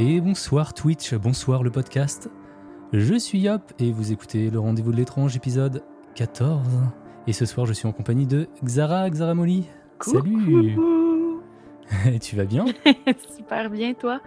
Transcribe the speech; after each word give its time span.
Et 0.00 0.20
bonsoir 0.20 0.74
Twitch, 0.74 1.14
bonsoir 1.14 1.62
le 1.62 1.70
podcast. 1.70 2.30
Je 2.92 3.14
suis 3.14 3.40
Yop 3.40 3.62
et 3.78 3.92
vous 3.92 4.12
écoutez 4.12 4.50
le 4.50 4.58
rendez-vous 4.58 4.92
de 4.92 4.96
l'étrange 4.96 5.36
épisode 5.36 5.82
14. 6.14 6.66
Et 7.26 7.32
ce 7.32 7.44
soir 7.46 7.66
je 7.66 7.72
suis 7.72 7.86
en 7.86 7.92
compagnie 7.92 8.26
de 8.26 8.48
Xara, 8.64 9.08
Xara 9.10 9.34
Molly. 9.34 9.66
Salut 10.00 10.76
Tu 12.20 12.36
vas 12.36 12.44
bien? 12.44 12.64
Super 13.36 13.68
bien, 13.70 13.92
toi? 13.94 14.20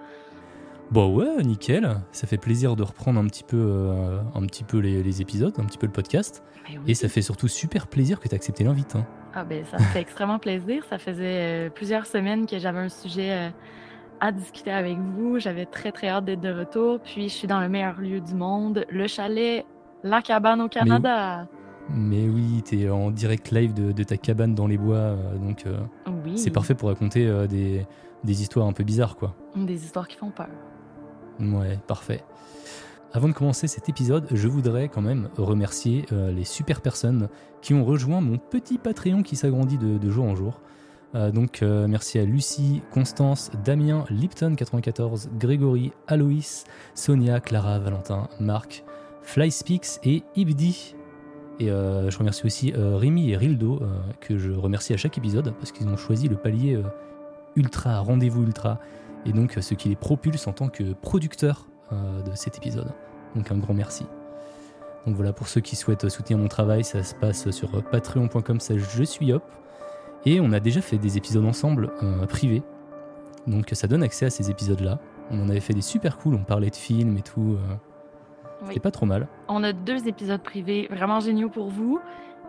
Bon 0.92 1.14
ouais, 1.16 1.42
nickel. 1.44 1.90
Ça 2.12 2.28
fait 2.28 2.38
plaisir 2.38 2.76
de 2.76 2.84
reprendre 2.84 3.20
un 3.20 3.26
petit 3.26 3.44
peu, 3.44 3.58
euh, 3.58 4.20
un 4.36 4.46
petit 4.46 4.64
peu 4.64 4.78
les, 4.78 5.02
les 5.02 5.22
épisodes, 5.22 5.54
un 5.58 5.64
petit 5.64 5.78
peu 5.80 5.88
le 5.88 5.92
podcast. 5.92 6.44
Oui. 6.70 6.78
Et 6.88 6.94
ça 6.94 7.10
fait 7.10 7.22
surtout 7.24 7.48
super 7.48 7.88
plaisir 7.88 8.20
que 8.20 8.28
tu 8.28 8.36
as 8.36 8.38
accepté 8.38 8.64
l'invite. 8.64 8.96
hein. 8.96 9.06
Ah 9.34 9.44
ben, 9.44 9.66
ça 9.66 9.80
fait 9.80 10.02
extrêmement 10.02 10.40
plaisir. 10.40 10.84
Ça 10.90 11.00
faisait 11.00 11.68
euh, 11.68 11.70
plusieurs 11.70 12.06
semaines 12.06 12.46
que 12.46 12.60
j'avais 12.60 12.80
un 12.80 12.90
sujet 12.90 13.32
euh, 13.32 13.50
à 14.20 14.32
discuter 14.32 14.72
avec 14.72 14.98
vous. 14.98 15.40
J'avais 15.40 15.66
très, 15.66 15.92
très 15.92 16.08
hâte 16.10 16.26
d'être 16.26 16.42
de 16.42 16.52
retour. 16.54 17.00
Puis, 17.00 17.30
je 17.30 17.34
suis 17.34 17.48
dans 17.48 17.60
le 17.60 17.70
meilleur 17.70 18.00
lieu 18.00 18.20
du 18.22 18.34
monde, 18.36 18.86
le 18.90 19.08
chalet, 19.08 19.66
la 20.04 20.22
cabane 20.22 20.62
au 20.62 20.68
Canada. 20.70 21.48
Mais 21.90 22.28
oui, 22.30 22.62
t'es 22.64 22.90
en 22.90 23.12
direct 23.12 23.52
live 23.52 23.74
de, 23.74 23.92
de 23.92 24.04
ta 24.04 24.16
cabane 24.16 24.56
dans 24.56 24.68
les 24.68 24.78
bois, 24.78 24.96
euh, 24.96 25.36
donc 25.38 25.66
euh, 25.66 25.78
Oui. 26.24 26.38
c'est 26.38 26.50
parfait 26.50 26.76
pour 26.76 26.88
raconter 26.88 27.28
euh, 27.28 27.46
des, 27.46 27.86
des 28.24 28.42
histoires 28.42 28.68
un 28.68 28.72
peu 28.72 28.86
bizarres 28.86 29.18
quoi. 29.18 29.36
Des 29.58 29.84
histoires 29.84 30.08
qui 30.08 30.16
font 30.16 30.32
peur. 30.32 30.48
Ouais, 31.42 31.78
parfait. 31.86 32.24
Avant 33.12 33.28
de 33.28 33.34
commencer 33.34 33.68
cet 33.68 33.90
épisode, 33.90 34.28
je 34.32 34.48
voudrais 34.48 34.88
quand 34.88 35.02
même 35.02 35.28
remercier 35.38 36.06
euh, 36.14 36.32
les 36.32 36.46
super 36.46 36.80
personnes 36.80 37.28
qui 37.62 37.74
ont 37.74 37.84
rejoint 37.84 38.22
mon 38.22 38.38
petit 38.38 38.78
Patreon 38.78 39.22
qui 39.22 39.36
s'agrandit 39.36 39.78
de, 39.78 39.98
de 39.98 40.10
jour 40.10 40.24
en 40.26 40.36
jour. 40.36 40.62
Euh, 41.16 41.32
donc 41.32 41.62
euh, 41.62 41.88
merci 41.88 42.20
à 42.20 42.26
Lucie, 42.26 42.82
Constance, 42.92 43.52
Damien, 43.64 44.06
Lipton94, 44.10 45.28
Grégory, 45.38 45.92
Aloïs, 46.08 46.66
Sonia, 46.96 47.40
Clara, 47.40 47.80
Valentin, 47.80 48.28
Marc, 48.40 48.84
Flyspeaks 49.22 50.00
et 50.04 50.24
Ibdi. 50.36 50.96
Et 51.60 51.70
euh, 51.70 52.10
je 52.10 52.18
remercie 52.18 52.46
aussi 52.46 52.74
Rémi 52.76 53.32
et 53.32 53.38
Rildo, 53.38 53.82
que 54.22 54.38
je 54.38 54.52
remercie 54.52 54.94
à 54.94 54.98
chaque 54.98 55.18
épisode 55.18 55.54
parce 55.60 55.72
qu'ils 55.72 55.88
ont 55.88 55.98
choisi 55.98 56.28
le 56.28 56.36
palier 56.36 56.82
ultra, 57.56 58.00
rendez-vous 58.00 58.42
ultra, 58.42 58.80
et 59.26 59.32
donc 59.32 59.58
ce 59.62 59.74
qui 59.76 59.90
les 59.90 59.96
propulse 59.96 60.48
en 60.48 60.54
tant 60.54 60.68
que 60.68 60.94
producteur 60.94 61.68
euh, 61.92 62.22
de 62.22 62.36
cet 62.36 62.58
épisode. 62.58 62.92
Donc 63.36 63.52
un 63.52 63.58
grand 63.58 63.74
merci. 63.74 64.06
Donc 65.06 65.16
voilà, 65.16 65.34
pour 65.34 65.48
ceux 65.48 65.62
qui 65.62 65.76
souhaitent 65.76 66.08
soutenir 66.10 66.40
mon 66.40 66.48
travail, 66.48 66.84
ça 66.84 67.04
se 67.04 67.14
passe 67.14 67.50
sur 67.52 67.84
patreon.com 67.84 68.60
je 68.60 69.04
suis 69.04 69.34
hop. 69.34 69.44
Et 70.26 70.40
on 70.40 70.52
a 70.54 70.60
déjà 70.60 70.82
fait 70.82 70.98
des 70.98 71.18
épisodes 71.18 71.46
ensemble 71.46 71.92
euh, 72.02 72.26
privés. 72.26 72.64
Donc 73.48 73.70
ça 73.74 73.88
donne 73.88 74.04
accès 74.04 74.26
à 74.26 74.30
ces 74.30 74.50
épisodes-là. 74.50 75.00
On 75.32 75.42
en 75.42 75.50
avait 75.50 75.60
fait 75.60 75.74
des 75.74 75.82
super 75.82 76.18
cool, 76.18 76.36
on 76.36 76.44
parlait 76.44 76.70
de 76.70 76.76
films 76.76 77.18
et 77.18 77.22
tout. 77.22 77.58
euh, 77.60 77.76
Oui. 78.62 78.68
C'était 78.70 78.80
pas 78.80 78.92
trop 78.92 79.06
mal. 79.06 79.28
On 79.50 79.64
a 79.64 79.74
deux 79.74 80.08
épisodes 80.08 80.42
privés 80.42 80.88
vraiment 80.90 81.20
géniaux 81.20 81.50
pour 81.50 81.70
vous. 81.70 82.00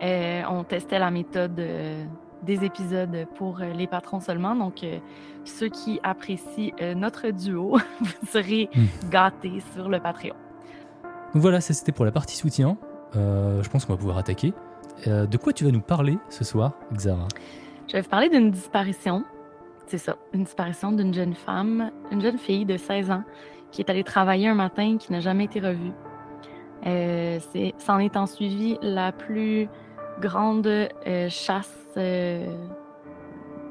Euh, 0.01 0.41
on 0.49 0.63
testait 0.63 0.99
la 0.99 1.11
méthode 1.11 1.59
euh, 1.59 2.03
des 2.43 2.63
épisodes 2.63 3.25
pour 3.37 3.59
euh, 3.61 3.73
les 3.73 3.87
patrons 3.87 4.19
seulement. 4.21 4.55
Donc, 4.55 4.83
euh, 4.83 4.99
ceux 5.45 5.67
qui 5.69 5.99
apprécient 6.03 6.73
euh, 6.81 6.95
notre 6.95 7.29
duo, 7.31 7.77
vous 8.01 8.27
serez 8.29 8.69
Hmm. 8.75 8.85
gâtés 9.09 9.61
sur 9.73 9.89
le 9.89 9.99
Patreon. 9.99 10.35
Donc 11.33 11.41
voilà, 11.41 11.59
ça 11.59 11.73
c'était 11.73 11.91
pour 11.91 12.05
la 12.05 12.11
partie 12.11 12.37
soutien. 12.37 12.77
Euh, 13.17 13.61
je 13.63 13.69
pense 13.69 13.83
qu'on 13.85 13.93
va 13.93 13.97
pouvoir 13.99 14.17
attaquer. 14.17 14.53
De 15.05 15.35
quoi 15.37 15.51
tu 15.51 15.65
vas 15.65 15.71
nous 15.71 15.81
parler 15.81 16.17
ce 16.29 16.45
soir, 16.45 16.71
Xara? 16.93 17.27
Je 17.87 17.93
vais 17.93 18.01
vous 18.01 18.09
parler 18.09 18.29
d'une 18.29 18.51
disparition. 18.51 19.23
C'est 19.87 19.99
ça, 19.99 20.17
une 20.33 20.43
disparition 20.43 20.91
d'une 20.91 21.13
jeune 21.13 21.35
femme, 21.35 21.91
une 22.11 22.21
jeune 22.21 22.39
fille 22.39 22.65
de 22.65 22.77
16 22.77 23.11
ans 23.11 23.23
qui 23.71 23.81
est 23.81 23.89
allée 23.89 24.03
travailler 24.03 24.47
un 24.47 24.55
matin 24.55 24.97
qui 24.97 25.11
n'a 25.11 25.19
jamais 25.19 25.45
été 25.45 25.59
revue. 25.59 25.91
Euh, 26.85 27.39
c'est, 27.51 27.73
s'en 27.77 27.99
est 27.99 28.15
en 28.15 28.25
suivi 28.25 28.77
la 28.81 29.11
plus 29.11 29.67
grande 30.21 30.67
euh, 30.67 31.29
chasse, 31.29 31.87
euh, 31.97 32.45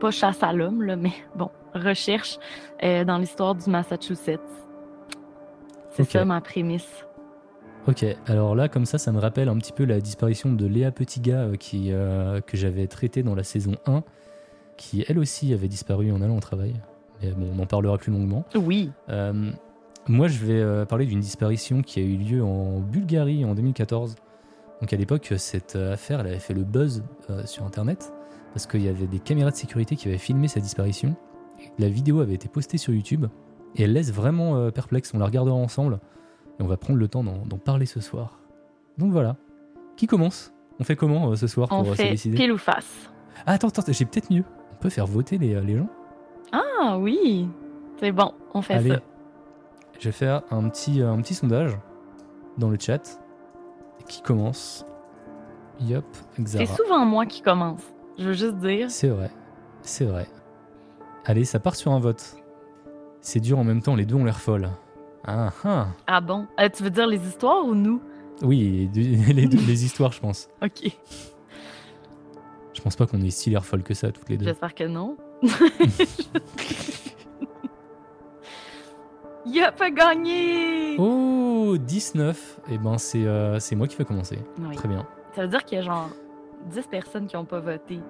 pas 0.00 0.10
chasse 0.10 0.42
à 0.42 0.52
l'homme, 0.52 0.82
là, 0.82 0.96
mais 0.96 1.12
bon, 1.34 1.50
recherche 1.74 2.38
dans 2.82 3.18
l'histoire 3.18 3.54
du 3.54 3.70
Massachusetts. 3.70 4.40
C'est 5.90 6.04
ça 6.04 6.24
ma 6.24 6.40
prémisse. 6.40 7.06
Ok, 7.86 8.06
alors 8.26 8.54
là, 8.54 8.70
comme 8.70 8.86
ça, 8.86 8.96
ça 8.96 9.12
me 9.12 9.18
rappelle 9.18 9.50
un 9.50 9.58
petit 9.58 9.72
peu 9.72 9.84
la 9.84 10.00
disparition 10.00 10.50
de 10.50 10.64
Léa 10.64 10.90
Petitga 10.90 11.40
euh, 11.40 11.56
qui, 11.56 11.92
euh, 11.92 12.40
que 12.40 12.56
j'avais 12.56 12.86
traité 12.86 13.22
dans 13.22 13.34
la 13.34 13.42
saison 13.42 13.76
1, 13.84 14.02
qui 14.78 15.04
elle 15.06 15.18
aussi 15.18 15.52
avait 15.52 15.68
disparu 15.68 16.10
en 16.10 16.22
allant 16.22 16.38
au 16.38 16.40
travail. 16.40 16.72
Mais 17.20 17.32
bon, 17.32 17.50
on 17.54 17.62
en 17.62 17.66
parlera 17.66 17.98
plus 17.98 18.10
longuement. 18.10 18.46
Oui. 18.54 18.90
Euh, 19.10 19.50
moi, 20.08 20.28
je 20.28 20.44
vais 20.46 20.86
parler 20.86 21.04
d'une 21.04 21.20
disparition 21.20 21.82
qui 21.82 22.00
a 22.00 22.02
eu 22.02 22.16
lieu 22.16 22.42
en 22.42 22.80
Bulgarie 22.80 23.44
en 23.44 23.54
2014. 23.54 24.16
Donc 24.80 24.92
à 24.92 24.96
l'époque, 24.96 25.34
cette 25.36 25.76
affaire, 25.76 26.20
elle 26.20 26.28
avait 26.28 26.38
fait 26.38 26.54
le 26.54 26.64
buzz 26.64 27.04
euh, 27.28 27.44
sur 27.44 27.64
Internet 27.64 28.14
parce 28.54 28.66
qu'il 28.66 28.82
y 28.82 28.88
avait 28.88 29.06
des 29.06 29.18
caméras 29.18 29.50
de 29.50 29.56
sécurité 29.56 29.94
qui 29.96 30.08
avaient 30.08 30.16
filmé 30.16 30.48
sa 30.48 30.60
disparition. 30.60 31.16
La 31.78 31.90
vidéo 31.90 32.20
avait 32.20 32.34
été 32.34 32.48
postée 32.48 32.78
sur 32.78 32.94
YouTube 32.94 33.26
et 33.76 33.82
elle 33.82 33.92
laisse 33.92 34.10
vraiment 34.10 34.70
perplexe. 34.70 35.12
On 35.14 35.18
la 35.18 35.26
regardera 35.26 35.56
ensemble 35.56 35.98
et 36.58 36.62
on 36.62 36.66
va 36.66 36.76
prendre 36.76 36.98
le 36.98 37.08
temps 37.08 37.24
d'en 37.24 37.58
parler 37.58 37.86
ce 37.86 38.00
soir. 38.00 38.38
Donc 38.98 39.12
voilà. 39.12 39.36
Qui 39.96 40.06
commence? 40.06 40.52
On 40.80 40.84
fait 40.84 40.96
comment 40.96 41.30
euh, 41.30 41.36
ce 41.36 41.46
soir 41.46 41.68
On 41.70 41.82
pour 41.82 41.92
euh, 41.92 41.96
se 41.96 42.02
fait 42.02 42.10
décider 42.10 42.36
pile 42.36 42.52
ou 42.52 42.58
face. 42.58 43.10
Ah, 43.46 43.52
attends, 43.52 43.68
attends, 43.68 43.82
j'ai 43.88 44.04
peut-être 44.04 44.32
mieux. 44.32 44.44
On 44.72 44.76
peut 44.76 44.90
faire 44.90 45.06
voter 45.06 45.38
les, 45.38 45.54
euh, 45.54 45.60
les 45.60 45.76
gens? 45.76 45.88
Ah 46.52 46.98
oui, 46.98 47.48
c'est 47.98 48.12
bon, 48.12 48.32
on 48.52 48.62
fait 48.62 48.74
Allez, 48.74 48.90
ça. 48.90 49.00
je 49.98 50.08
vais 50.08 50.12
faire 50.12 50.42
un 50.50 50.68
petit, 50.68 51.00
un 51.02 51.16
petit 51.20 51.34
sondage 51.34 51.76
dans 52.58 52.70
le 52.70 52.76
chat. 52.78 53.20
Qui 54.08 54.20
commence? 54.22 54.84
Yop, 55.80 56.04
C'est 56.44 56.66
souvent 56.66 57.04
moi 57.04 57.26
qui 57.26 57.40
commence. 57.42 57.80
Je 58.18 58.24
veux 58.28 58.32
juste 58.32 58.56
dire. 58.58 58.90
C'est 58.90 59.08
vrai, 59.08 59.30
c'est 59.82 60.04
vrai. 60.04 60.28
Allez, 61.24 61.44
ça 61.44 61.58
part 61.58 61.74
sur 61.74 61.92
un 61.92 61.98
vote. 61.98 62.36
C'est 63.20 63.40
dur 63.40 63.58
en 63.58 63.64
même 63.64 63.80
temps, 63.80 63.96
les 63.96 64.04
deux 64.04 64.14
ont 64.14 64.24
l'air 64.24 64.38
folles. 64.40 64.68
Ah 65.26 65.52
ah 65.64 65.86
Ah 66.06 66.20
bon? 66.20 66.46
Euh, 66.60 66.68
tu 66.68 66.82
veux 66.82 66.90
dire 66.90 67.06
les 67.06 67.26
histoires 67.26 67.64
ou 67.64 67.74
nous? 67.74 68.02
Oui, 68.42 68.90
les, 68.94 69.84
histoires, 69.84 70.12
je 70.12 70.20
pense. 70.20 70.48
Ok. 70.62 70.90
Je 72.74 72.82
pense 72.82 72.96
pas 72.96 73.06
qu'on 73.06 73.20
ait 73.22 73.30
si 73.30 73.48
l'air 73.50 73.64
folles 73.64 73.82
que 73.84 73.94
ça, 73.94 74.12
toutes 74.12 74.28
les 74.28 74.36
deux. 74.36 74.44
J'espère 74.44 74.74
que 74.74 74.84
non. 74.84 75.16
Yup 79.46 79.80
a 79.80 79.90
gagné! 79.90 80.96
Oh, 80.98 81.76
19 81.78 82.60
Eh 82.70 82.78
ben, 82.78 82.98
c'est 82.98 83.24
euh, 83.24 83.58
moi 83.76 83.86
qui 83.86 83.96
vais 83.96 84.04
commencer. 84.04 84.38
Oui. 84.58 84.74
Très 84.76 84.88
bien. 84.88 85.06
Ça 85.34 85.42
veut 85.42 85.48
dire 85.48 85.64
qu'il 85.64 85.78
y 85.78 85.80
a 85.80 85.84
genre 85.84 86.08
10 86.70 86.86
personnes 86.86 87.26
qui 87.26 87.36
n'ont 87.36 87.44
pas 87.44 87.60
voté. 87.60 88.00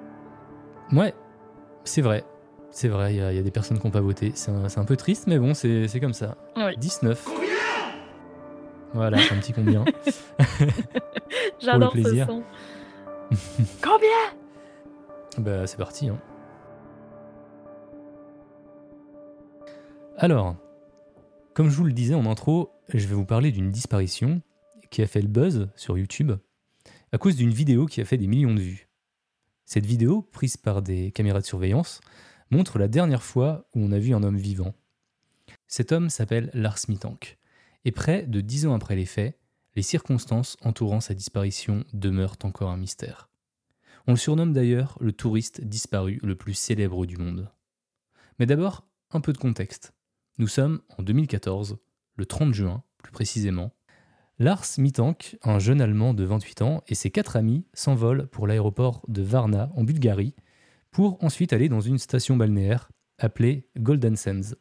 Ouais, 0.92 1.14
c'est 1.84 2.02
vrai. 2.02 2.24
C'est 2.74 2.88
vrai, 2.88 3.14
il 3.14 3.18
y, 3.18 3.20
a- 3.20 3.32
il 3.32 3.36
y 3.36 3.38
a 3.38 3.42
des 3.42 3.52
personnes 3.52 3.78
qui 3.78 3.86
n'ont 3.86 3.92
pas 3.92 4.00
voté. 4.00 4.32
C'est 4.34 4.50
un, 4.50 4.84
peu 4.84 4.96
triste, 4.96 5.28
mais 5.28 5.38
bon, 5.38 5.54
c'est 5.54 6.00
comme 6.00 6.12
ça. 6.12 6.36
Oui. 6.56 6.76
19. 6.76 7.24
Voilà, 8.94 9.18
un 9.18 9.38
petit 9.38 9.52
combien. 9.52 9.84
J'adore 11.60 11.92
ce 11.94 12.02
son. 12.26 12.42
Combien? 13.82 14.08
bah, 15.38 15.66
c'est 15.68 15.76
parti. 15.76 16.08
hein. 16.08 16.18
Alors, 20.16 20.56
Comme 21.54 21.70
je 21.70 21.76
vous 21.76 21.84
le 21.84 21.92
disais 21.92 22.14
en 22.14 22.26
intro, 22.26 22.72
je 22.92 23.06
vais 23.06 23.14
vous 23.14 23.24
parler 23.24 23.52
d'une 23.52 23.70
disparition 23.70 24.42
qui 24.90 25.00
a 25.02 25.06
fait 25.06 25.22
le 25.22 25.28
buzz 25.28 25.68
sur 25.76 25.96
YouTube 25.96 26.32
à 27.12 27.18
cause 27.18 27.36
d'une 27.36 27.50
vidéo 27.50 27.86
qui 27.86 28.00
a 28.00 28.04
fait 28.04 28.16
des 28.18 28.26
millions 28.26 28.54
de 28.54 28.60
vues. 28.60 28.88
Cette 29.64 29.86
vidéo, 29.86 30.22
prise 30.22 30.56
par 30.56 30.82
des 30.82 31.12
caméras 31.12 31.40
de 31.40 31.46
surveillance, 31.46 32.00
montre 32.50 32.78
la 32.78 32.88
dernière 32.88 33.22
fois 33.22 33.68
où 33.74 33.80
on 33.80 33.92
a 33.92 33.98
vu 33.98 34.14
un 34.14 34.22
homme 34.22 34.36
vivant. 34.36 34.74
Cet 35.66 35.92
homme 35.92 36.10
s'appelle 36.10 36.50
Lars 36.54 36.78
Mittank, 36.88 37.38
et 37.84 37.92
près 37.92 38.22
de 38.22 38.40
dix 38.40 38.66
ans 38.66 38.74
après 38.74 38.96
les 38.96 39.06
faits, 39.06 39.38
les 39.76 39.82
circonstances 39.82 40.56
entourant 40.62 41.00
sa 41.00 41.14
disparition 41.14 41.84
demeurent 41.92 42.38
encore 42.44 42.70
un 42.70 42.76
mystère. 42.76 43.28
On 44.06 44.12
le 44.12 44.18
surnomme 44.18 44.52
d'ailleurs 44.52 44.96
le 45.00 45.12
touriste 45.12 45.62
disparu 45.62 46.20
le 46.22 46.36
plus 46.36 46.54
célèbre 46.54 47.06
du 47.06 47.16
monde. 47.16 47.50
Mais 48.38 48.46
d'abord, 48.46 48.86
un 49.10 49.20
peu 49.20 49.32
de 49.32 49.38
contexte. 49.38 49.94
Nous 50.38 50.48
sommes 50.48 50.82
en 50.98 51.02
2014, 51.02 51.78
le 52.16 52.26
30 52.26 52.52
juin 52.52 52.82
plus 52.98 53.12
précisément. 53.12 53.72
Lars 54.38 54.64
Mittank, 54.78 55.38
un 55.42 55.58
jeune 55.58 55.80
Allemand 55.80 56.12
de 56.12 56.24
28 56.24 56.62
ans, 56.62 56.82
et 56.88 56.94
ses 56.94 57.10
quatre 57.10 57.36
amis 57.36 57.64
s'envolent 57.72 58.26
pour 58.26 58.46
l'aéroport 58.46 59.02
de 59.08 59.22
Varna 59.22 59.70
en 59.76 59.84
Bulgarie 59.84 60.34
pour 60.94 61.22
ensuite 61.24 61.52
aller 61.52 61.68
dans 61.68 61.80
une 61.80 61.98
station 61.98 62.36
balnéaire 62.36 62.88
appelée 63.18 63.66
Golden 63.76 64.14
Sands, 64.14 64.54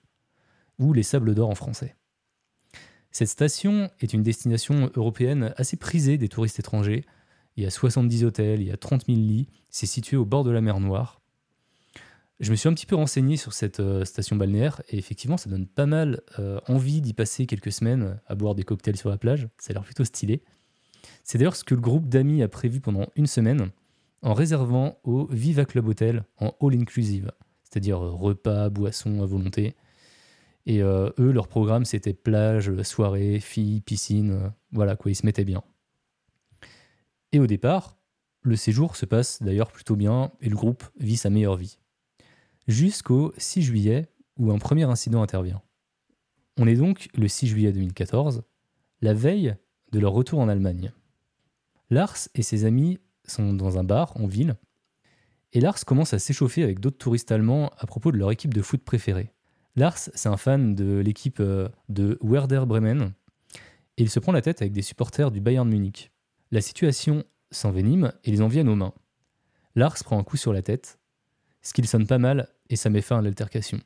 ou 0.79 0.91
les 0.91 1.03
Sables 1.03 1.35
d'Or 1.35 1.51
en 1.51 1.55
français. 1.55 1.95
Cette 3.11 3.27
station 3.27 3.91
est 3.99 4.13
une 4.13 4.23
destination 4.23 4.89
européenne 4.95 5.53
assez 5.57 5.77
prisée 5.77 6.17
des 6.17 6.29
touristes 6.29 6.57
étrangers. 6.57 7.05
Il 7.55 7.63
y 7.63 7.67
a 7.67 7.69
70 7.69 8.25
hôtels, 8.25 8.61
il 8.61 8.67
y 8.67 8.71
a 8.71 8.77
30 8.77 9.05
000 9.05 9.19
lits, 9.19 9.47
c'est 9.69 9.85
situé 9.85 10.17
au 10.17 10.25
bord 10.25 10.43
de 10.43 10.49
la 10.49 10.61
mer 10.61 10.79
Noire. 10.79 11.21
Je 12.39 12.49
me 12.49 12.55
suis 12.55 12.67
un 12.67 12.73
petit 12.73 12.87
peu 12.87 12.95
renseigné 12.95 13.37
sur 13.37 13.53
cette 13.53 13.79
euh, 13.79 14.03
station 14.03 14.35
balnéaire 14.35 14.81
et 14.89 14.97
effectivement 14.97 15.37
ça 15.37 15.51
donne 15.51 15.67
pas 15.67 15.85
mal 15.85 16.21
euh, 16.39 16.59
envie 16.67 17.01
d'y 17.01 17.13
passer 17.13 17.45
quelques 17.45 17.71
semaines 17.71 18.19
à 18.25 18.33
boire 18.33 18.55
des 18.55 18.63
cocktails 18.63 18.97
sur 18.97 19.09
la 19.09 19.19
plage, 19.19 19.47
ça 19.59 19.69
a 19.69 19.73
l'air 19.73 19.83
plutôt 19.83 20.03
stylé. 20.03 20.41
C'est 21.23 21.37
d'ailleurs 21.37 21.55
ce 21.55 21.63
que 21.63 21.75
le 21.75 21.81
groupe 21.81 22.09
d'amis 22.09 22.41
a 22.41 22.47
prévu 22.47 22.81
pendant 22.81 23.05
une 23.15 23.27
semaine 23.27 23.69
en 24.23 24.33
réservant 24.33 24.99
au 25.03 25.27
Viva 25.27 25.65
Club 25.65 25.87
Hotel 25.87 26.23
en 26.39 26.55
all 26.61 26.75
inclusive, 26.75 27.31
c'est-à-dire 27.63 28.03
euh, 28.03 28.11
repas, 28.11 28.69
boissons 28.69 29.21
à 29.21 29.25
volonté. 29.25 29.75
Et 30.65 30.79
eux, 30.79 31.13
leur 31.17 31.49
programme 31.49 31.83
c'était 31.83 32.13
plage, 32.13 32.81
soirée, 32.83 33.41
filles, 33.41 33.81
piscine, 33.81 34.53
voilà 34.71 34.95
quoi, 34.95 35.11
ils 35.11 35.15
se 35.15 35.25
mettaient 35.25 35.43
bien. 35.43 35.61
Et 37.33 37.39
au 37.39 37.47
départ, 37.47 37.97
le 38.43 38.55
séjour 38.55 38.95
se 38.95 39.05
passe 39.05 39.43
d'ailleurs 39.43 39.73
plutôt 39.73 39.97
bien 39.97 40.31
et 40.39 40.47
le 40.47 40.55
groupe 40.55 40.85
vit 40.97 41.17
sa 41.17 41.29
meilleure 41.29 41.57
vie 41.57 41.79
jusqu'au 42.67 43.33
6 43.37 43.61
juillet 43.61 44.09
où 44.37 44.51
un 44.51 44.57
premier 44.57 44.83
incident 44.83 45.21
intervient. 45.21 45.61
On 46.57 46.67
est 46.67 46.75
donc 46.75 47.09
le 47.15 47.27
6 47.27 47.47
juillet 47.47 47.71
2014, 47.71 48.43
la 49.01 49.13
veille 49.13 49.55
de 49.91 49.99
leur 49.99 50.13
retour 50.13 50.39
en 50.39 50.49
Allemagne. 50.49 50.91
Lars 51.89 52.17
et 52.35 52.41
ses 52.41 52.65
amis 52.65 52.99
sont 53.25 53.53
dans 53.53 53.77
un 53.77 53.83
bar 53.83 54.15
en 54.17 54.27
ville, 54.27 54.55
et 55.53 55.59
Lars 55.59 55.85
commence 55.85 56.13
à 56.13 56.19
s'échauffer 56.19 56.63
avec 56.63 56.79
d'autres 56.79 56.97
touristes 56.97 57.31
allemands 57.31 57.71
à 57.77 57.85
propos 57.85 58.11
de 58.11 58.17
leur 58.17 58.31
équipe 58.31 58.53
de 58.53 58.61
foot 58.61 58.83
préférée. 58.83 59.31
Lars, 59.75 59.97
c'est 59.97 60.29
un 60.29 60.37
fan 60.37 60.75
de 60.75 60.97
l'équipe 60.97 61.39
euh, 61.39 61.69
de 61.89 62.17
Werder 62.21 62.63
Bremen, 62.67 63.13
et 63.97 64.03
il 64.03 64.09
se 64.09 64.19
prend 64.19 64.31
la 64.31 64.41
tête 64.41 64.61
avec 64.61 64.73
des 64.73 64.81
supporters 64.81 65.31
du 65.31 65.41
Bayern 65.41 65.67
Munich. 65.67 66.11
La 66.51 66.61
situation 66.61 67.23
s'envenime 67.51 68.13
et 68.23 68.31
ils 68.31 68.43
en 68.43 68.47
viennent 68.47 68.69
aux 68.69 68.75
mains. 68.75 68.93
Lars 69.75 69.95
prend 70.03 70.19
un 70.19 70.23
coup 70.23 70.37
sur 70.37 70.53
la 70.53 70.61
tête, 70.61 70.99
ce 71.61 71.73
qui 71.73 71.85
sonne 71.85 72.07
pas 72.07 72.17
mal 72.17 72.49
et 72.69 72.75
ça 72.75 72.89
met 72.89 73.01
fin 73.01 73.19
à 73.19 73.21
l'altercation. 73.21 73.79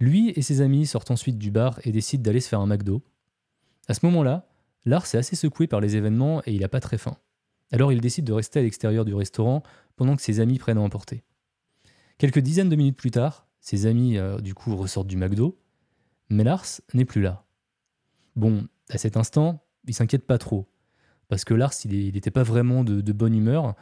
Lui 0.00 0.30
et 0.30 0.42
ses 0.42 0.60
amis 0.60 0.86
sortent 0.86 1.10
ensuite 1.10 1.38
du 1.38 1.50
bar 1.50 1.78
et 1.84 1.92
décident 1.92 2.22
d'aller 2.22 2.40
se 2.40 2.48
faire 2.48 2.60
un 2.60 2.66
McDo. 2.66 3.02
À 3.88 3.94
ce 3.94 4.04
moment-là, 4.06 4.48
Lars 4.84 5.06
est 5.14 5.16
assez 5.16 5.36
secoué 5.36 5.66
par 5.66 5.80
les 5.80 5.96
événements 5.96 6.42
et 6.46 6.52
il 6.52 6.60
n'a 6.60 6.68
pas 6.68 6.80
très 6.80 6.98
faim. 6.98 7.16
Alors 7.74 7.90
il 7.90 8.00
décide 8.00 8.24
de 8.24 8.32
rester 8.32 8.60
à 8.60 8.62
l'extérieur 8.62 9.04
du 9.04 9.14
restaurant 9.14 9.64
pendant 9.96 10.14
que 10.14 10.22
ses 10.22 10.38
amis 10.38 10.58
prennent 10.58 10.78
à 10.78 10.80
emporter. 10.80 11.24
Quelques 12.18 12.38
dizaines 12.38 12.68
de 12.68 12.76
minutes 12.76 12.96
plus 12.96 13.10
tard, 13.10 13.48
ses 13.58 13.86
amis 13.86 14.16
euh, 14.16 14.38
du 14.38 14.54
coup 14.54 14.76
ressortent 14.76 15.08
du 15.08 15.16
McDo, 15.16 15.58
mais 16.28 16.44
Lars 16.44 16.80
n'est 16.94 17.04
plus 17.04 17.20
là. 17.20 17.44
Bon, 18.36 18.68
à 18.90 18.96
cet 18.96 19.16
instant, 19.16 19.64
il 19.88 19.92
s'inquiète 19.92 20.24
pas 20.24 20.38
trop, 20.38 20.68
parce 21.26 21.44
que 21.44 21.52
Lars 21.52 21.74
il 21.84 22.14
n'était 22.14 22.30
pas 22.30 22.44
vraiment 22.44 22.84
de 22.84 23.12
bonne 23.12 23.34
humeur, 23.34 23.74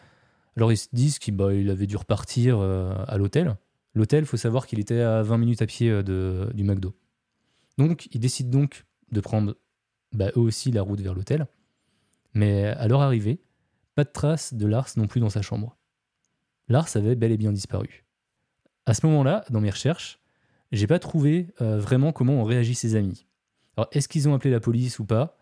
alors 0.56 0.72
ils 0.72 0.78
se 0.78 0.88
disent 0.94 1.18
qu'il 1.18 1.36
bah, 1.36 1.48
avait 1.48 1.86
dû 1.86 1.96
repartir 1.96 2.60
euh, 2.60 2.94
à 3.06 3.18
l'hôtel. 3.18 3.58
L'hôtel, 3.94 4.24
faut 4.24 4.38
savoir 4.38 4.66
qu'il 4.66 4.80
était 4.80 5.00
à 5.00 5.22
20 5.22 5.36
minutes 5.36 5.60
à 5.60 5.66
pied 5.66 5.90
euh, 5.90 6.50
du 6.54 6.64
McDo. 6.64 6.94
Donc 7.76 8.08
ils 8.12 8.20
décident 8.20 8.48
donc 8.48 8.86
de 9.10 9.20
prendre 9.20 9.54
bah, 10.12 10.30
eux 10.34 10.40
aussi 10.40 10.72
la 10.72 10.80
route 10.80 11.02
vers 11.02 11.12
l'hôtel. 11.12 11.46
Mais 12.32 12.64
à 12.64 12.88
leur 12.88 13.02
arrivée, 13.02 13.42
pas 13.94 14.04
de 14.04 14.10
trace 14.10 14.54
de 14.54 14.66
Lars 14.66 14.90
non 14.96 15.06
plus 15.06 15.20
dans 15.20 15.30
sa 15.30 15.42
chambre. 15.42 15.76
Lars 16.68 16.88
avait 16.94 17.14
bel 17.14 17.32
et 17.32 17.36
bien 17.36 17.52
disparu. 17.52 18.04
À 18.86 18.94
ce 18.94 19.06
moment-là, 19.06 19.44
dans 19.50 19.60
mes 19.60 19.70
recherches, 19.70 20.20
j'ai 20.70 20.86
pas 20.86 20.98
trouvé 20.98 21.48
euh, 21.60 21.78
vraiment 21.78 22.12
comment 22.12 22.34
ont 22.34 22.44
réagi 22.44 22.74
ses 22.74 22.94
amis. 22.96 23.26
Alors 23.76 23.88
est-ce 23.92 24.08
qu'ils 24.08 24.28
ont 24.28 24.34
appelé 24.34 24.50
la 24.50 24.60
police 24.60 24.98
ou 24.98 25.04
pas? 25.04 25.36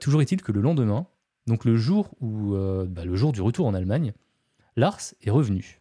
Toujours 0.00 0.22
est-il 0.22 0.40
que 0.40 0.50
le 0.50 0.62
lendemain, 0.62 1.06
donc 1.48 1.64
le 1.64 1.76
jour, 1.76 2.10
où, 2.20 2.54
euh, 2.54 2.86
bah, 2.86 3.04
le 3.04 3.16
jour 3.16 3.32
du 3.32 3.40
retour 3.40 3.66
en 3.66 3.74
Allemagne, 3.74 4.12
Lars 4.76 5.00
est 5.22 5.30
revenu. 5.30 5.80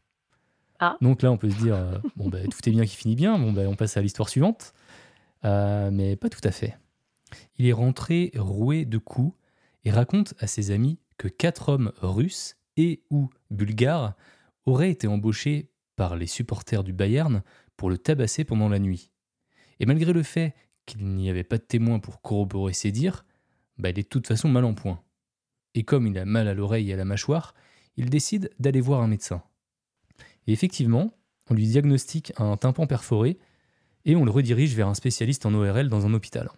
Ah. 0.80 0.98
Donc 1.02 1.22
là, 1.22 1.32
on 1.32 1.38
peut 1.38 1.50
se 1.50 1.58
dire, 1.58 1.76
euh, 1.76 1.98
bon, 2.16 2.30
bah, 2.30 2.40
tout 2.44 2.70
est 2.70 2.72
bien 2.72 2.86
qui 2.86 2.96
finit 2.96 3.16
bien, 3.16 3.38
bon, 3.38 3.52
bah, 3.52 3.64
on 3.68 3.76
passe 3.76 3.98
à 3.98 4.02
l'histoire 4.02 4.30
suivante. 4.30 4.74
Euh, 5.46 5.92
mais 5.92 6.16
pas 6.16 6.30
tout 6.30 6.42
à 6.44 6.52
fait. 6.52 6.78
Il 7.58 7.68
est 7.68 7.74
rentré 7.74 8.32
roué 8.36 8.86
de 8.86 8.98
coups 8.98 9.36
et 9.84 9.92
raconte 9.92 10.34
à 10.40 10.48
ses 10.48 10.72
amis 10.72 10.98
que 11.18 11.28
quatre 11.28 11.70
hommes 11.70 11.92
russes 11.98 12.58
et 12.76 13.04
ou 13.10 13.30
bulgares 13.50 14.16
auraient 14.66 14.92
été 14.92 15.08
embauchés 15.08 15.72
par 15.96 16.16
les 16.16 16.28
supporters 16.28 16.84
du 16.84 16.94
Bayern 16.94 17.44
pour 17.76 17.90
le 17.90 17.98
tabasser 17.98 18.44
pendant 18.44 18.70
la 18.70 18.80
nuit. 18.80 19.12
Et 19.80 19.86
malgré 19.86 20.14
le 20.14 20.24
fait 20.24 20.54
qu'il 20.86 21.06
n'y 21.06 21.30
avait 21.30 21.44
pas 21.44 21.58
de 21.58 21.64
témoins 21.64 22.00
pour 22.00 22.22
corroborer 22.22 22.74
ses 22.74 22.92
dires, 22.92 23.26
bah, 23.78 23.90
il 23.90 24.00
est 24.00 24.04
de 24.04 24.08
toute 24.08 24.28
façon 24.28 24.50
mal 24.50 24.66
en 24.66 24.74
point 24.74 25.02
et 25.78 25.84
comme 25.84 26.08
il 26.08 26.18
a 26.18 26.26
mal 26.26 26.48
à 26.48 26.56
l'oreille 26.56 26.90
et 26.90 26.94
à 26.94 26.98
la 26.98 27.06
mâchoire, 27.06 27.54
il 27.98 28.10
décide 28.10 28.50
d'aller 28.60 28.82
voir 28.82 29.02
un 29.02 29.08
médecin. 29.08 29.44
Et 30.48 30.52
effectivement, 30.52 31.14
on 31.52 31.54
lui 31.54 31.68
diagnostique 31.68 32.34
un 32.38 32.58
tympan 32.58 32.88
perforé 32.88 33.38
et 34.04 34.16
on 34.16 34.26
le 34.26 34.32
redirige 34.32 34.74
vers 34.74 34.88
un 34.88 34.96
spécialiste 34.96 35.46
en 35.46 35.54
ORL 35.54 35.88
dans 35.88 36.08
un 36.08 36.16
hôpital. 36.16 36.50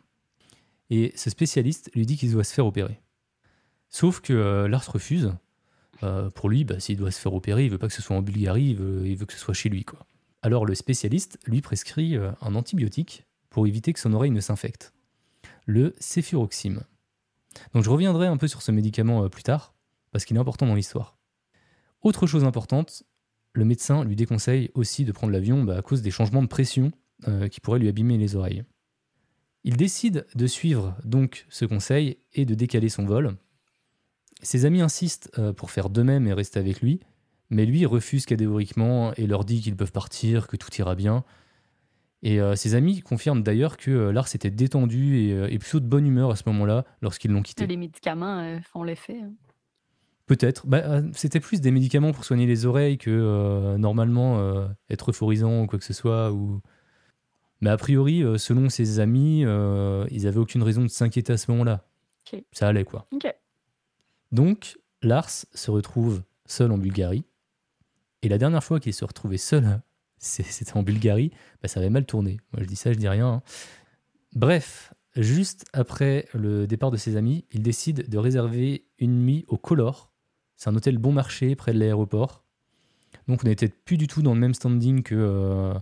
Et 0.90 1.12
ce 1.18 1.30
spécialiste 1.30 1.92
lui 1.95 2.06
dit 2.06 2.16
qu'il 2.16 2.31
doit 2.31 2.45
se 2.45 2.54
faire 2.54 2.66
opérer. 2.66 3.02
Sauf 3.90 4.22
que 4.22 4.34
euh, 4.34 4.68
Lars 4.68 4.92
refuse. 4.92 5.34
Euh, 6.04 6.30
pour 6.30 6.50
lui, 6.50 6.64
bah, 6.64 6.80
s'il 6.80 6.98
doit 6.98 7.12
se 7.12 7.19
faire 7.19 7.34
opérer, 7.34 7.66
il 7.66 7.72
veut 7.72 7.78
pas 7.78 7.88
que 7.88 7.94
ce 7.94 8.02
soit 8.02 8.16
en 8.16 8.22
Bulgarie, 8.22 8.69
il 8.69 8.76
veut, 9.18 9.26
que 9.26 9.34
ce 9.34 9.40
soit 9.40 9.54
chez 9.54 9.68
lui. 9.68 9.86
Alors 10.42 10.66
le 10.66 10.74
spécialiste 10.76 11.38
lui 11.46 11.62
prescrit 11.62 12.16
euh, 12.16 12.31
un 12.42 12.56
antibiotique 12.56 13.26
pour 13.50 13.68
éviter 13.68 13.92
que 13.92 14.00
son 14.00 14.14
oreille 14.14 14.31
ne 14.31 14.40
s'infecte. 14.40 14.94
Le 15.66 15.94
céphuroxime. 16.00 16.84
Donc 17.74 17.84
je 17.84 17.90
reviendrai 17.90 18.28
un 18.28 18.38
peu 18.38 18.48
sur 18.48 18.62
ce 18.62 18.72
médicament 18.72 19.28
plus 19.28 19.44
tard, 19.44 19.74
parce 20.12 20.24
qu'il 20.24 20.38
est 20.38 20.40
important 20.40 20.68
dans 20.68 20.76
l'histoire. 20.76 21.18
Autre 22.02 22.28
chose 22.28 22.46
importante, 22.46 23.04
le 23.54 23.66
médecin 23.66 24.06
lui 24.06 24.16
déconseille 24.16 24.72
aussi 24.76 25.04
de 25.04 25.12
prendre 25.12 25.34
l'avion 25.34 25.64
bah, 25.64 25.78
à 25.78 25.81
cause 25.81 26.02
des 26.02 26.12
changements 26.12 26.44
de 26.44 26.48
pression 26.48 26.92
qui 27.52 27.60
pourraient 27.60 27.80
lui 27.80 27.90
abîmer 27.90 28.18
les 28.18 28.38
oreilles. 28.38 28.64
Il 29.66 29.76
décide 29.76 30.26
de 30.36 30.48
suivre 30.48 30.96
donc 31.04 31.46
ce 31.50 31.66
conseil 31.66 32.18
et 32.34 32.46
de 32.46 32.56
décaler 32.56 32.88
son 32.88 33.06
vol. 33.06 33.36
Ses 34.42 34.66
amis 34.66 34.81
insistent 34.81 35.30
euh, 35.38 35.54
pour 35.54 35.72
faire 35.72 35.90
de 35.90 36.02
même 36.02 36.28
et 36.28 36.34
rester 36.34 36.60
avec 36.60 36.81
lui, 36.81 37.00
mais 37.50 37.66
lui 37.66 37.86
refuse 37.86 38.26
catégoriquement 38.26 39.14
et 39.16 39.28
leur 39.28 39.44
dit 39.44 39.62
qu'ils 39.62 39.76
peuvent 39.76 39.92
partir, 39.92 40.48
que 40.48 40.56
tout 40.56 40.74
ira 40.76 40.96
bien, 40.96 41.24
et 42.22 42.42
euh, 42.42 42.56
ses 42.56 42.76
amis 42.76 43.02
confirment 43.02 43.44
d'ailleurs 43.44 43.78
que 43.78 43.92
euh, 43.92 44.12
Lars 44.12 44.28
était 44.36 44.50
détendu 44.50 45.19
et, 45.19 45.34
euh, 45.34 45.58
plutôt 45.58 45.80
de 45.80 45.86
bonne 45.86 46.06
humeur 46.06 46.31
à 46.31 46.36
ce 46.36 46.44
moment-là 46.48 46.84
lorsqu'ils 47.02 47.31
l'ont 47.31 47.42
quitté. 47.42 47.66
Les 47.66 47.78
médicaments 47.78 48.60
font 48.62 48.84
l'effet. 48.84 49.19
Hein. 49.22 49.31
Peut-être. 50.26 50.68
Bah, 50.68 51.02
c'était 51.14 51.40
plus 51.40 51.62
des 51.62 51.72
médicaments 51.72 52.12
pour 52.12 52.26
soigner 52.26 52.46
les 52.46 52.66
oreilles 52.66 52.98
que 52.98 53.78
normalement 53.78 54.69
être 54.90 55.10
euphorisant 55.10 55.64
ou 55.64 55.66
quoi 55.66 55.80
que 55.80 55.86
ce 55.86 55.94
soit. 55.94 56.31
Ou... 56.31 56.62
Mais 57.62 57.72
a 57.72 57.78
priori, 57.78 58.24
selon 58.38 58.69
ses 58.69 59.00
amis, 59.00 59.40
ils 59.40 60.24
n'avaient 60.24 60.38
aucune 60.38 60.62
raison 60.62 60.84
de 60.84 60.88
s'inquiéter 60.88 61.34
à 61.34 61.38
ce 61.38 61.50
moment-là. 61.50 61.88
Ça 62.52 62.68
allait 62.68 62.84
quoi. 62.84 63.08
Donc, 64.31 64.78
Lars 65.02 65.30
se 65.30 65.71
retrouve 65.71 66.24
seul 66.45 66.71
en 66.71 66.78
Bulgarie. 66.78 67.26
Et 68.21 68.30
la 68.30 68.38
dernière 68.38 68.64
fois 68.64 68.80
qu'il 68.80 68.94
se 68.94 69.06
retrouvait 69.06 69.38
seul 69.38 69.81
c'était 70.19 70.76
en 70.76 70.83
Bulgarie, 70.83 71.31
bah, 71.62 71.69
ça 71.69 71.80
avait 71.80 71.90
mal 71.90 72.06
tourné. 72.06 72.40
Moi 72.52 72.62
je 72.64 72.68
dis 72.68 72.76
ça, 72.76 72.92
je 72.92 72.98
dis 72.98 73.07
rien. 73.07 73.28
Hein. 73.28 73.42
Bref, 74.33 74.94
juste 75.16 75.66
après 75.74 76.28
le 76.33 76.68
départ 76.68 76.92
de 76.92 76.98
ses 76.98 77.16
amis, 77.16 77.45
il 77.52 77.62
décide 77.62 78.09
de 78.09 78.18
réserver 78.18 78.86
une 79.00 79.24
nuit 79.24 79.45
au 79.48 79.57
Color. 79.57 80.12
C'est 80.56 80.69
un 80.69 80.76
hôtel 80.76 80.98
bon 80.98 81.14
marché 81.14 81.56
près 81.56 81.74
de 81.74 81.80
l'aéroport. 81.80 82.44
Donc 83.28 83.44
on 83.44 83.48
n'était 83.48 83.69
plus 83.69 83.98
du 83.98 84.07
tout 84.07 84.21
dans 84.21 84.33
le 84.33 84.40
même 84.40 84.54
standing 84.54 85.04
que, 85.04 85.16
euh, 85.16 85.74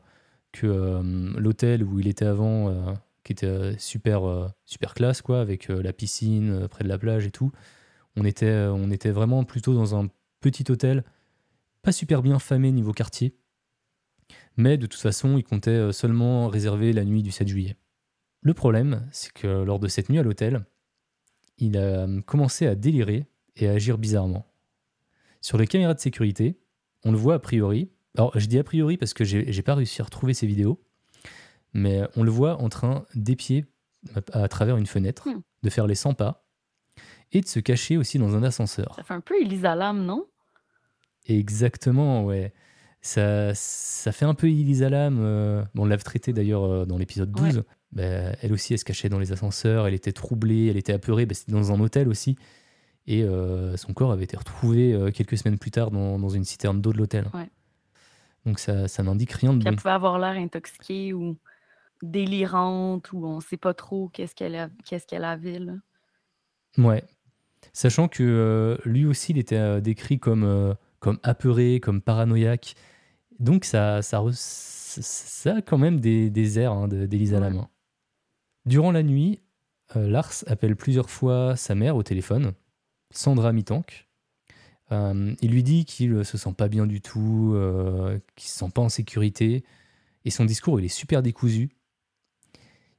euh, 0.63 1.33
l'hôtel 1.37 1.83
où 1.83 1.99
il 1.99 2.07
était 2.07 2.25
avant, 2.25 2.69
euh, 2.69 2.93
qui 3.23 3.33
était 3.33 3.77
super, 3.79 4.53
super 4.65 4.93
classe, 4.93 5.21
quoi, 5.21 5.41
avec 5.41 5.67
la 5.67 5.91
piscine 5.91 6.67
près 6.69 6.83
de 6.83 6.89
la 6.89 6.97
plage 6.97 7.25
et 7.25 7.31
tout. 7.31 7.51
On 8.17 8.25
était, 8.25 8.47
euh, 8.47 8.73
on 8.73 8.89
était 8.89 9.11
vraiment 9.11 9.43
plutôt 9.43 9.75
dans 9.75 9.95
un 9.95 10.09
petit 10.41 10.69
hôtel, 10.69 11.03
pas 11.83 11.91
super 11.91 12.23
bien 12.23 12.39
famé 12.39 12.71
niveau 12.71 12.91
quartier. 12.91 13.37
Mais 14.57 14.77
de 14.77 14.87
toute 14.87 14.99
façon, 14.99 15.37
il 15.37 15.43
comptait 15.43 15.69
euh, 15.69 15.91
seulement 15.91 16.47
réserver 16.47 16.93
la 16.93 17.05
nuit 17.05 17.21
du 17.21 17.31
7 17.31 17.47
juillet. 17.47 17.77
Le 18.41 18.55
problème, 18.55 19.07
c'est 19.11 19.31
que 19.31 19.47
lors 19.47 19.79
de 19.79 19.87
cette 19.87 20.09
nuit 20.09 20.17
à 20.17 20.23
l'hôtel, 20.23 20.65
il 21.59 21.77
a 21.77 21.81
euh, 22.07 22.21
commencé 22.21 22.65
à 22.65 22.73
délirer 22.73 23.27
et 23.55 23.67
à 23.67 23.73
agir 23.73 23.99
bizarrement. 23.99 24.47
Sur 25.41 25.59
les 25.59 25.67
caméras 25.67 25.93
de 25.93 25.99
sécurité, 25.99 26.59
on 27.05 27.11
le 27.11 27.17
voit 27.17 27.35
a 27.35 27.39
priori. 27.39 27.91
Alors, 28.17 28.37
je 28.37 28.47
dis 28.47 28.57
a 28.57 28.63
priori 28.63 28.97
parce 28.97 29.13
que 29.13 29.23
j'ai 29.23 29.61
pas 29.61 29.75
réussi 29.75 30.01
à 30.01 30.05
retrouver 30.05 30.33
ces 30.33 30.47
vidéos, 30.47 30.83
mais 31.73 32.01
on 32.15 32.23
le 32.23 32.31
voit 32.31 32.59
en 32.59 32.69
train 32.69 33.05
d'épier 33.13 33.65
à, 34.15 34.41
à 34.43 34.47
travers 34.47 34.77
une 34.77 34.87
fenêtre, 34.87 35.29
Hmm. 35.29 35.41
de 35.61 35.69
faire 35.69 35.85
les 35.85 35.95
100 35.95 36.15
pas 36.15 36.46
et 37.31 37.41
de 37.41 37.47
se 37.47 37.59
cacher 37.59 37.97
aussi 37.97 38.17
dans 38.19 38.35
un 38.35 38.43
ascenseur. 38.43 38.93
Ça 38.95 39.03
fait 39.03 39.13
un 39.13 39.21
peu 39.21 39.35
Elisa 39.41 39.75
Lam, 39.75 40.03
non? 40.05 40.25
Exactement, 41.25 42.23
ouais. 42.25 42.53
Ça, 43.01 43.53
ça 43.53 44.11
fait 44.11 44.25
un 44.25 44.33
peu 44.33 44.47
Elisa 44.47 44.89
Lam. 44.89 45.17
euh, 45.19 45.63
bon, 45.75 45.83
on 45.83 45.85
l'avait 45.85 46.03
traité 46.03 46.33
d'ailleurs 46.33 46.63
euh, 46.63 46.85
dans 46.85 46.97
l'épisode 46.97 47.31
12. 47.31 47.63
Bah, 47.93 48.03
elle 48.41 48.51
aussi, 48.53 48.73
elle 48.73 48.79
se 48.79 48.85
cachait 48.85 49.07
dans 49.09 49.19
les 49.19 49.31
ascenseurs, 49.31 49.87
elle 49.87 49.93
était 49.93 50.11
troublée, 50.11 50.67
elle 50.67 50.77
était 50.77 50.93
apeurée. 50.93 51.25
Bah, 51.25 51.33
C'était 51.35 51.51
dans 51.53 51.71
un 51.71 51.79
hôtel 51.79 52.07
aussi. 52.09 52.37
Et 53.05 53.23
euh, 53.23 53.77
son 53.77 53.93
corps 53.93 54.11
avait 54.11 54.25
été 54.25 54.35
retrouvé 54.35 54.93
euh, 54.93 55.11
quelques 55.11 55.37
semaines 55.37 55.57
plus 55.57 55.71
tard 55.71 55.91
dans, 55.91 56.19
dans 56.19 56.27
une 56.29 56.43
citerne 56.43 56.81
d'eau 56.81 56.91
de 56.91 56.97
l'hôtel. 56.97 57.27
Ouais. 57.33 57.49
Donc 58.45 58.59
ça, 58.59 58.87
ça 58.89 59.03
n'indique 59.03 59.31
rien 59.31 59.53
de 59.53 59.59
Puis 59.59 59.67
elle 59.67 59.75
bon. 59.75 59.81
pouvait 59.81 59.93
avoir 59.93 60.19
l'air 60.19 60.31
intoxiquée 60.41 61.13
ou 61.13 61.37
délirante 62.01 63.11
ou 63.13 63.25
on 63.25 63.39
sait 63.39 63.57
pas 63.57 63.73
trop 63.73 64.09
qu'est-ce 64.09 64.35
qu'elle 64.35 64.55
a- 64.55 64.69
qu'est-ce 64.85 65.07
qu'elle 65.07 65.23
avait. 65.23 65.59
Là. 65.59 65.73
Ouais. 66.77 67.03
Sachant 67.73 68.07
que 68.07 68.23
euh, 68.23 68.77
lui 68.85 69.05
aussi, 69.05 69.31
il 69.33 69.37
était 69.37 69.55
euh, 69.57 69.79
décrit 69.81 70.19
comme, 70.19 70.43
euh, 70.43 70.73
comme 70.99 71.19
apeuré, 71.23 71.79
comme 71.79 72.01
paranoïaque. 72.01 72.75
Donc 73.39 73.65
ça, 73.65 74.01
ça, 74.01 74.23
ça- 74.31 75.55
a 75.57 75.61
quand 75.61 75.77
même 75.77 75.99
des, 75.99 76.29
des 76.29 76.59
airs 76.59 76.71
hein, 76.73 76.87
de- 76.87 77.07
Ouais. 77.07 77.39
Lam. 77.39 77.57
hein. 77.57 77.69
Durant 78.65 78.91
la 78.91 79.03
nuit, 79.03 79.39
euh, 79.95 80.07
Lars 80.09 80.43
appelle 80.47 80.75
plusieurs 80.75 81.09
fois 81.09 81.55
sa 81.55 81.75
mère 81.75 81.95
au 81.95 82.03
téléphone, 82.03 82.53
Sandra 83.11 83.53
Mitank. 83.53 84.07
Euh, 84.91 85.33
il 85.41 85.51
lui 85.51 85.63
dit 85.63 85.85
qu'il 85.85 86.13
ne 86.13 86.23
se 86.23 86.37
sent 86.37 86.53
pas 86.57 86.67
bien 86.67 86.87
du 86.87 87.01
tout, 87.01 87.51
euh, 87.55 88.17
qu'il 88.35 88.49
se 88.49 88.57
sent 88.57 88.71
pas 88.73 88.81
en 88.81 88.89
sécurité. 88.89 89.63
Et 90.25 90.29
son 90.31 90.45
discours, 90.45 90.79
il 90.79 90.85
est 90.85 90.89
super 90.89 91.21
décousu. 91.21 91.69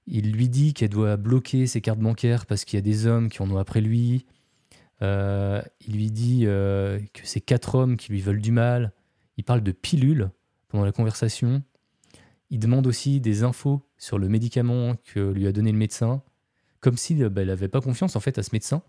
Il 0.07 0.33
lui 0.33 0.49
dit 0.49 0.73
qu'elle 0.73 0.89
doit 0.91 1.17
bloquer 1.17 1.67
ses 1.67 1.81
cartes 1.81 1.99
bancaires 1.99 2.47
parce 2.47 2.65
qu'il 2.65 2.77
y 2.77 2.79
a 2.79 2.83
des 2.83 3.07
hommes 3.07 3.29
qui 3.29 3.43
en 3.43 3.51
ont 3.51 3.59
après 3.59 3.81
lui. 3.83 4.25
Euh, 5.02 5.62
il 5.87 5.95
lui 5.95 6.11
dit 6.11 6.43
euh, 6.47 6.99
que 7.14 7.21
c'est 7.25 7.40
quatre 7.40 7.75
hommes 7.76 7.97
qui 7.97 8.11
lui 8.12 8.21
veulent 8.21 8.40
du 8.40 8.52
mal. 8.52 8.93
Il 9.37 9.45
parle 9.45 9.62
de 9.62 9.73
pilules 9.73 10.31
pendant 10.69 10.85
la 10.85 10.93
conversation. 10.93 11.62
Il 12.50 12.59
demande 12.59 12.87
aussi 12.87 13.21
des 13.21 13.43
infos 13.45 13.83
sur 13.99 14.19
le 14.19 14.28
médicament 14.28 14.95
que 15.05 15.21
lui 15.31 15.47
a 15.47 15.52
donné 15.52 15.71
le 15.71 15.78
médecin, 15.78 16.23
comme 16.81 16.97
s'il 16.97 17.19
n'avait 17.19 17.69
pas 17.69 17.81
confiance 17.81 18.17
en 18.17 18.21
fait 18.21 18.38
à 18.38 18.43
ce 18.43 18.50
médecin. 18.52 18.83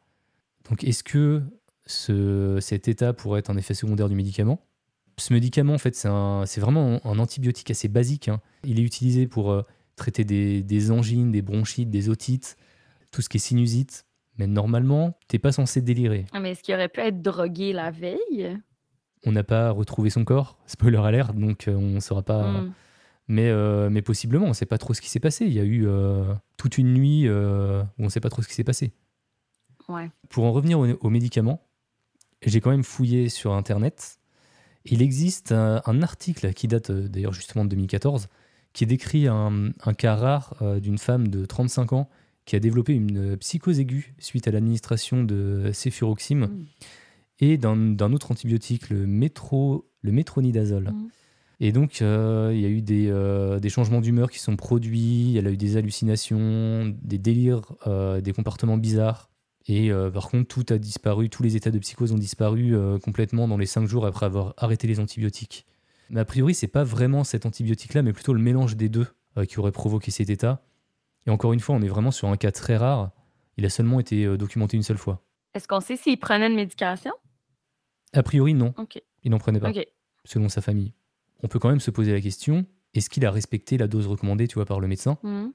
Donc 0.69 0.83
est-ce 0.83 1.03
que 1.03 1.41
ce- 1.85 2.59
cet 2.61 2.87
état 2.87 3.13
pourrait 3.13 3.39
être 3.39 3.49
un 3.49 3.57
effet 3.57 3.73
secondaire 3.73 4.09
du 4.09 4.15
médicament? 4.15 4.65
Ce 5.17 5.33
médicament 5.33 5.73
en 5.73 5.77
fait 5.77 5.95
c'est 5.95 6.61
vraiment 6.61 7.01
un, 7.05 7.19
antibiotique 7.19 7.71
assez 7.71 7.89
basique. 7.89 8.29
hein. 8.29 8.41
Il 8.63 8.79
est 8.79 8.83
utilisé 8.83 9.27
pour 9.27 9.51
euh, 9.51 9.63
traiter 9.97 10.23
des, 10.23 10.63
des 10.63 10.91
angines, 10.91 11.31
des 11.31 11.41
bronchites, 11.41 11.89
des 11.89 12.07
otites, 12.09 12.55
tout 13.11 13.21
ce 13.21 13.27
qui 13.29 13.37
est 13.37 13.41
sinusite. 13.41 14.05
Mais 14.39 14.47
normalement, 14.47 15.17
t'es 15.27 15.37
pas 15.37 15.51
censé 15.51 15.81
délirer. 15.81 16.25
Ah, 16.31 16.39
Mais 16.39 16.51
est-ce 16.51 16.63
qu'il 16.63 16.73
aurait 16.73 16.87
pu 16.87 17.01
être 17.01 17.21
drogué 17.21 17.73
la 17.73 17.91
veille? 17.91 18.57
On 19.25 19.33
n'a 19.33 19.43
pas 19.43 19.69
retrouvé 19.71 20.09
son 20.09 20.23
corps, 20.23 20.57
spoiler 20.65 20.97
alert, 20.97 21.35
donc 21.35 21.67
euh, 21.67 21.75
on 21.75 21.95
ne 21.95 21.99
saura 21.99 22.23
pas. 22.23 22.49
Hmm. 22.49 22.73
Mais, 23.27 23.49
euh, 23.49 23.89
mais 23.91 24.01
possiblement, 24.01 24.45
on 24.45 24.49
ne 24.49 24.53
sait 24.53 24.65
pas 24.65 24.77
trop 24.77 24.93
ce 24.93 25.01
qui 25.01 25.09
s'est 25.09 25.19
passé. 25.19 25.45
Il 25.45 25.53
y 25.53 25.59
a 25.59 25.63
eu 25.63 25.85
euh, 25.85 26.33
toute 26.57 26.77
une 26.77 26.93
nuit 26.93 27.27
euh, 27.27 27.83
où 27.99 28.03
on 28.03 28.05
ne 28.05 28.09
sait 28.09 28.21
pas 28.21 28.29
trop 28.29 28.41
ce 28.41 28.47
qui 28.47 28.55
s'est 28.55 28.63
passé. 28.63 28.93
Ouais. 29.89 30.09
Pour 30.29 30.45
en 30.45 30.53
revenir 30.53 30.79
aux, 30.79 30.87
aux 30.87 31.09
médicaments, 31.09 31.61
j'ai 32.43 32.61
quand 32.61 32.71
même 32.71 32.83
fouillé 32.83 33.27
sur 33.27 33.53
Internet. 33.53 34.19
Il 34.85 35.01
existe 35.01 35.51
un, 35.51 35.81
un 35.85 36.01
article 36.01 36.53
qui 36.53 36.67
date 36.69 36.91
d'ailleurs 36.91 37.33
justement 37.33 37.65
de 37.65 37.69
2014, 37.71 38.29
qui 38.71 38.85
décrit 38.85 39.27
un, 39.27 39.71
un 39.83 39.93
cas 39.93 40.15
rare 40.15 40.55
d'une 40.81 40.97
femme 40.97 41.27
de 41.27 41.45
35 41.45 41.93
ans 41.93 42.09
qui 42.49 42.55
a 42.55 42.59
développé 42.59 42.93
une 42.93 43.37
psychose 43.37 43.79
aiguë 43.79 44.15
suite 44.17 44.47
à 44.47 44.51
l'administration 44.51 45.23
de 45.23 45.69
céfuroxime 45.71 46.47
Mm. 46.47 46.65
et 47.41 47.57
d'un 47.57 48.11
autre 48.11 48.31
antibiotique, 48.31 48.89
le, 48.89 49.05
métro, 49.05 49.87
le 50.01 50.11
métronidazole. 50.11 50.89
Mm. 50.89 51.09
Et 51.59 51.71
donc, 51.71 52.01
euh, 52.01 52.51
il 52.51 52.59
y 52.59 52.65
a 52.65 52.69
eu 52.69 52.81
des, 52.81 53.07
euh, 53.07 53.59
des 53.59 53.69
changements 53.69 54.01
d'humeur 54.01 54.31
qui 54.31 54.39
sont 54.39 54.55
produits, 54.55 55.37
elle 55.37 55.45
a 55.45 55.51
eu 55.51 55.57
des 55.57 55.77
hallucinations, 55.77 56.91
des 57.03 57.19
délires, 57.19 57.73
euh, 57.85 58.19
des 58.19 58.33
comportements 58.33 58.77
bizarres. 58.77 59.29
Et 59.67 59.91
par 60.11 60.29
contre, 60.29 60.47
tout 60.47 60.73
a 60.73 60.79
disparu, 60.79 61.29
tous 61.29 61.43
les 61.43 61.55
états 61.55 61.69
de 61.69 61.77
psychose 61.77 62.11
ont 62.11 62.17
disparu 62.17 62.73
complètement 63.03 63.47
dans 63.47 63.57
les 63.57 63.67
5 63.67 63.85
jours 63.85 64.07
après 64.07 64.25
avoir 64.25 64.55
arrêté 64.57 64.87
les 64.87 64.99
antibiotiques. 64.99 65.67
Mais 66.09 66.21
a 66.21 66.25
priori, 66.25 66.55
c'est 66.55 66.67
pas 66.67 66.83
vraiment 66.83 67.23
cet 67.23 67.45
antibiotique-là, 67.45 68.01
mais 68.01 68.11
plutôt 68.11 68.33
le 68.33 68.41
mélange 68.41 68.77
des 68.77 68.89
deux 68.89 69.05
qui 69.47 69.59
aurait 69.59 69.71
provoqué 69.71 70.09
cet 70.09 70.31
état. 70.31 70.63
Et 71.29 71.31
encore 71.31 71.53
une 71.53 71.59
fois, 71.59 71.75
on 71.75 71.81
est 71.83 71.87
vraiment 71.87 72.09
sur 72.09 72.27
un 72.27 72.37
cas 72.37 72.51
très 72.51 72.75
rare. 72.75 73.11
Il 73.55 73.63
a 73.63 73.69
seulement 73.69 73.99
été 73.99 74.25
euh, 74.25 74.35
documenté 74.35 74.77
une 74.77 74.81
seule 74.81 74.97
fois. 74.97 75.23
Est-ce 75.53 75.67
qu'on 75.67 75.79
sait 75.79 75.95
s'il 75.95 76.17
prenait 76.17 76.47
une 76.47 76.55
médication? 76.55 77.11
A 78.13 78.23
priori, 78.23 78.55
non, 78.55 78.73
il 79.23 79.29
n'en 79.29 79.37
prenait 79.37 79.59
pas, 79.59 79.71
selon 80.25 80.49
sa 80.49 80.61
famille. 80.61 80.91
On 81.43 81.47
peut 81.47 81.59
quand 81.59 81.69
même 81.69 81.79
se 81.79 81.91
poser 81.91 82.13
la 82.13 82.19
question 82.19 82.65
est-ce 82.95 83.11
qu'il 83.11 83.23
a 83.27 83.29
respecté 83.29 83.77
la 83.77 83.87
dose 83.87 84.07
recommandée, 84.07 84.47
tu 84.47 84.55
vois, 84.55 84.65
par 84.65 84.79
le 84.79 84.87
médecin? 84.87 85.19
Hmm. 85.21 85.49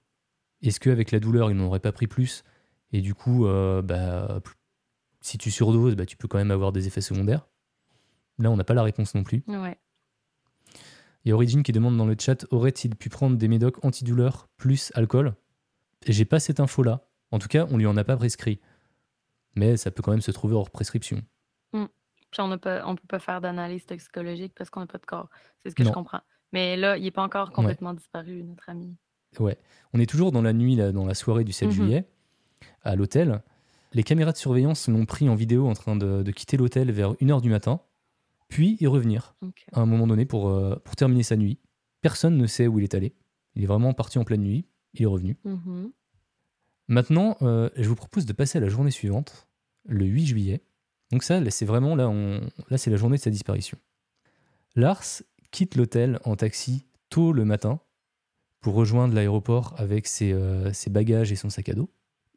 Est-ce 0.62 0.78
qu'avec 0.78 1.10
la 1.10 1.18
douleur, 1.18 1.50
il 1.50 1.56
n'en 1.56 1.64
aurait 1.64 1.80
pas 1.80 1.90
pris 1.90 2.06
plus? 2.06 2.44
Et 2.92 3.00
du 3.00 3.12
coup, 3.12 3.48
euh, 3.48 3.82
bah, 3.82 4.40
si 5.22 5.38
tu 5.38 5.50
surdoses, 5.50 5.96
bah, 5.96 6.06
tu 6.06 6.16
peux 6.16 6.28
quand 6.28 6.38
même 6.38 6.52
avoir 6.52 6.70
des 6.70 6.86
effets 6.86 7.00
secondaires. 7.00 7.48
Là, 8.38 8.52
on 8.52 8.56
n'a 8.56 8.62
pas 8.62 8.74
la 8.74 8.84
réponse 8.84 9.16
non 9.16 9.24
plus. 9.24 9.42
Ouais. 9.48 9.76
Il 11.24 11.30
y 11.30 11.32
a 11.32 11.34
Origin 11.34 11.64
qui 11.64 11.72
demande 11.72 11.96
dans 11.96 12.06
le 12.06 12.14
chat 12.16 12.46
aurait-il 12.52 12.94
pu 12.94 13.08
prendre 13.08 13.36
des 13.36 13.48
médocs 13.48 13.84
antidouleurs 13.84 14.46
plus 14.56 14.92
alcool? 14.94 15.34
J'ai 16.06 16.24
pas 16.24 16.40
cette 16.40 16.60
info-là. 16.60 17.06
En 17.30 17.38
tout 17.38 17.48
cas, 17.48 17.66
on 17.70 17.76
lui 17.78 17.86
en 17.86 17.96
a 17.96 18.04
pas 18.04 18.16
prescrit. 18.16 18.60
Mais 19.56 19.76
ça 19.76 19.90
peut 19.90 20.02
quand 20.02 20.10
même 20.10 20.20
se 20.20 20.30
trouver 20.30 20.54
hors 20.54 20.70
prescription. 20.70 21.22
Puis 21.72 22.40
on 22.42 22.48
ne 22.48 22.56
peut, 22.56 22.80
pas 23.06 23.20
faire 23.20 23.40
d'analyse 23.40 23.86
toxicologique 23.86 24.54
parce 24.56 24.68
qu'on 24.68 24.80
n'a 24.80 24.88
pas 24.88 24.98
de 24.98 25.06
corps. 25.06 25.30
C'est 25.62 25.70
ce 25.70 25.74
que 25.76 25.84
je 25.84 25.90
comprends. 25.90 26.20
Mais 26.52 26.76
là, 26.76 26.96
il 26.96 27.04
n'est 27.04 27.12
pas 27.12 27.22
encore 27.22 27.52
complètement 27.52 27.94
disparu, 27.94 28.42
notre 28.42 28.68
ami. 28.68 28.96
Ouais. 29.38 29.56
On 29.92 30.00
est 30.00 30.06
toujours 30.10 30.32
dans 30.32 30.42
la 30.42 30.52
nuit, 30.52 30.74
là, 30.74 30.90
dans 30.90 31.06
la 31.06 31.14
soirée 31.14 31.44
du 31.44 31.52
7 31.52 31.68
Mhm. 31.68 31.74
juillet, 31.74 32.08
à 32.82 32.96
l'hôtel. 32.96 33.40
Les 33.92 34.02
caméras 34.02 34.32
de 34.32 34.36
surveillance 34.36 34.88
l'ont 34.88 35.06
pris 35.06 35.28
en 35.28 35.36
vidéo 35.36 35.68
en 35.68 35.74
train 35.74 35.94
de, 35.94 36.24
de 36.24 36.30
quitter 36.32 36.56
l'hôtel 36.56 36.90
vers 36.90 37.12
1h 37.20 37.40
du 37.40 37.50
matin, 37.50 37.80
puis 38.48 38.76
y 38.80 38.86
revenir 38.88 39.36
à 39.72 39.80
un 39.82 39.86
moment 39.86 40.08
donné 40.08 40.24
pour, 40.26 40.48
euh, 40.48 40.74
pour 40.84 40.96
terminer 40.96 41.22
sa 41.22 41.36
nuit. 41.36 41.60
Personne 42.00 42.36
ne 42.36 42.46
sait 42.48 42.66
où 42.66 42.80
il 42.80 42.82
est 42.82 42.94
allé. 42.94 43.14
Il 43.54 43.62
est 43.62 43.66
vraiment 43.66 43.92
parti 43.94 44.18
en 44.18 44.24
pleine 44.24 44.42
nuit. 44.42 44.66
Il 44.94 45.02
est 45.02 45.06
revenu. 45.06 45.36
Mhm. 45.44 45.92
Maintenant, 46.88 47.36
euh, 47.42 47.70
je 47.76 47.88
vous 47.88 47.94
propose 47.94 48.26
de 48.26 48.32
passer 48.32 48.58
à 48.58 48.60
la 48.60 48.68
journée 48.68 48.90
suivante, 48.90 49.48
le 49.86 50.04
8 50.04 50.26
juillet. 50.26 50.62
Donc 51.10 51.22
ça, 51.22 51.40
c'est 51.50 51.64
vraiment 51.64 51.94
là, 51.94 52.08
on, 52.08 52.40
là, 52.70 52.78
c'est 52.78 52.90
la 52.90 52.96
journée 52.96 53.16
de 53.16 53.22
sa 53.22 53.30
disparition. 53.30 53.78
Lars 54.76 55.22
quitte 55.50 55.76
l'hôtel 55.76 56.18
en 56.24 56.36
taxi 56.36 56.84
tôt 57.08 57.32
le 57.32 57.44
matin 57.44 57.80
pour 58.60 58.74
rejoindre 58.74 59.14
l'aéroport 59.14 59.74
avec 59.76 60.06
ses, 60.06 60.32
euh, 60.32 60.72
ses 60.72 60.90
bagages 60.90 61.30
et 61.32 61.36
son 61.36 61.50
sac 61.50 61.68
à 61.68 61.74
dos. 61.74 61.90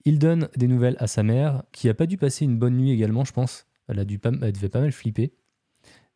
Il 0.05 0.19
donne 0.19 0.49
des 0.55 0.67
nouvelles 0.67 0.95
à 0.99 1.07
sa 1.07 1.23
mère, 1.23 1.63
qui 1.71 1.89
a 1.89 1.93
pas 1.93 2.05
dû 2.05 2.17
passer 2.17 2.45
une 2.45 2.57
bonne 2.57 2.77
nuit 2.77 2.91
également, 2.91 3.25
je 3.25 3.33
pense. 3.33 3.65
Elle, 3.87 3.99
a 3.99 4.05
dû 4.05 4.19
pas, 4.19 4.31
elle 4.41 4.51
devait 4.51 4.69
pas 4.69 4.81
mal 4.81 4.91
flipper. 4.91 5.33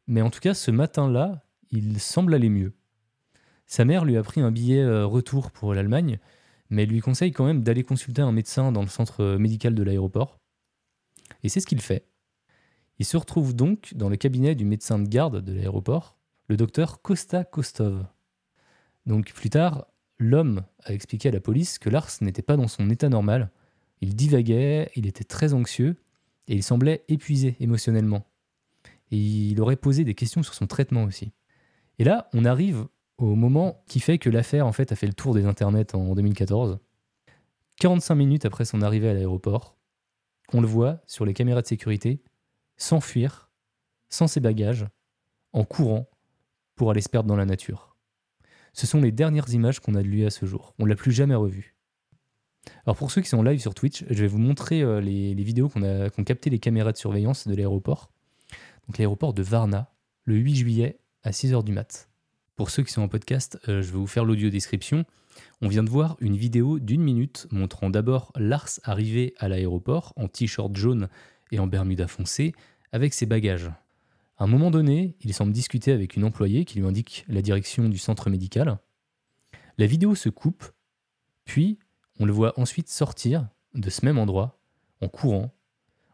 Mais 0.07 0.21
en 0.21 0.29
tout 0.29 0.39
cas, 0.39 0.53
ce 0.53 0.71
matin-là, 0.71 1.43
il 1.71 1.99
semble 1.99 2.33
aller 2.33 2.49
mieux. 2.49 2.73
Sa 3.71 3.85
mère 3.85 4.03
lui 4.03 4.17
a 4.17 4.21
pris 4.21 4.41
un 4.41 4.51
billet 4.51 4.81
euh, 4.81 5.05
retour 5.05 5.49
pour 5.49 5.73
l'Allemagne, 5.73 6.19
mais 6.69 6.85
lui 6.85 6.99
conseille 6.99 7.31
quand 7.31 7.45
même 7.45 7.63
d'aller 7.63 7.83
consulter 7.83 8.21
un 8.21 8.33
médecin 8.33 8.73
dans 8.73 8.81
le 8.81 8.89
centre 8.89 9.23
euh, 9.23 9.37
médical 9.37 9.73
de 9.73 9.81
l'aéroport. 9.81 10.41
Et 11.41 11.47
c'est 11.47 11.61
ce 11.61 11.67
qu'il 11.67 11.79
fait. 11.79 12.05
Il 12.99 13.05
se 13.05 13.15
retrouve 13.15 13.55
donc 13.55 13.93
dans 13.95 14.09
le 14.09 14.17
cabinet 14.17 14.55
du 14.55 14.65
médecin 14.65 14.99
de 14.99 15.07
garde 15.07 15.39
de 15.39 15.53
l'aéroport, 15.53 16.17
le 16.49 16.57
docteur 16.57 17.01
Costa 17.01 17.45
Kostov. 17.45 18.05
Donc 19.05 19.31
plus 19.31 19.49
tard, 19.49 19.87
l'homme 20.19 20.65
a 20.83 20.91
expliqué 20.91 21.29
à 21.29 21.31
la 21.31 21.39
police 21.39 21.79
que 21.79 21.89
Lars 21.89 22.11
n'était 22.19 22.41
pas 22.41 22.57
dans 22.57 22.67
son 22.67 22.89
état 22.89 23.07
normal. 23.07 23.51
Il 24.01 24.17
divaguait, 24.17 24.91
il 24.97 25.07
était 25.07 25.23
très 25.23 25.53
anxieux 25.53 25.95
et 26.49 26.55
il 26.55 26.63
semblait 26.63 27.05
épuisé 27.07 27.55
émotionnellement. 27.61 28.27
Et 29.11 29.17
il 29.17 29.61
aurait 29.61 29.77
posé 29.77 30.03
des 30.03 30.13
questions 30.13 30.43
sur 30.43 30.55
son 30.55 30.67
traitement 30.67 31.05
aussi. 31.05 31.31
Et 31.99 32.03
là, 32.03 32.27
on 32.33 32.43
arrive 32.43 32.89
au 33.21 33.35
moment 33.35 33.83
qui 33.87 33.99
fait 33.99 34.17
que 34.17 34.29
l'affaire 34.29 34.65
en 34.65 34.71
fait 34.71 34.91
a 34.91 34.95
fait 34.95 35.07
le 35.07 35.13
tour 35.13 35.33
des 35.33 35.45
internets 35.45 35.95
en 35.95 36.15
2014. 36.15 36.79
45 37.77 38.15
minutes 38.15 38.45
après 38.45 38.65
son 38.65 38.81
arrivée 38.81 39.09
à 39.09 39.13
l'aéroport, 39.13 39.77
on 40.53 40.61
le 40.61 40.67
voit 40.67 41.01
sur 41.07 41.25
les 41.25 41.33
caméras 41.33 41.61
de 41.61 41.67
sécurité 41.67 42.21
s'enfuir 42.77 43.49
sans 44.09 44.27
ses 44.27 44.39
bagages, 44.39 44.87
en 45.53 45.63
courant 45.63 46.09
pour 46.75 46.91
aller 46.91 47.01
se 47.01 47.09
perdre 47.09 47.29
dans 47.29 47.35
la 47.35 47.45
nature. 47.45 47.95
Ce 48.73 48.87
sont 48.87 48.99
les 49.01 49.11
dernières 49.11 49.49
images 49.53 49.79
qu'on 49.79 49.95
a 49.95 50.01
de 50.01 50.07
lui 50.07 50.25
à 50.25 50.29
ce 50.29 50.45
jour. 50.45 50.73
On 50.79 50.85
l'a 50.85 50.95
plus 50.95 51.11
jamais 51.11 51.35
revu. 51.35 51.75
Alors 52.85 52.95
pour 52.95 53.11
ceux 53.11 53.21
qui 53.21 53.29
sont 53.29 53.41
live 53.41 53.59
sur 53.59 53.73
Twitch, 53.73 54.05
je 54.09 54.21
vais 54.21 54.27
vous 54.27 54.37
montrer 54.37 54.81
euh, 54.81 55.01
les, 55.01 55.33
vidéos 55.35 55.69
qu'on 55.69 55.83
a 55.83 56.09
qu'ont 56.09 56.23
capté 56.23 56.49
les 56.49 56.59
caméras 56.59 56.91
de 56.91 56.97
surveillance 56.97 57.47
de 57.47 57.55
l'aéroport. 57.55 58.11
Donc 58.87 58.97
l'aéroport 58.97 59.33
de 59.33 59.41
Varna, 59.41 59.93
le 60.25 60.35
8 60.35 60.55
juillet 60.55 60.99
à 61.23 61.31
6h 61.31 61.63
du 61.63 61.71
mat. 61.71 62.10
Pour 62.61 62.69
ceux 62.69 62.83
qui 62.83 62.93
sont 62.93 63.01
en 63.01 63.07
podcast, 63.07 63.57
euh, 63.67 63.81
je 63.81 63.91
vais 63.91 63.97
vous 63.97 64.05
faire 64.05 64.23
l'audio 64.23 64.51
description. 64.51 65.03
On 65.63 65.67
vient 65.67 65.81
de 65.81 65.89
voir 65.89 66.15
une 66.19 66.37
vidéo 66.37 66.77
d'une 66.77 67.01
minute 67.01 67.47
montrant 67.49 67.89
d'abord 67.89 68.31
Lars 68.35 68.79
arriver 68.83 69.33
à 69.39 69.47
l'aéroport 69.47 70.13
en 70.15 70.27
t-shirt 70.27 70.75
jaune 70.75 71.09
et 71.51 71.57
en 71.57 71.65
bermuda 71.65 72.07
foncé 72.07 72.53
avec 72.91 73.15
ses 73.15 73.25
bagages. 73.25 73.71
À 74.37 74.43
un 74.43 74.45
moment 74.45 74.69
donné, 74.69 75.15
il 75.21 75.33
semble 75.33 75.53
discuter 75.53 75.91
avec 75.91 76.15
une 76.15 76.23
employée 76.23 76.63
qui 76.63 76.77
lui 76.77 76.85
indique 76.85 77.25
la 77.27 77.41
direction 77.41 77.89
du 77.89 77.97
centre 77.97 78.29
médical. 78.29 78.77
La 79.79 79.87
vidéo 79.87 80.13
se 80.13 80.29
coupe, 80.29 80.63
puis 81.45 81.79
on 82.19 82.25
le 82.25 82.31
voit 82.31 82.53
ensuite 82.59 82.89
sortir 82.89 83.49
de 83.73 83.89
ce 83.89 84.05
même 84.05 84.19
endroit 84.19 84.59
en 85.01 85.07
courant, 85.07 85.51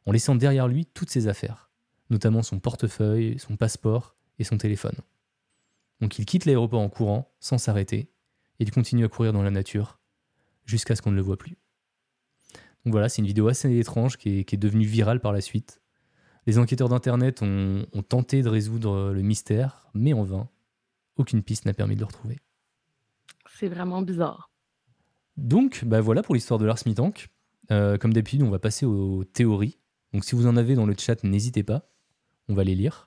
en 0.06 0.14
laissant 0.14 0.36
derrière 0.36 0.70
lui 0.70 0.86
toutes 0.86 1.10
ses 1.10 1.28
affaires, 1.28 1.70
notamment 2.10 2.42
son 2.42 2.62
portefeuille, 2.62 3.38
son 3.38 3.58
passeport 3.58 4.16
et 4.40 4.46
son 4.46 4.58
téléphone. 4.58 4.96
Donc 6.02 6.20
il 6.20 6.26
quitte 6.26 6.46
l'aéroport 6.46 6.82
en 6.82 6.90
courant, 6.90 7.34
sans 7.40 7.58
s'arrêter, 7.58 7.98
et 8.60 8.64
il 8.64 8.72
continue 8.72 9.06
à 9.06 9.08
courir 9.08 9.34
dans 9.34 9.44
la 9.44 9.52
nature, 9.52 10.00
jusqu'à 10.66 10.96
ce 10.96 11.02
qu'on 11.02 11.12
ne 11.12 11.16
le 11.16 11.22
voit 11.22 11.38
plus. 11.38 11.58
Donc 12.86 12.94
voilà, 12.94 13.10
c'est 13.10 13.22
une 13.22 13.28
vidéo 13.28 13.48
assez 13.48 13.78
étrange 13.78 14.18
qui 14.18 14.40
est, 14.40 14.44
qui 14.44 14.56
est 14.56 14.60
devenue 14.60 14.86
virale 14.86 15.20
par 15.20 15.34
la 15.34 15.42
suite. 15.42 15.82
Les 16.46 16.58
enquêteurs 16.58 16.90
d'Internet 16.90 17.42
ont, 17.42 17.86
ont 17.92 18.04
tenté 18.04 18.42
de 18.42 18.50
résoudre 18.50 19.12
le 19.12 19.22
mystère, 19.22 19.90
mais 19.94 20.14
en 20.14 20.24
vain. 20.24 20.50
Aucune 21.18 21.44
piste 21.44 21.66
n'a 21.66 21.74
permis 21.74 21.96
de 21.96 22.00
le 22.00 22.06
retrouver. 22.06 22.38
C'est 23.60 23.68
vraiment 23.68 24.02
bizarre. 24.02 24.50
Donc, 25.36 25.84
bah 25.86 26.00
voilà 26.00 26.24
pour 26.24 26.36
l'histoire 26.36 26.60
de 26.60 26.66
Lars 26.66 26.80
Mittank. 26.86 27.28
Euh, 27.72 27.98
comme 27.98 28.14
d'habitude, 28.14 28.44
on 28.44 28.50
va 28.50 28.60
passer 28.60 28.86
aux 28.86 29.24
théories. 29.24 29.78
Donc, 30.14 30.24
si 30.24 30.36
vous 30.36 30.48
en 30.48 30.56
avez 30.56 30.76
dans 30.76 30.86
le 30.86 30.96
chat, 30.98 31.24
n'hésitez 31.24 31.64
pas. 31.64 31.90
On 32.48 32.54
va 32.54 32.64
les 32.64 32.76
lire. 32.76 33.07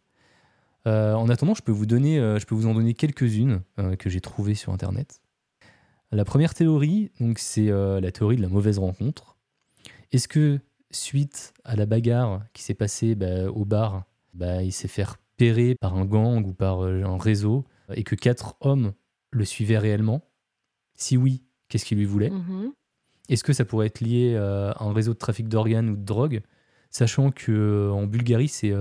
Euh, 0.87 1.15
en 1.15 1.29
attendant, 1.29 1.55
je 1.55 1.63
peux 1.63 1.73
vous 1.73 1.87
donner, 1.87 2.19
euh, 2.19 2.39
je 2.39 2.47
peux 2.47 2.55
vous 2.55 2.67
en 2.67 2.75
donner 2.75 2.95
quelques-unes 2.95 3.63
euh, 3.79 3.97
que 3.97 4.09
j'ai 4.09 4.21
trouvées 4.21 4.55
sur 4.55 4.73
Internet. 4.73 5.21
La 6.13 6.25
première 6.25 6.55
théorie, 6.55 7.13
donc, 7.21 7.39
c'est 7.39 7.69
la 7.69 8.11
théorie 8.11 8.35
de 8.35 8.43
la 8.43 8.49
mauvaise 8.49 8.81
rencontre. 8.81 9.37
Est-ce 10.11 10.27
que 10.27 10.59
suite 10.91 11.55
à 11.63 11.77
la 11.77 11.87
bagarre 11.87 12.43
qui 12.53 12.65
s'est 12.65 12.75
passée 12.75 13.15
bah, 13.15 13.49
au 13.49 13.65
bar, 13.65 14.07
bah, 14.35 14.65
il 14.65 14.73
s'est 14.73 14.89
fait 14.89 15.05
repérer 15.05 15.77
par 15.81 15.95
un 15.97 16.05
gang 16.05 16.45
ou 16.45 16.53
par 16.53 16.83
un 16.83 17.17
réseau 17.17 17.65
et 17.95 18.03
que 18.03 18.17
quatre 18.17 18.57
hommes 18.61 18.93
le 19.31 19.45
suivaient 19.45 19.79
réellement? 19.79 20.29
Si 20.95 21.17
oui, 21.17 21.45
qu'est-ce 21.69 21.85
qu'ils 21.85 21.99
lui 21.99 22.07
voulaient? 22.07 22.31
Mhm. 22.31 22.73
Est-ce 23.29 23.45
que 23.45 23.53
ça 23.53 23.65
pourrait 23.65 23.87
être 23.87 24.01
lié 24.01 24.35
à 24.35 24.83
un 24.83 24.93
réseau 24.93 25.13
de 25.13 25.19
trafic 25.19 25.47
d'organes 25.47 25.91
ou 25.91 25.97
de 25.97 26.05
drogue? 26.05 26.43
Sachant 26.91 27.31
que 27.31 27.89
en 27.93 28.09
Bulgarie, 28.09 28.49
c'est 28.49 28.75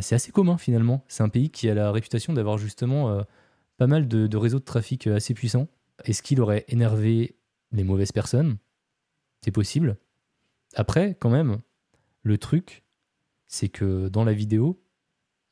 c'est 0.00 0.14
assez 0.14 0.32
commun 0.32 0.58
finalement. 0.58 1.04
C'est 1.08 1.22
un 1.22 1.28
pays 1.28 1.50
qui 1.50 1.68
a 1.68 1.74
la 1.74 1.92
réputation 1.92 2.32
d'avoir 2.32 2.58
justement 2.58 3.10
euh, 3.10 3.22
pas 3.76 3.86
mal 3.86 4.08
de, 4.08 4.26
de 4.26 4.36
réseaux 4.36 4.58
de 4.58 4.64
trafic 4.64 5.06
euh, 5.06 5.16
assez 5.16 5.34
puissants. 5.34 5.68
Est-ce 6.04 6.22
qu'il 6.22 6.40
aurait 6.40 6.64
énervé 6.68 7.36
les 7.72 7.84
mauvaises 7.84 8.12
personnes? 8.12 8.58
C'est 9.42 9.52
possible. 9.52 9.96
Après, 10.74 11.16
quand 11.20 11.30
même, 11.30 11.60
le 12.22 12.38
truc, 12.38 12.84
c'est 13.46 13.68
que 13.68 14.08
dans 14.08 14.24
la 14.24 14.32
vidéo, 14.32 14.82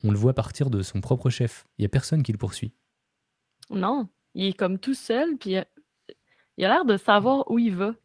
on 0.03 0.11
le 0.11 0.17
voit 0.17 0.33
partir 0.33 0.69
de 0.69 0.81
son 0.81 1.01
propre 1.01 1.29
chef. 1.29 1.65
Il 1.77 1.81
n'y 1.81 1.85
a 1.85 1.89
personne 1.89 2.21
qui 2.21 2.31
le 2.31 2.37
poursuit. 2.37 2.73
Non, 3.69 4.09
il 4.33 4.45
est 4.45 4.53
comme 4.53 4.77
tout 4.77 4.93
seul, 4.93 5.37
puis 5.37 5.51
il 6.57 6.65
a 6.65 6.69
l'air 6.69 6.85
de 6.85 6.97
savoir 6.97 7.49
où 7.49 7.57
il 7.57 7.75
va. 7.75 7.95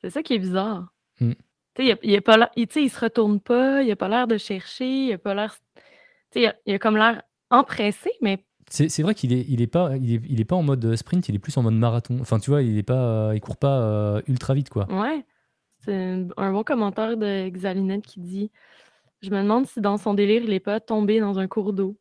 C'est 0.00 0.10
ça 0.10 0.22
qui 0.22 0.34
est 0.34 0.38
bizarre. 0.38 0.94
Mm. 1.20 1.32
Tu 1.74 1.86
sais, 1.86 1.98
il, 2.02 2.10
il, 2.10 2.16
a 2.16 2.20
pas 2.22 2.50
il, 2.56 2.68
il 2.76 2.90
se 2.90 3.00
retourne 3.00 3.40
pas, 3.40 3.82
il 3.82 3.90
a 3.90 3.96
pas 3.96 4.08
l'air 4.08 4.26
de 4.26 4.36
chercher, 4.38 4.86
il 5.06 5.12
a 5.12 5.18
pas 5.18 5.34
l'air. 5.34 5.56
Tu 5.76 5.82
sais, 6.32 6.40
il 6.42 6.46
a, 6.46 6.56
il 6.66 6.74
a 6.74 6.78
comme 6.78 6.96
l'air 6.96 7.22
empressé, 7.50 8.10
mais 8.20 8.44
C'est 8.70 8.88
c'est 8.88 9.02
vrai 9.02 9.14
qu'il 9.14 9.32
est, 9.32 9.44
il 9.48 9.60
est 9.62 9.66
pas, 9.66 9.96
il 9.96 10.14
est, 10.14 10.20
il 10.28 10.40
est 10.40 10.44
pas 10.44 10.56
en 10.56 10.62
mode 10.62 10.96
sprint, 10.96 11.28
il 11.28 11.34
est 11.34 11.38
plus 11.38 11.56
en 11.56 11.62
mode 11.62 11.74
marathon. 11.74 12.18
Enfin, 12.20 12.38
tu 12.38 12.50
vois, 12.50 12.62
il 12.62 12.78
est 12.78 12.82
pas, 12.82 13.28
euh, 13.30 13.34
il 13.34 13.40
court 13.40 13.56
pas 13.58 13.80
euh, 13.82 14.22
ultra 14.28 14.54
vite, 14.54 14.70
quoi. 14.70 14.90
ouais. 14.90 15.24
C'est 15.84 15.94
un, 16.36 16.52
bon 16.52 16.62
commentaire 16.64 17.16
de 17.16 17.48
Xalinette 17.50 18.06
qui 18.06 18.20
dit 18.20 18.50
Je 19.22 19.30
me 19.30 19.42
demande 19.42 19.66
si 19.66 19.80
dans 19.80 19.98
son 19.98 20.14
délire, 20.14 20.42
il 20.44 20.50
n'est 20.50 20.60
pas 20.60 20.80
tombé 20.80 21.20
dans 21.20 21.38
un 21.40 21.48
cours 21.48 21.72
d'eau. 21.74 21.98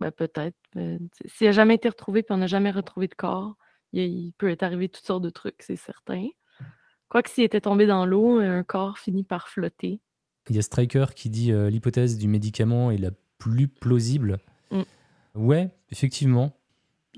Ben, 0.00 0.10
peut-être. 0.12 0.56
euh, 0.76 0.98
S'il 1.26 1.46
n'a 1.48 1.52
jamais 1.52 1.74
été 1.76 1.88
retrouvé 1.88 2.22
puis 2.22 2.34
on 2.34 2.38
n'a 2.38 2.46
jamais 2.46 2.70
retrouvé 2.70 3.08
de 3.08 3.14
corps, 3.14 3.56
il, 3.92 4.02
il 4.04 4.32
peut 4.34 4.50
être 4.50 4.62
arrivé 4.62 4.88
toutes 4.88 5.04
sortes 5.06 5.22
de 5.24 5.30
trucs, 5.30 5.62
c'est 5.62 5.76
certain. 5.76 6.28
Quoique 7.08 7.30
s'il 7.30 7.44
était 7.44 7.60
tombé 7.60 7.86
dans 7.86 8.04
l'eau, 8.04 8.38
un 8.38 8.62
corps 8.62 8.98
finit 8.98 9.24
par 9.24 9.48
flotter. 9.48 10.00
Il 10.50 10.56
y 10.56 10.58
a 10.58 10.62
Striker 10.62 11.06
qui 11.14 11.30
dit 11.30 11.52
euh, 11.52 11.70
l'hypothèse 11.70 12.18
du 12.18 12.28
médicament 12.28 12.90
est 12.90 12.98
la 12.98 13.10
plus 13.38 13.68
plausible. 13.68 14.38
Mm. 14.70 14.82
Ouais, 15.34 15.70
effectivement. 15.90 16.52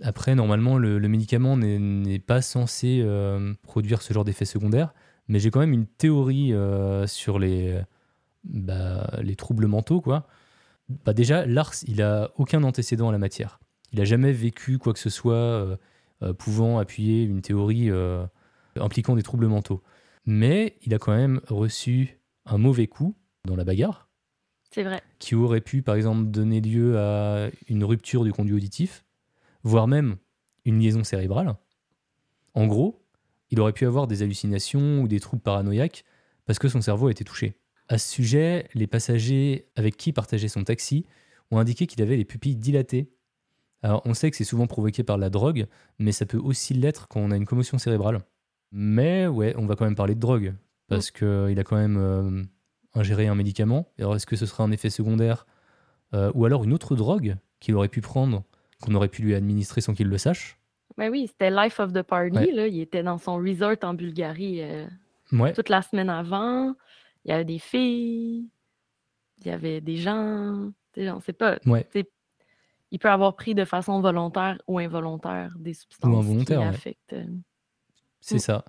Après, 0.02 0.34
normalement, 0.34 0.78
le, 0.78 0.98
le 0.98 1.08
médicament 1.08 1.56
n'est 1.56 2.18
pas 2.18 2.40
censé 2.40 3.00
euh, 3.02 3.54
produire 3.62 4.02
ce 4.02 4.14
genre 4.14 4.24
d'effet 4.24 4.44
secondaire, 4.44 4.94
mais 5.28 5.38
j'ai 5.38 5.50
quand 5.50 5.60
même 5.60 5.72
une 5.72 5.86
théorie 5.86 6.54
euh, 6.54 7.06
sur 7.06 7.38
les, 7.38 7.80
bah, 8.44 9.10
les 9.22 9.36
troubles 9.36 9.66
mentaux, 9.66 10.00
quoi. 10.00 10.26
Bah 11.04 11.12
déjà, 11.12 11.46
Lars, 11.46 11.74
il 11.86 12.02
a 12.02 12.30
aucun 12.36 12.64
antécédent 12.64 13.08
en 13.08 13.10
la 13.12 13.18
matière. 13.18 13.60
Il 13.92 14.00
a 14.00 14.04
jamais 14.04 14.32
vécu 14.32 14.78
quoi 14.78 14.92
que 14.92 14.98
ce 14.98 15.10
soit 15.10 15.78
pouvant 16.38 16.78
appuyer 16.78 17.22
une 17.22 17.42
théorie 17.42 17.90
impliquant 18.76 19.16
des 19.16 19.22
troubles 19.22 19.46
mentaux. 19.46 19.82
Mais 20.26 20.76
il 20.82 20.94
a 20.94 20.98
quand 20.98 21.14
même 21.16 21.40
reçu 21.48 22.18
un 22.46 22.58
mauvais 22.58 22.86
coup 22.86 23.14
dans 23.46 23.56
la 23.56 23.64
bagarre, 23.64 24.08
C'est 24.70 24.82
vrai. 24.82 25.02
qui 25.18 25.34
aurait 25.34 25.60
pu 25.60 25.82
par 25.82 25.94
exemple 25.94 26.30
donner 26.30 26.60
lieu 26.60 26.98
à 26.98 27.48
une 27.68 27.84
rupture 27.84 28.24
du 28.24 28.32
conduit 28.32 28.54
auditif, 28.54 29.04
voire 29.62 29.86
même 29.88 30.16
une 30.64 30.78
liaison 30.78 31.04
cérébrale. 31.04 31.56
En 32.54 32.66
gros, 32.66 33.02
il 33.50 33.60
aurait 33.60 33.72
pu 33.72 33.86
avoir 33.86 34.06
des 34.06 34.22
hallucinations 34.22 35.00
ou 35.00 35.08
des 35.08 35.20
troubles 35.20 35.42
paranoïaques 35.42 36.04
parce 36.44 36.58
que 36.58 36.68
son 36.68 36.80
cerveau 36.80 37.08
a 37.08 37.10
été 37.10 37.24
touché. 37.24 37.54
À 37.88 37.98
ce 37.98 38.08
sujet, 38.08 38.68
les 38.74 38.86
passagers 38.86 39.66
avec 39.76 39.96
qui 39.96 40.10
il 40.10 40.12
partageait 40.12 40.48
son 40.48 40.64
taxi 40.64 41.06
ont 41.50 41.58
indiqué 41.58 41.86
qu'il 41.86 42.02
avait 42.02 42.16
les 42.16 42.24
pupilles 42.24 42.56
dilatées. 42.56 43.10
Alors, 43.82 44.02
on 44.04 44.14
sait 44.14 44.30
que 44.30 44.36
c'est 44.36 44.44
souvent 44.44 44.66
provoqué 44.66 45.02
par 45.02 45.16
la 45.18 45.30
drogue, 45.30 45.66
mais 45.98 46.12
ça 46.12 46.26
peut 46.26 46.38
aussi 46.38 46.74
l'être 46.74 47.08
quand 47.08 47.20
on 47.20 47.30
a 47.30 47.36
une 47.36 47.46
commotion 47.46 47.78
cérébrale. 47.78 48.20
Mais 48.72 49.26
ouais, 49.26 49.54
on 49.56 49.66
va 49.66 49.76
quand 49.76 49.84
même 49.84 49.96
parler 49.96 50.14
de 50.14 50.20
drogue, 50.20 50.54
parce 50.88 51.10
qu'il 51.10 51.58
a 51.58 51.64
quand 51.64 51.76
même 51.76 51.96
euh, 51.98 52.42
ingéré 52.94 53.26
un 53.26 53.34
médicament. 53.34 53.88
Alors, 53.98 54.16
est-ce 54.16 54.26
que 54.26 54.36
ce 54.36 54.46
serait 54.46 54.62
un 54.62 54.70
effet 54.70 54.90
secondaire 54.90 55.46
euh, 56.14 56.30
ou 56.34 56.44
alors 56.44 56.64
une 56.64 56.72
autre 56.72 56.96
drogue 56.96 57.36
qu'il 57.60 57.74
aurait 57.74 57.88
pu 57.88 58.00
prendre, 58.00 58.44
qu'on 58.82 58.94
aurait 58.94 59.08
pu 59.08 59.22
lui 59.22 59.34
administrer 59.34 59.80
sans 59.80 59.94
qu'il 59.94 60.08
le 60.08 60.18
sache? 60.18 60.58
Ben 60.96 61.10
oui, 61.10 61.26
c'était 61.28 61.50
Life 61.50 61.80
of 61.80 61.92
the 61.92 62.02
Party. 62.02 62.36
Ouais. 62.36 62.52
Là. 62.52 62.66
Il 62.66 62.80
était 62.80 63.02
dans 63.02 63.18
son 63.18 63.36
resort 63.36 63.76
en 63.82 63.94
Bulgarie 63.94 64.62
euh, 64.62 64.86
Ouais, 65.32 65.52
toute 65.52 65.68
la 65.68 65.82
semaine 65.82 66.10
avant. 66.10 66.74
Il 67.24 67.30
y 67.30 67.32
avait 67.32 67.44
des 67.44 67.58
filles, 67.58 68.48
il 69.38 69.46
y 69.46 69.50
avait 69.50 69.80
des 69.80 69.96
gens. 69.96 70.70
On 70.96 71.20
sait 71.20 71.32
pas. 71.32 71.58
ouais. 71.66 71.88
Il 72.92 72.98
peut 72.98 73.08
avoir 73.08 73.36
pris 73.36 73.54
de 73.54 73.64
façon 73.64 74.00
volontaire 74.00 74.60
ou 74.66 74.80
involontaire 74.80 75.54
des 75.60 75.74
substances 75.74 76.12
involontaire, 76.12 76.58
qui 76.58 76.66
affectent. 76.66 77.14
C'est 78.20 78.36
Mm. 78.36 78.40
ça. 78.40 78.64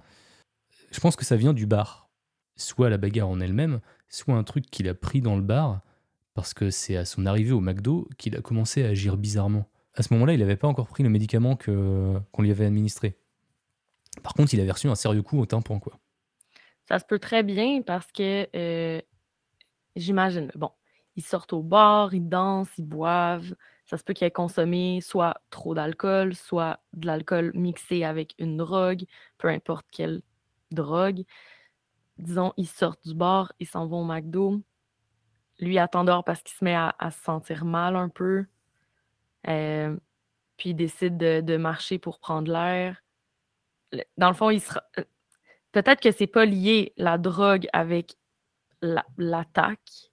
Je 0.92 1.00
pense 1.00 1.16
que 1.16 1.26
ça 1.26 1.36
vient 1.36 1.54
du 1.54 1.66
bar. 1.66 2.10
Soit 2.58 2.90
la 2.90 2.98
bagarre 2.98 3.30
en 3.30 3.40
elle-même, 3.40 3.80
soit 4.10 4.36
un 4.36 4.44
truc 4.44 4.66
qu'il 4.70 4.88
a 4.90 4.94
pris 4.94 5.22
dans 5.22 5.36
le 5.36 5.42
bar, 5.42 5.82
parce 6.34 6.54
que 6.54 6.70
c'est 6.70 6.96
à 6.98 7.06
son 7.06 7.26
arrivée 7.26 7.52
au 7.52 7.60
McDo 7.62 8.08
qu'il 8.18 8.36
a 8.36 8.42
commencé 8.42 8.84
à 8.84 8.90
agir 8.90 9.18
bizarrement. 9.18 9.66
À 9.96 10.04
ce 10.04 10.14
moment-là, 10.14 10.34
il 10.34 10.40
n'avait 10.40 10.56
pas 10.58 10.68
encore 10.68 10.88
pris 10.88 11.04
le 11.04 11.10
médicament 11.10 11.56
que- 11.56 12.18
qu'on 12.32 12.42
lui 12.42 12.52
avait 12.52 12.66
administré. 12.66 13.18
Par 14.24 14.34
contre, 14.34 14.54
il 14.54 14.60
avait 14.62 14.72
reçu 14.72 14.88
un 14.88 14.96
sérieux 14.96 15.22
coup 15.24 15.40
au 15.40 15.46
tympan, 15.46 15.80
quoi. 15.80 16.00
Ça 16.88 17.00
se 17.00 17.06
peut 17.06 17.20
très 17.20 17.44
bien 17.44 17.82
parce 17.82 18.12
que 18.12 18.48
euh, 18.56 19.02
j'imagine, 19.96 20.52
bon, 20.56 20.72
ils 21.16 21.24
sortent 21.24 21.54
au 21.54 21.62
bar, 21.64 22.14
ils 22.14 22.28
dansent, 22.28 22.72
ils 22.78 22.86
boivent. 22.86 23.56
Ça 23.92 23.98
se 23.98 24.06
peut 24.06 24.14
qu'ils 24.14 24.26
aient 24.26 24.32
consommé 24.32 25.02
soit 25.02 25.42
trop 25.50 25.76
d'alcool, 25.76 26.34
soit 26.34 26.80
de 26.94 27.08
l'alcool 27.08 27.52
mixé 27.56 28.06
avec 28.06 28.34
une 28.38 28.56
drogue, 28.56 29.04
peu 29.38 29.50
importe 29.50 29.86
quelle 29.92 30.22
drogue. 30.72 31.26
Disons, 32.18 32.54
ils 32.56 32.70
sortent 32.70 33.06
du 33.06 33.14
bar, 33.14 33.52
ils 33.60 33.68
s'en 33.68 33.88
vont 33.88 34.04
au 34.04 34.06
McDo. 34.06 34.62
Lui 35.60 35.78
attend 35.78 36.06
dehors 36.06 36.24
parce 36.24 36.42
qu'il 36.42 36.56
se 36.56 36.64
met 36.64 36.74
à, 36.74 36.96
se 37.12 37.22
sentir 37.22 37.66
mal 37.66 37.98
un 37.98 38.08
peu. 38.08 38.46
Euh, 39.50 39.98
puis 40.56 40.70
il 40.70 40.76
décide 40.76 41.18
de, 41.18 41.58
marcher 41.58 42.00
pour 42.00 42.20
prendre 42.20 42.50
l'air. 42.50 43.04
Dans 44.16 44.30
le 44.30 44.36
fond, 44.36 44.52
il 44.52 44.62
euh, 45.00 45.04
peut-être 45.74 46.00
que 46.00 46.14
c'est 46.14 46.28
pas 46.28 46.46
lié 46.46 46.94
la 46.96 47.18
drogue 47.18 47.68
avec 47.74 48.16
la- 48.82 49.06
l'attaque, 49.18 50.11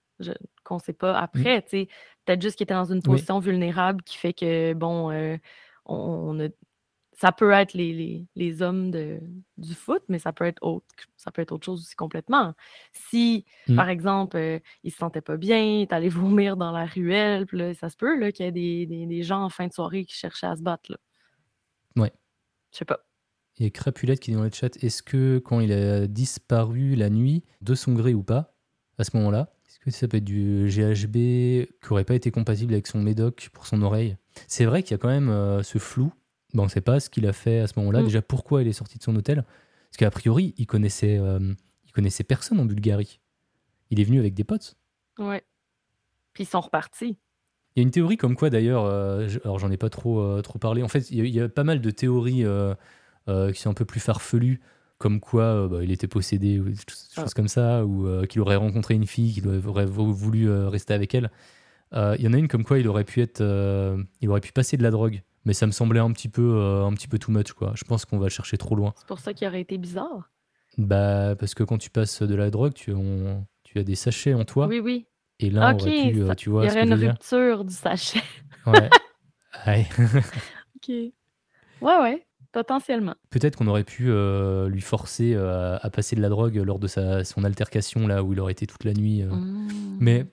qu'on 0.65 0.79
sait 0.79 0.93
pas 0.93 1.19
après, 1.19 1.63
tu 1.63 1.69
sais. 1.71 1.89
Peut-être 2.25 2.43
juste 2.43 2.57
qu'il 2.57 2.65
était 2.65 2.75
dans 2.75 2.85
une 2.85 2.97
Oui. 2.99 3.03
position 3.03 3.39
vulnérable 3.39 4.03
qui 4.03 4.17
fait 4.17 4.33
que, 4.33 4.73
bon, 4.75 5.11
euh, 5.11 5.37
on, 5.87 5.95
on 6.39 6.41
a- 6.47 6.51
ça 7.13 7.33
peut 7.33 7.51
être 7.51 7.73
les, 7.75 7.93
les- 7.93 8.27
les 8.37 8.63
hommes 8.63 8.91
de, 8.93 9.19
du 9.57 9.75
foot, 9.75 10.03
mais 10.09 10.21
ça 10.21 10.33
peut 10.33 10.45
être 10.45 10.63
autre, 10.63 10.87
ça 11.17 11.33
peut 11.33 11.43
être 11.43 11.51
autre 11.53 11.65
chose 11.67 11.81
aussi 11.81 11.97
complètement. 11.97 12.55
Si, 12.93 13.45
Mm. 13.67 13.75
par 13.77 13.89
exemple, 13.89 14.37
euh, 14.37 14.61
il 14.85 14.93
se 14.93 14.99
sentait 14.99 15.21
pas 15.21 15.37
bien, 15.37 15.59
il 15.61 15.83
est 15.83 15.93
allé 15.93 16.09
vomir 16.45 16.57
dans 16.57 16.71
la 16.71 16.87
ruelle, 16.87 17.47
là, 17.53 17.75
ça 17.75 17.89
se 17.89 17.97
peut 17.97 18.31
qu'il 18.31 18.45
y 18.45 18.49
ait 18.49 18.53
des, 18.53 18.87
des- 18.87 19.07
des 19.07 19.23
gens 19.25 19.43
en 19.43 19.49
fin 19.49 19.67
de 19.67 19.73
soirée 19.73 20.05
qui 20.05 20.15
cherchaient 20.15 20.47
à 20.47 20.55
se 20.57 20.63
battre. 20.63 20.93
Là. 20.93 20.99
Ouais. 21.97 22.13
Je 22.73 22.79
sais 22.79 22.85
pas. 22.85 23.01
Il 23.57 23.65
y 23.65 23.67
a 23.67 23.71
Crapulette 23.71 24.21
qui 24.21 24.31
dit 24.31 24.37
dans 24.37 24.45
le 24.45 24.51
chat 24.53 24.77
est-ce 24.85 25.03
que 25.03 25.39
quand 25.41 25.59
il 25.59 25.73
a 25.73 26.07
disparu 26.07 26.95
la 26.95 27.11
nuit, 27.11 27.43
de 27.61 27.75
son 27.75 27.95
gré 27.95 28.15
ou 28.15 28.23
pas, 28.23 28.55
à 28.99 29.03
ce 29.05 29.17
moment-là, 29.17 29.53
est-ce 29.87 29.97
que 29.97 30.01
ça 30.01 30.09
peut 30.09 30.17
être 30.19 30.25
du 30.25 30.69
GHB 30.69 31.13
qui 31.81 31.89
aurait 31.93 32.05
pas 32.05 32.15
été 32.15 32.31
compatible 32.31 32.73
avec 32.75 32.87
son 32.87 33.01
médoc 33.03 33.49
pour 33.53 33.67
son 33.67 33.81
oreille? 33.83 34.17
C'est 34.47 34.65
vrai 34.65 34.83
qu'il 34.83 34.93
y 34.93 34.95
a 34.95 34.99
quand 34.99 35.09
même 35.09 35.29
euh, 35.31 35.63
ce 35.63 35.79
flou. 35.79 36.13
Bon, 36.55 36.63
on 36.63 36.67
ne 36.67 36.71
sait 36.71 36.81
pas 36.81 37.01
ce 37.01 37.09
qu'il 37.11 37.27
a 37.27 37.33
fait 37.33 37.61
à 37.61 37.67
ce 37.67 37.79
moment-là. 37.79 38.01
Mm. 38.03 38.05
Déjà, 38.05 38.23
pourquoi 38.23 38.63
il 38.63 38.69
est 38.69 38.73
sorti 38.73 38.99
de 38.99 39.03
son 39.03 39.15
hôtel? 39.17 39.45
Parce 39.91 39.97
qu'a 39.99 40.11
priori, 40.11 40.55
il 40.59 40.67
connaissait, 40.67 41.19
euh, 41.19 41.39
il 41.87 41.93
connaissait 41.93 42.25
personne 42.25 42.59
en 42.61 42.65
Bulgarie. 42.65 43.21
Il 43.91 44.01
est 44.01 44.05
venu 44.05 44.19
avec 44.19 44.35
des 44.35 44.45
potes. 44.45 44.77
Ouais. 45.19 45.43
Puis 46.35 46.45
ils 46.45 46.47
sont 46.49 46.61
repartis. 46.61 47.17
Il 47.77 47.81
y 47.81 47.81
a 47.81 47.83
une 47.83 47.91
théorie 47.91 48.17
comme 48.17 48.35
quoi 48.37 48.51
d'ailleurs, 48.51 48.85
euh, 48.85 49.29
alors 49.45 49.59
j'en 49.59 49.71
ai 49.71 49.77
pas 49.77 49.89
trop, 49.91 50.43
trop 50.43 50.59
parlé, 50.59 50.83
en 50.83 50.89
fait 50.89 51.11
il 51.11 51.19
y, 51.19 51.21
a- 51.21 51.25
il 51.25 51.35
y 51.35 51.41
a 51.41 51.49
pas 51.49 51.65
mal 51.65 51.81
de 51.81 51.91
théories 51.91 52.45
qui 53.27 53.61
sont 53.61 53.71
un 53.71 53.75
peu 53.75 53.85
plus 53.85 54.01
farfelues, 54.01 54.61
comme 54.99 55.21
quoi 55.21 55.43
euh, 55.43 55.69
bah, 55.69 55.79
il 55.83 55.91
était 55.93 56.09
possédé 56.09 56.59
ou 56.61 56.65
des 56.69 56.75
choses 56.77 57.09
Ah. 57.17 57.25
comme 57.35 57.49
ça, 57.49 57.85
ou 57.85 58.07
euh, 58.07 58.27
qu'il 58.27 58.41
aurait 58.41 58.57
rencontré 58.57 58.95
une 58.95 59.07
fille, 59.07 59.33
qu'il 59.33 59.49
aurait 59.67 59.87
vou- 59.87 60.13
voulu 60.13 60.49
euh, 60.51 60.69
rester 60.69 60.93
avec 60.95 61.15
elle. 61.15 61.31
Il 61.93 62.21
y 62.21 62.29
en 62.29 62.35
a 62.35 62.37
une 62.37 62.49
comme 62.49 62.65
quoi 62.65 62.79
il 62.79 62.87
aurait 62.89 63.05
pu 63.05 63.23
être, 63.23 63.41
il 64.21 64.29
aurait 64.29 64.41
pu 64.43 64.53
passer 64.53 64.77
de 64.77 64.83
la 64.83 64.91
drogue, 64.91 65.23
mais 65.47 65.55
ça 65.55 65.67
me 65.67 65.73
semblait 65.73 66.01
un 66.01 66.11
petit 66.13 66.29
peu, 66.29 66.61
un 66.85 66.93
petit 66.93 67.09
peu 67.09 67.19
too 67.19 67.33
much 67.33 67.53
quoi. 67.53 67.73
Je 67.77 67.85
pense 67.85 68.05
qu'on 68.05 68.19
va 68.19 68.29
chercher 68.29 68.59
trop 68.59 68.75
loin. 68.75 68.93
C'est 68.99 69.07
pour 69.07 69.21
ça 69.21 69.33
qu'il 69.33 69.49
aurait 69.49 69.63
été 69.63 69.79
bizarre. 69.79 70.31
Bah 70.77 71.35
parce 71.37 71.55
que 71.55 71.63
quand 71.65 71.79
tu 71.79 71.89
passes 71.89 72.23
de 72.23 72.35
la 72.35 72.51
drogue, 72.51 72.75
tu, 72.75 72.93
on- 72.93 73.47
tu 73.65 73.79
as 73.79 73.85
des 73.85 73.95
sachets 73.95 74.35
en 74.35 74.45
toi, 74.45 74.67
Oui, 74.67 74.81
oui. 74.81 75.07
et 75.41 75.51
aurait 75.57 75.77
pu, 75.77 76.27
ça- 76.27 76.35
tu 76.37 76.51
vois 76.51 76.65
il 76.65 76.69
y 76.69 76.71
aurait 76.73 76.83
une 76.85 76.93
rupture 76.95 77.65
du 77.65 77.75
sachet. 77.75 78.21
Ouais. 78.67 78.91
Ouais. 79.67 79.87
ok. 80.77 80.89
Ouais, 80.89 81.13
ouais. 81.81 82.27
Potentiellement. 82.53 83.15
Peut-être 83.31 83.57
qu'on 83.57 83.67
aurait 83.67 83.85
pu 83.85 84.07
euh, 84.11 84.69
lui 84.69 84.81
forcer 84.81 85.35
euh, 85.35 85.77
à, 85.83 85.91
passer 85.91 86.17
de 86.17 86.23
la 86.23 86.29
drogue 86.31 86.57
lors 86.57 86.79
de 86.79 86.87
sa, 86.87 87.23
son 87.25 87.45
altercation, 87.45 88.07
là 88.07 88.23
où 88.25 88.33
il 88.33 88.41
aurait 88.41 88.53
été 88.53 88.67
toute 88.67 88.85
la 88.85 88.95
nuit. 88.95 89.23
euh. 89.23 89.31
Mm. 89.31 89.97
Mais 90.01 90.27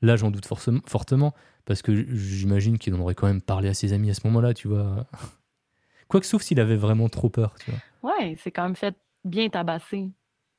là, 0.00 0.16
j'en 0.16 0.30
doute 0.30 0.46
fortement, 0.46 1.34
parce 1.66 1.82
que 1.82 1.94
j'imagine 1.94 2.78
qu'il 2.78 2.94
en 2.94 3.00
aurait 3.00 3.14
quand 3.14 3.26
même 3.26 3.42
parlé 3.42 3.68
à 3.68 3.74
ses 3.74 3.92
amis 3.92 4.10
à 4.10 4.14
ce 4.14 4.20
moment-là, 4.24 4.54
tu 4.54 4.68
vois. 4.68 5.06
Quoique, 6.08 6.26
sauf 6.26 6.42
s'il 6.42 6.58
avait 6.60 6.76
vraiment 6.76 7.08
trop 7.08 7.28
peur, 7.28 7.54
tu 7.62 7.70
vois. 7.70 8.12
Ouais, 8.18 8.36
c'est 8.42 8.50
quand 8.50 8.64
même 8.64 8.74
fait 8.76 8.96
bien 9.24 9.48
tabasser. 9.50 10.10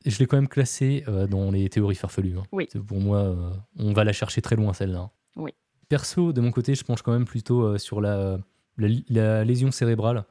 Je 0.05 0.17
l'ai 0.19 0.25
quand 0.27 0.37
même 0.37 0.47
classé 0.47 1.03
dans 1.29 1.51
les 1.51 1.67
théories 1.69 1.95
farfelues. 1.95 2.37
hein. 2.37 2.43
Oui. 2.51 2.67
Pour 2.87 2.99
moi, 2.99 3.35
on 3.77 3.93
va 3.93 4.03
la 4.03 4.13
chercher 4.13 4.41
très 4.41 4.55
loin, 4.55 4.73
celle-là. 4.73 4.99
hein. 4.99 5.11
Oui. 5.35 5.51
Perso, 5.89 6.31
de 6.31 6.41
mon 6.41 6.51
côté, 6.51 6.73
je 6.73 6.83
penche 6.83 7.01
quand 7.01 7.11
même 7.11 7.25
plutôt 7.25 7.77
sur 7.77 8.01
la, 8.01 8.39
la, 8.77 8.87
la 9.09 9.43
lésion 9.43 9.71
cérébrale 9.71 10.23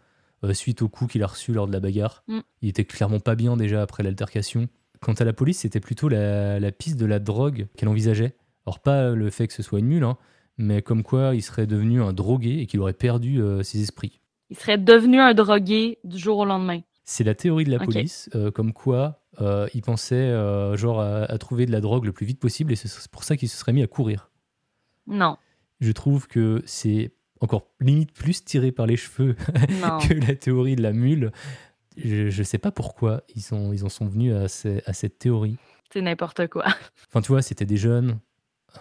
euh, 0.44 0.55
suite 0.55 0.83
au 0.83 0.88
coup 0.88 1.07
qu'il 1.07 1.22
a 1.22 1.26
reçu 1.26 1.53
lors 1.53 1.66
de 1.66 1.72
la 1.72 1.81
bagarre. 1.81 2.24
Mm. 2.29 2.40
Il 2.62 2.68
était 2.68 2.85
clairement 2.85 3.20
pas 3.20 3.35
bien 3.35 3.57
déjà 3.57 3.83
après 3.83 4.03
l'altercation. 4.03 4.68
Quant 5.00 5.14
à 5.14 5.24
la 5.24 5.33
police, 5.33 5.59
c'était 5.61 5.81
plutôt 5.81 6.09
la, 6.09 6.61
la 6.61 6.72
piste 6.72 6.98
de 6.98 7.07
la 7.07 7.18
drogue 7.18 7.68
qu'elle 7.76 7.88
envisageait. 7.88 8.35
Alors 8.66 8.81
pas 8.81 9.11
le 9.11 9.31
fait 9.31 9.46
que 9.46 9.55
ce 9.55 9.62
soit 9.62 9.79
une 9.79 9.87
mule, 9.87 10.05
hein, 10.05 10.18
mais 10.59 10.83
comme 10.83 11.03
quoi 11.03 11.35
il 11.35 11.42
serait 11.42 11.66
devenu 11.66 12.03
un 12.03 12.12
drogué 12.12 12.59
et 12.61 12.66
qu'il 12.66 12.81
aurait 12.81 12.92
perdu 12.92 13.40
euh, 13.40 13.62
ses 13.62 13.81
esprits. 13.81 14.20
Il 14.50 14.59
serait 14.59 14.79
devenu 14.79 15.20
un 15.20 15.33
drogué 15.33 15.98
du 16.05 16.18
jour 16.18 16.38
au 16.38 16.44
lendemain. 16.44 16.81
C'est 17.05 17.24
la 17.24 17.35
théorie 17.35 17.64
de 17.64 17.70
la 17.70 17.79
police, 17.79 18.29
euh, 18.35 18.50
comme 18.50 18.72
quoi 18.72 19.16
il 19.72 19.81
pensait 19.81 20.31
genre 20.76 21.00
à, 21.00 21.22
à 21.22 21.38
trouver 21.38 21.64
de 21.64 21.72
la 21.72 21.81
drogue 21.81 22.05
le 22.05 22.12
plus 22.12 22.26
vite 22.26 22.38
possible 22.38 22.72
et 22.72 22.76
c'est 22.76 23.09
pour 23.09 23.24
ça 23.24 23.38
qu'il 23.38 23.48
se 23.48 23.57
serait 23.57 23.72
mis 23.72 23.83
à 23.83 23.87
courir. 23.87 24.31
Non, 25.07 25.38
Je 25.81 25.92
trouve 25.92 26.29
que 26.29 26.62
c'est 26.66 27.12
encore 27.40 27.66
limite 27.81 28.12
plus 28.12 28.44
tiré 28.44 28.70
par 28.72 28.87
les 28.87 28.96
cheveux 28.96 29.35
que 30.09 30.14
la 30.14 30.35
théorie 30.35 30.76
de 30.76 30.83
la 30.83 30.92
mule. 30.92 31.33
Je, 31.96 32.31
je 32.31 32.42
sais 32.42 32.59
pas 32.59 32.70
pourquoi 32.70 33.22
ils, 33.35 33.42
sont, 33.42 33.72
ils 33.72 33.85
en 33.85 33.88
sont 33.88 34.07
venus 34.07 34.33
à, 34.35 34.48
ces- 34.48 34.83
à 34.87 34.92
cette 34.92 35.18
théorie. 35.18 35.57
C'est 35.92 36.00
n'importe 36.03 36.46
quoi. 36.48 36.64
Enfin, 37.09 37.20
tu 37.20 37.29
vois, 37.33 37.42
c'était 37.42 37.64
des 37.66 37.76
jeunes, 37.76 38.20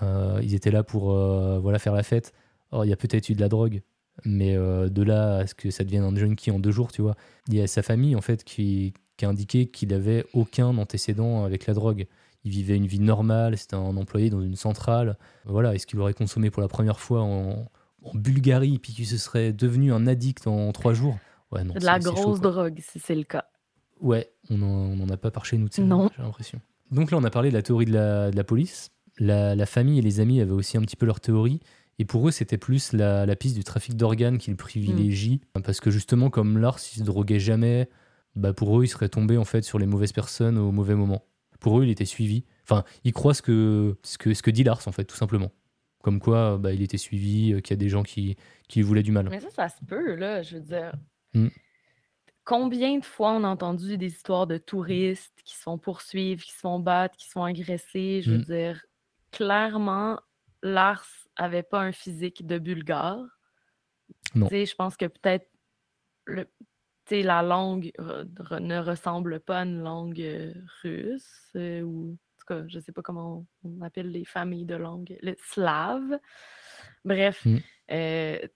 euh, 0.03 0.39
ils 0.43 0.53
étaient 0.53 0.71
là 0.71 0.83
pour 0.83 1.11
euh, 1.11 1.59
voilà, 1.59 1.79
faire 1.79 1.93
la 1.93 2.03
fête. 2.03 2.33
Or, 2.71 2.85
il 2.85 2.89
y 2.89 2.93
a 2.93 2.97
peut-être 2.97 3.29
eu 3.29 3.33
de 3.33 3.41
la 3.41 3.49
drogue, 3.49 3.81
mais 4.25 4.55
euh, 4.55 4.89
de 4.89 5.01
là 5.01 5.37
à 5.37 5.47
ce 5.47 5.55
que 5.55 5.71
ça 5.71 5.83
devienne 5.83 6.03
un 6.03 6.15
junkie 6.15 6.51
en 6.51 6.59
deux 6.59 6.71
jours, 6.71 6.91
tu 6.91 7.01
vois. 7.01 7.15
Il 7.47 7.55
y 7.55 7.61
a 7.61 7.67
sa 7.67 7.81
famille, 7.81 8.15
en 8.15 8.21
fait, 8.21 8.43
qui, 8.43 8.93
qui 9.17 9.25
a 9.25 9.29
indiqué 9.29 9.65
qu'il 9.65 9.91
avait 9.93 10.25
aucun 10.33 10.77
antécédent 10.77 11.43
avec 11.45 11.65
la 11.65 11.73
drogue. 11.73 12.05
Il 12.45 12.51
vivait 12.51 12.77
une 12.77 12.85
vie 12.85 12.99
normale, 12.99 13.57
c'était 13.57 13.75
un 13.75 13.97
employé 13.97 14.29
dans 14.29 14.41
une 14.41 14.55
centrale. 14.55 15.17
Voilà, 15.45 15.73
est-ce 15.73 15.87
qu'il 15.87 15.99
aurait 15.99 16.13
consommé 16.13 16.51
pour 16.51 16.61
la 16.61 16.67
première 16.67 16.99
fois 16.99 17.21
en, 17.23 17.67
en 18.03 18.15
Bulgarie, 18.15 18.79
puis 18.79 18.93
qu'il 18.93 19.05
se 19.05 19.17
serait 19.17 19.53
devenu 19.53 19.93
un 19.93 20.07
addict 20.07 20.47
en 20.47 20.71
trois 20.71 20.93
jours 20.93 21.17
Ouais, 21.51 21.63
non. 21.63 21.73
De 21.73 21.83
la 21.83 21.99
chaud, 21.99 22.13
grosse 22.13 22.41
drogue, 22.41 22.79
si 22.79 22.99
c'est 22.99 23.15
le 23.15 23.23
cas. 23.23 23.45
Ouais, 23.99 24.31
on 24.49 24.57
n'en 24.57 25.09
a 25.09 25.17
pas 25.17 25.31
par 25.31 25.45
chez 25.45 25.57
nous, 25.57 25.67
j'ai 25.73 25.83
l'impression. 25.83 26.61
Donc 26.91 27.11
là, 27.11 27.17
on 27.17 27.23
a 27.23 27.29
parlé 27.29 27.49
de 27.49 27.55
la 27.55 27.61
théorie 27.61 27.85
de 27.85 27.93
la, 27.93 28.31
de 28.31 28.35
la 28.35 28.43
police. 28.43 28.91
La, 29.17 29.55
la 29.55 29.65
famille 29.65 29.99
et 29.99 30.01
les 30.01 30.19
amis 30.19 30.41
avaient 30.41 30.51
aussi 30.51 30.77
un 30.77 30.81
petit 30.81 30.95
peu 30.95 31.05
leur 31.05 31.19
théorie. 31.19 31.59
Et 31.97 32.05
pour 32.05 32.27
eux, 32.27 32.31
c'était 32.31 32.57
plus 32.57 32.93
la, 32.93 33.25
la 33.25 33.35
piste 33.35 33.55
du 33.55 33.63
trafic 33.63 33.95
d'organes 33.95 34.37
qu'ils 34.37 34.55
privilégient. 34.55 35.41
Parce 35.63 35.81
que 35.81 35.91
justement, 35.91 36.29
comme 36.29 36.57
Lars, 36.57 36.79
il 36.93 36.99
se 36.99 37.03
droguait 37.03 37.39
jamais, 37.39 37.89
bah 38.35 38.53
pour 38.53 38.79
eux, 38.79 38.85
il 38.85 38.87
serait 38.87 39.09
tombé 39.09 39.37
en 39.37 39.43
fait 39.43 39.63
sur 39.63 39.79
les 39.79 39.85
mauvaises 39.85 40.13
personnes 40.13 40.57
au 40.57 40.71
mauvais 40.71 40.95
moment. 40.95 41.25
Pour 41.59 41.79
eux, 41.79 41.83
il 41.83 41.89
était 41.89 42.05
suivi. 42.05 42.45
Enfin, 42.63 42.85
ils 43.03 43.11
croient 43.11 43.33
ce 43.33 43.41
que, 43.41 43.97
ce 44.03 44.17
que, 44.17 44.33
ce 44.33 44.41
que 44.41 44.51
dit 44.51 44.63
Lars, 44.63 44.81
en 44.85 44.93
fait, 44.93 45.03
tout 45.03 45.17
simplement. 45.17 45.51
Comme 46.01 46.19
quoi, 46.19 46.57
bah, 46.57 46.71
il 46.73 46.81
était 46.81 46.97
suivi, 46.97 47.53
euh, 47.53 47.59
qu'il 47.59 47.71
y 47.71 47.73
a 47.73 47.77
des 47.77 47.89
gens 47.89 48.03
qui, 48.03 48.37
qui 48.67 48.79
lui 48.79 48.83
voulaient 48.85 49.03
du 49.03 49.11
mal. 49.11 49.27
Mais 49.29 49.39
ça, 49.41 49.49
ça 49.49 49.69
se 49.69 49.83
peut, 49.85 50.15
là, 50.15 50.41
je 50.41 50.55
veux 50.55 50.61
dire. 50.63 50.93
Mm. 51.33 51.47
Combien 52.45 52.97
de 52.97 53.05
fois 53.05 53.31
on 53.33 53.43
a 53.43 53.47
entendu 53.47 53.97
des 53.97 54.07
histoires 54.07 54.47
de 54.47 54.57
touristes 54.57 55.39
qui 55.45 55.55
se 55.55 55.61
font 55.61 55.77
poursuivre, 55.77 56.41
qui 56.41 56.51
se 56.51 56.59
font 56.59 56.79
battre, 56.79 57.15
qui 57.17 57.27
se 57.27 57.33
font 57.33 57.43
agresser? 57.43 58.21
Je 58.23 58.31
veux 58.31 58.37
Mm. 58.39 58.43
dire, 58.43 58.85
clairement, 59.31 60.19
Lars 60.63 61.05
avait 61.35 61.63
pas 61.63 61.81
un 61.81 61.91
physique 61.91 62.45
de 62.47 62.57
bulgare. 62.57 63.23
Non. 64.35 64.47
Tu 64.47 64.55
sais, 64.55 64.65
je 64.65 64.75
pense 64.75 64.97
que 64.97 65.05
peut-être 65.05 65.47
le- 66.25 66.45
tu 67.05 67.15
sais, 67.15 67.23
la 67.23 67.41
langue 67.43 67.91
re- 67.99 68.25
re- 68.35 68.59
ne 68.59 68.79
ressemble 68.79 69.39
pas 69.39 69.59
à 69.59 69.63
une 69.65 69.81
langue 69.81 70.21
euh, 70.21 70.53
russe 70.81 71.51
euh, 71.55 71.81
ou 71.81 72.17
cas, 72.49 72.63
je 72.67 72.79
sais 72.79 72.91
pas 72.91 73.01
comment 73.01 73.45
on, 73.63 73.69
on 73.79 73.81
appelle 73.81 74.11
les 74.11 74.25
familles 74.25 74.65
de 74.65 74.75
langue, 74.75 75.17
le 75.21 75.35
slave. 75.39 76.19
Bref, 77.05 77.45
Mm. 77.45 77.57
euh, 77.91 78.39
tu 78.41 78.47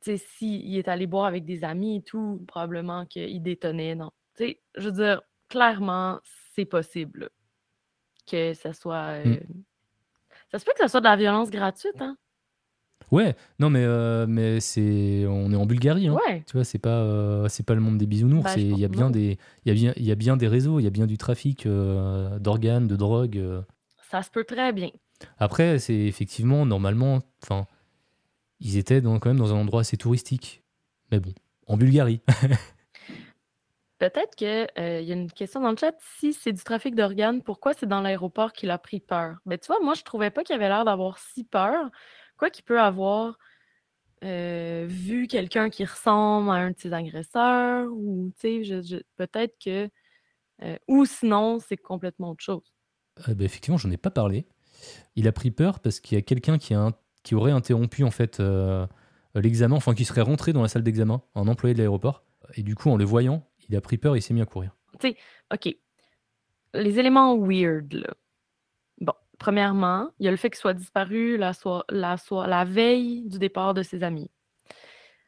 sais, 0.00 0.16
s'il 0.16 0.76
est 0.76 0.88
allé 0.88 1.06
boire 1.06 1.26
avec 1.26 1.44
des 1.44 1.62
amis 1.64 1.96
et 1.98 2.02
tout, 2.02 2.42
probablement 2.48 3.06
qu'il 3.06 3.42
détonnait. 3.42 3.94
Non. 3.94 4.10
Tu 4.36 4.44
sais, 4.44 4.60
je 4.76 4.88
veux 4.88 4.92
dire, 4.92 5.22
clairement, 5.48 6.18
c'est 6.54 6.64
possible 6.64 7.30
que 8.26 8.54
ça 8.54 8.72
soit. 8.72 9.24
Mm. 9.24 9.32
euh, 9.32 9.40
Ça 10.50 10.58
se 10.58 10.64
peut 10.64 10.72
que 10.72 10.80
ça 10.80 10.88
soit 10.88 11.00
de 11.00 11.04
la 11.06 11.16
violence 11.16 11.50
gratuite, 11.50 12.00
hein? 12.00 12.16
Ouais, 13.10 13.34
non, 13.58 13.70
mais, 13.70 13.82
euh, 13.84 14.26
mais 14.28 14.60
c'est, 14.60 15.24
on 15.26 15.50
est 15.52 15.56
en 15.56 15.66
Bulgarie. 15.66 16.06
Hein. 16.08 16.14
Ouais. 16.28 16.44
Tu 16.46 16.52
vois, 16.52 16.64
c'est 16.64 16.78
pas, 16.78 17.00
euh, 17.00 17.48
c'est 17.48 17.64
pas 17.66 17.74
le 17.74 17.80
monde 17.80 17.98
des 17.98 18.06
bisounours. 18.06 18.44
Bah, 18.44 18.54
Il 18.56 18.78
y 18.78 18.84
a 18.84 18.88
bien 18.88 19.06
non. 19.06 19.10
des, 19.10 19.36
y 19.66 19.70
a 19.70 19.74
bien, 19.74 19.92
il 19.96 20.04
y 20.04 20.12
a 20.12 20.14
bien 20.14 20.36
des 20.36 20.46
réseaux, 20.46 20.78
il 20.78 20.84
y 20.84 20.86
a 20.86 20.90
bien 20.90 21.06
du 21.06 21.18
trafic 21.18 21.66
euh, 21.66 22.38
d'organes, 22.38 22.86
de 22.86 22.94
drogue. 22.96 23.36
euh. 23.38 23.62
Ça 24.10 24.22
se 24.22 24.30
peut 24.30 24.44
très 24.44 24.72
bien. 24.72 24.90
Après, 25.38 25.78
c'est 25.78 25.94
effectivement 25.94 26.64
normalement, 26.66 27.18
enfin, 27.42 27.66
ils 28.60 28.76
étaient 28.76 29.00
dans, 29.00 29.18
quand 29.18 29.30
même 29.30 29.38
dans 29.38 29.52
un 29.54 29.58
endroit 29.58 29.80
assez 29.80 29.96
touristique. 29.96 30.62
Mais 31.10 31.18
bon, 31.18 31.32
en 31.66 31.76
Bulgarie. 31.76 32.20
Peut-être 33.98 34.34
qu'il 34.34 34.46
y 34.48 34.78
a 34.78 35.14
une 35.14 35.30
question 35.30 35.60
dans 35.60 35.70
le 35.72 35.76
chat. 35.76 35.94
Si 36.18 36.32
c'est 36.32 36.52
du 36.52 36.62
trafic 36.62 36.94
d'organes, 36.94 37.42
pourquoi 37.42 37.74
c'est 37.74 37.84
dans 37.86 38.00
l'aéroport 38.00 38.54
qu'il 38.54 38.70
a 38.70 38.78
pris 38.78 38.98
peur? 38.98 39.36
Ben, 39.44 39.58
tu 39.58 39.66
vois, 39.66 39.78
moi, 39.82 39.92
je 39.92 40.02
trouvais 40.04 40.30
pas 40.30 40.42
qu'il 40.42 40.54
avait 40.54 40.68
l'air 40.70 40.86
d'avoir 40.86 41.18
si 41.18 41.44
peur. 41.44 41.90
Quoi 42.40 42.48
qu'il 42.48 42.64
peut 42.64 42.80
avoir 42.80 43.38
euh, 44.24 44.86
vu 44.88 45.26
quelqu'un 45.26 45.68
qui 45.68 45.84
ressemble 45.84 46.48
à 46.48 46.54
un 46.54 46.70
de 46.70 46.78
ses 46.78 46.94
agresseurs, 46.94 47.86
ou 47.92 48.32
peut-être 49.16 49.58
que. 49.62 49.90
euh, 50.62 50.76
ou 50.88 51.04
sinon, 51.04 51.58
c'est 51.58 51.76
complètement 51.76 52.30
autre 52.30 52.42
chose. 52.42 52.72
Euh, 53.28 53.34
bah, 53.34 53.44
effectivement, 53.44 53.76
j'en 53.76 53.90
ai 53.90 53.98
pas 53.98 54.10
parlé. 54.10 54.46
Il 55.16 55.28
a 55.28 55.32
pris 55.32 55.50
peur 55.50 55.80
parce 55.80 56.00
qu'il 56.00 56.16
y 56.16 56.18
a 56.18 56.22
quelqu'un 56.22 56.56
qui, 56.56 56.72
a 56.72 56.80
un- 56.80 56.94
qui 57.22 57.34
aurait 57.34 57.52
interrompu 57.52 58.04
en 58.04 58.10
fait 58.10 58.42
l'examen, 59.34 59.76
enfin 59.76 59.92
qui 59.92 60.06
serait 60.06 60.22
rentré 60.22 60.54
dans 60.54 60.62
la 60.62 60.68
salle 60.68 60.82
d'examen, 60.82 61.20
un 61.34 61.46
employé 61.46 61.74
de 61.74 61.78
l'aéroport. 61.80 62.24
Et 62.54 62.62
du 62.62 62.74
coup, 62.74 62.88
en 62.88 62.96
le 62.96 63.04
voyant, 63.04 63.46
il 63.68 63.76
a 63.76 63.82
pris 63.82 63.98
peur 63.98 64.14
et 64.14 64.20
il 64.20 64.22
s'est 64.22 64.32
mis 64.32 64.40
à 64.40 64.46
courir. 64.46 64.74
Tu 64.98 65.08
sais, 65.08 65.16
OK. 65.52 65.76
Les 66.72 66.98
éléments 66.98 67.36
weird, 67.36 67.92
là. 67.92 68.14
Premièrement, 69.40 70.10
il 70.20 70.26
y 70.26 70.28
a 70.28 70.30
le 70.30 70.36
fait 70.36 70.50
qu'il 70.50 70.58
soit 70.60 70.74
disparu 70.74 71.38
la, 71.38 71.54
soi- 71.54 71.84
la, 71.88 72.18
soi- 72.18 72.46
la 72.46 72.64
veille 72.66 73.22
du 73.26 73.38
départ 73.38 73.72
de 73.74 73.82
ses 73.82 74.02
amis. 74.02 74.30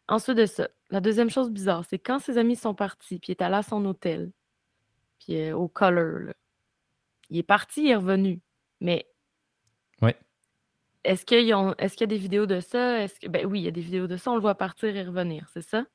Ensuite 0.06 0.36
de 0.36 0.44
ça, 0.44 0.68
la 0.90 1.00
deuxième 1.00 1.30
chose 1.30 1.50
bizarre, 1.50 1.84
c'est 1.88 1.98
quand 1.98 2.18
ses 2.18 2.36
amis 2.36 2.54
sont 2.54 2.74
partis, 2.74 3.18
puis 3.18 3.28
il 3.28 3.30
est 3.32 3.42
allé 3.42 3.54
à 3.56 3.62
son 3.62 3.82
hôtel, 3.86 4.30
puis 5.18 5.40
euh, 5.40 5.56
au 5.56 5.66
Color, 5.66 6.18
là. 6.26 6.32
Il 7.30 7.38
est 7.38 7.42
parti, 7.42 7.84
il 7.84 7.90
est 7.90 7.96
revenu. 7.96 8.42
Mais 8.82 9.06
Ouais. 10.02 10.14
est-ce 11.04 11.24
qu'il 11.24 11.46
y, 11.46 11.52
a- 11.54 11.74
est-ce 11.78 11.94
qu'il 11.96 12.02
y 12.02 12.12
a 12.12 12.14
des 12.14 12.18
vidéos 12.22 12.44
de 12.44 12.60
ça? 12.60 13.02
Est-ce 13.02 13.18
que... 13.18 13.28
Ben 13.28 13.46
oui, 13.46 13.60
il 13.60 13.64
y 13.64 13.68
a 13.68 13.70
des 13.70 13.80
vidéos 13.80 14.06
de 14.06 14.18
ça. 14.18 14.30
On 14.30 14.34
le 14.34 14.42
voit 14.42 14.56
partir 14.56 14.94
et 14.94 15.02
revenir, 15.02 15.48
c'est 15.54 15.62
ça? 15.62 15.86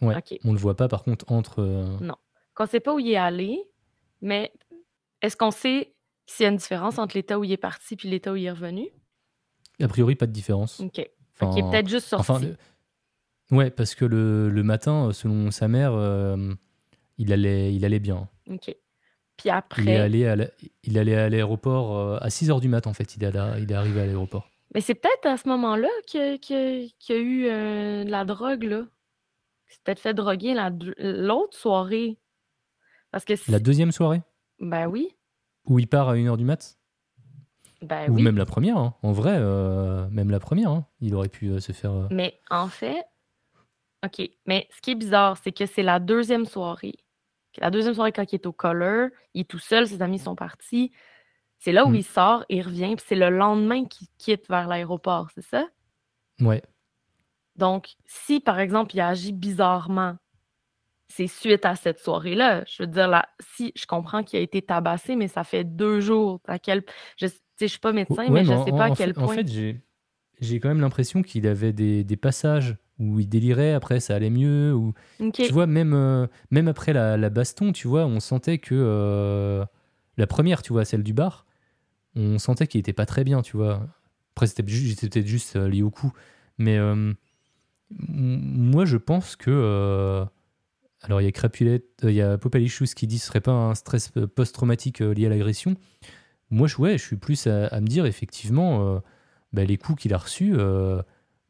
Ouais. 0.00 0.16
OK. 0.16 0.38
On 0.44 0.52
le 0.52 0.58
voit 0.58 0.74
pas 0.76 0.88
par 0.88 1.04
contre 1.04 1.30
entre. 1.30 1.58
euh, 1.60 1.98
Qu'on 2.54 2.64
ne 2.64 2.68
sait 2.68 2.80
pas 2.80 2.94
où 2.94 2.98
il 2.98 3.10
est 3.10 3.16
allé, 3.16 3.62
mais 4.22 4.50
est-ce 5.20 5.36
qu'on 5.36 5.50
sait 5.50 5.92
s'il 6.26 6.44
y 6.44 6.46
a 6.46 6.50
une 6.50 6.56
différence 6.56 6.98
entre 6.98 7.16
l'état 7.16 7.38
où 7.38 7.44
il 7.44 7.52
est 7.52 7.56
parti 7.56 7.96
et 8.02 8.08
l'état 8.08 8.32
où 8.32 8.36
il 8.36 8.44
est 8.44 8.50
revenu? 8.50 8.88
A 9.80 9.88
priori, 9.88 10.14
pas 10.14 10.26
de 10.26 10.32
différence. 10.32 10.80
OK. 10.80 10.92
Qu'il 10.94 11.58
est 11.58 11.70
peut-être 11.70 11.88
juste 11.88 12.06
sorti. 12.06 12.30
Enfin, 12.30 12.40
le- 12.40 12.56
ouais, 13.56 13.70
parce 13.70 13.94
que 13.94 14.04
le, 14.04 14.48
le 14.50 14.62
matin, 14.62 15.08
euh, 15.08 15.12
selon 15.12 15.50
sa 15.50 15.66
mère, 15.68 15.92
euh, 15.94 16.54
il, 17.18 17.32
allait, 17.32 17.74
il 17.74 17.84
allait 17.84 17.98
bien. 17.98 18.28
OK. 18.48 18.74
Puis 19.36 19.50
après. 19.50 19.82
Il 19.82 19.88
est 19.88 19.96
allé 19.96 20.26
à 20.26 20.36
la- 20.36 20.48
il 20.84 20.98
allait 20.98 21.16
à 21.16 21.28
l'aéroport 21.28 21.96
euh, 21.98 22.18
à 22.20 22.28
6h 22.28 22.60
du 22.60 22.68
mat, 22.68 22.86
en 22.86 22.92
fait. 22.92 23.16
Il 23.16 23.24
est, 23.24 23.32
il 23.58 23.70
est 23.70 23.74
arrivé 23.74 24.00
à 24.02 24.06
l'aéroport. 24.06 24.48
Mais 24.74 24.80
c'est 24.80 24.94
peut-être 24.94 25.26
à 25.26 25.36
ce 25.36 25.48
moment-là 25.48 25.88
qu'il 26.06 26.20
y 26.20 26.24
a, 26.34 26.38
qu'il 26.38 26.56
y 26.56 27.12
a- 27.12 27.16
eu 27.16 27.46
euh, 27.46 28.04
de 28.04 28.10
la 28.10 28.24
drogue, 28.24 28.62
là. 28.64 28.86
Il 29.68 29.74
s'est 29.74 29.80
peut-être 29.84 30.00
fait 30.00 30.14
droguer 30.14 30.54
la 30.54 30.70
l'autre 30.98 31.56
soirée. 31.56 32.18
Parce 33.10 33.24
que 33.24 33.34
si- 33.36 33.50
La 33.50 33.58
deuxième 33.58 33.90
soirée, 33.90 34.20
Ben 34.60 34.86
oui. 34.86 35.08
Où 35.66 35.78
il 35.78 35.86
part 35.88 36.08
à 36.08 36.14
1h 36.16 36.36
du 36.36 36.44
mat, 36.44 36.78
Ben 37.82 38.10
ou 38.10 38.14
oui. 38.14 38.22
même 38.22 38.36
la 38.36 38.46
première, 38.46 38.76
hein. 38.78 38.94
en 39.02 39.12
vrai, 39.12 39.34
euh, 39.36 40.08
même 40.10 40.30
la 40.30 40.40
première, 40.40 40.70
hein. 40.70 40.86
il 41.00 41.14
aurait 41.14 41.28
pu 41.28 41.48
euh, 41.48 41.60
se 41.60 41.72
faire. 41.72 41.92
euh, 41.92 42.06
Mais 42.10 42.40
en 42.50 42.68
fait, 42.68 43.04
OK. 44.04 44.20
Mais 44.46 44.68
ce 44.74 44.80
qui 44.80 44.90
est 44.92 44.96
bizarre, 44.96 45.36
c'est 45.42 45.52
que 45.52 45.66
c'est 45.66 45.82
la 45.82 46.00
deuxième 46.00 46.44
soirée. 46.46 46.94
La 47.58 47.70
deuxième 47.70 47.94
soirée, 47.94 48.12
quand 48.12 48.32
il 48.32 48.36
est 48.36 48.46
au 48.46 48.52
color, 48.52 49.10
il 49.34 49.42
est 49.42 49.44
tout 49.44 49.58
seul, 49.58 49.86
ses 49.86 50.02
amis 50.02 50.18
sont 50.18 50.34
partis. 50.34 50.90
C'est 51.58 51.70
là 51.72 51.84
où 51.86 51.90
Mm. 51.90 51.94
il 51.96 52.04
sort, 52.04 52.44
il 52.48 52.62
revient, 52.62 52.96
puis 52.96 53.04
c'est 53.08 53.14
le 53.14 53.28
lendemain 53.30 53.84
qu'il 53.84 54.08
quitte 54.18 54.48
vers 54.48 54.66
l'aéroport, 54.66 55.30
c'est 55.34 55.44
ça? 55.44 55.66
Ouais, 56.40 56.62
Donc, 57.56 57.94
si 58.06 58.40
par 58.40 58.58
exemple, 58.58 58.96
il 58.96 59.00
agit 59.00 59.32
bizarrement, 59.32 60.16
c'est 61.14 61.26
suite 61.26 61.66
à 61.66 61.74
cette 61.76 61.98
soirée-là. 61.98 62.64
Je 62.66 62.82
veux 62.82 62.86
dire, 62.86 63.06
là, 63.06 63.28
si 63.54 63.72
je 63.76 63.84
comprends 63.86 64.22
qu'il 64.22 64.38
a 64.38 64.42
été 64.42 64.62
tabassé, 64.62 65.14
mais 65.14 65.28
ça 65.28 65.44
fait 65.44 65.64
deux 65.64 66.00
jours. 66.00 66.40
À 66.48 66.58
quel... 66.58 66.82
Je 67.18 67.26
ne 67.60 67.66
suis 67.66 67.78
pas 67.78 67.92
médecin, 67.92 68.24
Ouais, 68.24 68.30
mais 68.30 68.44
je 68.44 68.52
ne 68.52 68.64
sais 68.64 68.70
pas 68.70 68.88
en 68.88 68.92
à 68.92 68.96
quel 68.96 69.12
fait- 69.12 69.20
En 69.20 69.26
point. 69.26 69.34
fait, 69.34 69.46
j'ai, 70.40 70.60
quand 70.60 70.68
même 70.68 70.80
l'impression 70.80 71.22
qu'il 71.22 71.46
avait 71.46 71.74
des, 71.74 72.02
des 72.02 72.16
passages 72.16 72.76
où 72.98 73.20
il 73.20 73.28
délirait, 73.28 73.74
après 73.74 74.00
ça 74.00 74.14
allait 74.14 74.30
mieux. 74.30 74.72
Ou. 74.74 74.94
Tu 75.34 75.52
vois, 75.52 75.66
même, 75.66 75.92
euh, 75.92 76.26
même 76.50 76.68
après 76.68 76.92
la, 76.94 77.16
la 77.18 77.30
baston, 77.30 77.72
tu 77.72 77.88
vois, 77.88 78.06
on 78.06 78.18
sentait 78.20 78.58
que 78.58 78.74
euh, 78.74 79.64
la 80.16 80.26
première, 80.26 80.62
tu 80.62 80.72
vois, 80.72 80.84
celle 80.86 81.02
du 81.02 81.12
bar, 81.12 81.46
on 82.16 82.38
sentait 82.38 82.66
qu'il 82.66 82.80
était 82.80 82.92
pas 82.94 83.06
très 83.06 83.24
bien, 83.24 83.42
tu 83.42 83.56
vois. 83.58 83.86
Après, 84.34 84.46
c'était, 84.46 84.62
peut-être 84.62 85.26
juste 85.26 85.56
euh, 85.56 85.68
lié 85.68 85.82
au 85.82 85.90
coup. 85.90 86.12
Mais 86.56 86.78
euh, 86.78 87.12
moi, 87.90 88.86
je 88.86 88.96
pense 88.96 89.36
que. 89.36 90.24
Alors, 91.02 91.20
il 91.20 91.24
y 91.24 91.28
a 91.28 91.32
Crapulette, 91.32 92.04
euh, 92.04 92.10
il 92.10 92.16
y 92.16 92.22
a 92.22 92.38
Popalichus 92.38 92.94
qui 92.96 93.06
dit 93.06 93.16
que 93.16 93.22
ce 93.22 93.26
serait 93.28 93.40
pas 93.40 93.52
un 93.52 93.74
stress 93.74 94.10
euh, 94.16 94.26
post-traumatique 94.26 95.00
euh, 95.00 95.12
lié 95.12 95.26
à 95.26 95.28
l'agression. 95.28 95.76
Moi, 96.50 96.68
je, 96.68 96.76
ouais, 96.78 96.98
je 96.98 97.02
suis 97.04 97.16
plus 97.16 97.46
à, 97.46 97.66
à 97.66 97.80
me 97.80 97.86
dire, 97.86 98.06
effectivement, 98.06 98.94
euh, 98.94 98.98
bah, 99.52 99.64
les 99.64 99.76
coups 99.76 100.02
qu'il 100.02 100.14
a 100.14 100.18
reçus, 100.18 100.52
euh, 100.54 100.96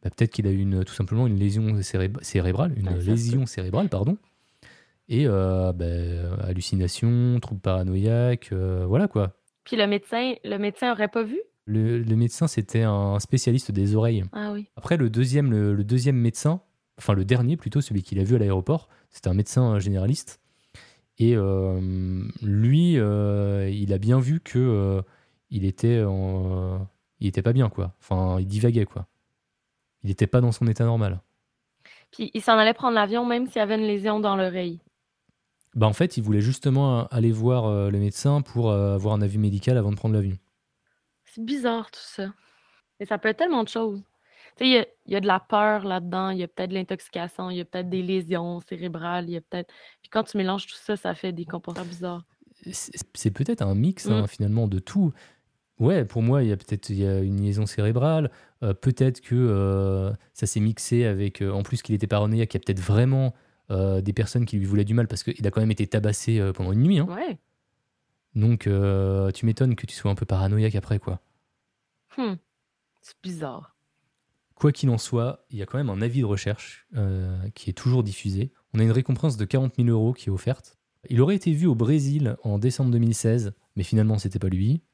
bah, 0.03 0.11
peut-être 0.11 0.31
qu'il 0.31 0.47
a 0.47 0.51
eu 0.51 0.59
une, 0.59 0.85
tout 0.85 0.95
simplement 0.95 1.27
une 1.27 1.38
lésion 1.38 1.67
cérébra- 1.81 2.23
cérébrale, 2.23 2.73
une 2.79 2.97
lésion 2.99 3.47
cérébrale, 3.47 3.88
pardon. 3.88 4.17
Et 5.09 5.27
euh, 5.27 5.73
bah, 5.73 6.45
hallucination, 6.47 7.38
troubles 7.41 7.61
paranoïaques, 7.61 8.51
euh, 8.53 8.87
voilà 8.87 9.09
quoi. 9.09 9.37
Puis 9.65 9.77
le 9.77 9.87
médecin, 9.87 10.35
le 10.45 10.57
médecin 10.59 10.93
aurait 10.93 11.09
pas 11.09 11.23
vu? 11.23 11.38
Le, 11.67 11.99
le 11.99 12.17
médecin, 12.17 12.47
c'était 12.47 12.83
un 12.83 13.19
spécialiste 13.21 13.71
des 13.71 13.95
oreilles. 13.95 14.25
Ah 14.33 14.53
oui. 14.53 14.69
Après, 14.77 14.97
le 14.97 15.11
deuxième, 15.11 15.51
le, 15.51 15.75
le 15.75 15.85
deuxième 15.85 16.17
médecin, 16.17 16.61
enfin 16.99 17.15
le 17.15 17.25
dernier 17.25 17.57
plutôt, 17.57 17.81
celui 17.81 18.03
qu'il 18.03 18.19
a 18.19 18.25
vu 18.25 18.35
à 18.35 18.38
l'aéroport, 18.38 18.88
c'était 19.12 19.29
un 19.29 19.35
médecin 19.35 19.79
généraliste. 19.79 20.40
Et 21.18 21.37
euh, 21.37 22.25
lui, 22.42 22.98
euh, 22.98 23.70
il 23.70 23.92
a 23.92 23.98
bien 23.98 24.18
vu 24.18 24.40
que 24.40 24.59
euh, 24.59 25.03
il 25.51 25.64
était, 25.64 26.03
en- 26.03 26.88
il 27.20 27.29
était 27.29 27.42
pas 27.42 27.53
bien 27.53 27.68
quoi. 27.68 27.94
Enfin, 28.01 28.40
il 28.40 28.46
divaguait 28.46 28.87
quoi. 28.87 29.07
Il 30.03 30.09
n'était 30.09 30.27
pas 30.27 30.40
dans 30.40 30.51
son 30.53 30.66
état 30.66 30.85
normal. 30.85 31.20
Puis 32.11 32.31
il 32.35 32.42
s'en 32.42 32.59
allait 32.59 32.75
prendre 32.75 32.94
l'avion 32.94 33.25
même 33.25 33.46
s'il 33.46 33.57
y 33.57 33.61
avait 33.61 33.77
une 33.77 33.87
lésion 33.87 34.18
dans 34.20 34.37
l'oreille. 34.37 34.81
Bah 35.75 35.87
en 35.87 35.92
fait, 35.92 36.16
il 36.16 36.22
voulait 36.22 36.40
justement 36.42 37.07
aller 37.09 37.33
voir 37.33 37.64
euh, 37.66 37.90
le 37.90 37.98
médecin 37.98 38.42
pour 38.42 38.70
euh, 38.70 38.94
avoir 38.94 39.14
un 39.14 39.22
avis 39.22 39.38
médical 39.38 39.79
avant 39.79 39.90
de 39.90 39.96
prendre 39.96 40.14
l'avion. 40.14 40.37
C'est 41.25 41.44
bizarre 41.44 41.90
tout 41.90 42.01
ça. 42.03 42.33
Et 43.01 43.07
ça 43.07 43.16
peut 43.18 43.29
être 43.29 43.38
tellement 43.38 43.62
de 43.64 43.68
choses. 43.68 44.03
Tu 44.57 44.65
sais, 44.65 44.69
il 44.71 44.73
y 44.75 44.79
a- 44.79 44.87
y, 45.07 45.17
a 45.17 45.21
de 45.21 45.27
la 45.27 45.41
peur 45.41 45.85
là-dedans, 45.85 46.31
il 46.31 46.38
y 46.38 46.43
a 46.43 46.49
peut-être 46.49 46.71
de 46.71 46.75
l'intoxication, 46.75 47.51
il 47.51 47.57
y 47.57 47.61
a 47.61 47.65
peut-être 47.65 47.88
des 47.88 48.03
lésions 48.03 48.61
cérébrales, 48.61 49.25
il 49.29 49.33
y 49.33 49.37
a 49.37 49.41
peut-être. 49.41 49.73
Puis 50.03 50.11
quand 50.11 50.25
tu 50.25 50.37
mélanges 50.37 50.67
tout 50.67 50.77
ça, 50.77 50.97
ça 50.97 51.15
fait 51.15 51.33
des 51.33 51.45
comportements 51.47 51.87
bizarres. 51.87 52.25
C'est 52.71 53.31
peut-être 53.33 53.62
un 53.62 53.75
mix 53.75 54.07
hein, 54.09 54.23
Mm. 54.23 54.27
finalement 54.29 54.69
de 54.69 54.79
tout. 54.79 55.12
Ouais, 55.81 56.05
pour 56.05 56.23
moi, 56.23 56.43
il 56.45 56.49
y 56.51 56.53
a 56.53 56.57
peut-être 56.57 56.91
il 56.91 56.99
y 56.99 57.07
a 57.07 57.21
une 57.21 57.41
liaison 57.41 57.67
cérébrale. 57.67 58.31
euh, 58.62 58.75
peut-être 58.75 59.21
que 59.21 59.35
euh, 59.35 60.12
ça 60.35 60.47
s'est 60.47 60.61
mixé 60.61 61.05
avec, 61.07 61.43
euh, 61.43 61.51
en 61.51 61.65
plus 61.65 61.83
qu'il 61.83 61.97
était 61.97 62.07
paranoïaque, 62.07 62.55
il 62.55 62.59
y 62.59 62.61
a 62.61 62.65
peut-être 62.65 62.81
vraiment 62.81 63.35
des 64.03 64.12
personnes 64.12 64.45
qui 64.45 64.59
lui 64.59 64.67
voulaient 64.67 64.85
du 64.85 64.93
mal 64.93 65.09
parce 65.09 65.23
qu'il 65.23 65.47
a 65.47 65.51
quand 65.51 65.62
même 65.62 65.71
été 65.71 65.87
tabassé 65.87 66.53
pendant 66.55 66.73
une 66.73 66.83
nuit. 66.83 66.99
hein. 66.99 67.07
Ouais. 67.09 67.38
Donc, 68.35 68.69
tu 69.35 69.47
m'étonnes 69.47 69.75
que 69.77 69.87
tu 69.87 69.95
sois 69.97 70.11
un 70.11 70.15
peu 70.15 70.27
paranoïaque 70.27 70.75
après, 70.75 70.99
quoi. 70.99 71.21
Hmm. 72.19 72.35
C'est 73.01 73.17
bizarre. 73.23 73.72
Quoi 74.62 74.70
qu'il 74.70 74.90
en 74.90 74.98
soit, 74.98 75.44
il 75.51 75.59
y 75.59 75.62
a 75.62 75.66
quand 75.66 75.77
même 75.77 75.90
un 75.90 76.01
avis 76.03 76.20
de 76.20 76.25
recherche 76.25 76.87
euh, 76.94 77.37
qui 77.57 77.68
est 77.68 77.72
toujours 77.72 78.05
diffusé. 78.05 78.53
On 78.72 78.79
a 78.79 78.85
une 78.85 78.92
récompense 78.92 79.37
de 79.37 79.44
40 79.44 79.75
000 79.77 79.88
euros 79.88 80.12
qui 80.12 80.29
est 80.29 80.33
offerte. 80.33 80.79
Il 81.11 81.20
aurait 81.20 81.35
été 81.35 81.51
vu 81.51 81.66
au 81.66 81.75
Brésil 81.75 82.37
en 82.44 82.61
décembre 82.61 82.92
2016, 82.92 83.55
mais 83.75 83.83
finalement, 83.83 84.18
c'était 84.18 84.38
pas 84.38 84.48
lui. 84.48 84.85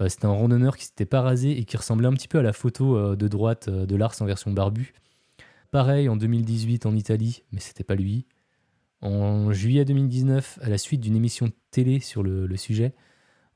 Euh, 0.00 0.08
c'était 0.08 0.24
un 0.26 0.32
randonneur 0.32 0.76
qui 0.76 0.86
s'était 0.86 1.06
pas 1.06 1.20
rasé 1.20 1.56
et 1.56 1.64
qui 1.64 1.76
ressemblait 1.76 2.08
un 2.08 2.12
petit 2.12 2.26
peu 2.26 2.38
à 2.38 2.42
la 2.42 2.52
photo 2.52 2.96
euh, 2.96 3.14
de 3.14 3.28
droite 3.28 3.70
de 3.70 3.94
Lars 3.94 4.16
en 4.18 4.24
version 4.24 4.50
barbu. 4.50 4.94
Pareil 5.70 6.08
en 6.08 6.16
2018 6.16 6.84
en 6.84 6.96
Italie, 6.96 7.44
mais 7.52 7.60
c'était 7.60 7.84
pas 7.84 7.94
lui. 7.94 8.26
En 9.00 9.52
juillet 9.52 9.84
2019, 9.84 10.58
à 10.60 10.68
la 10.68 10.76
suite 10.76 11.00
d'une 11.00 11.14
émission 11.14 11.52
télé 11.70 12.00
sur 12.00 12.24
le 12.24 12.56
sujet, 12.56 12.96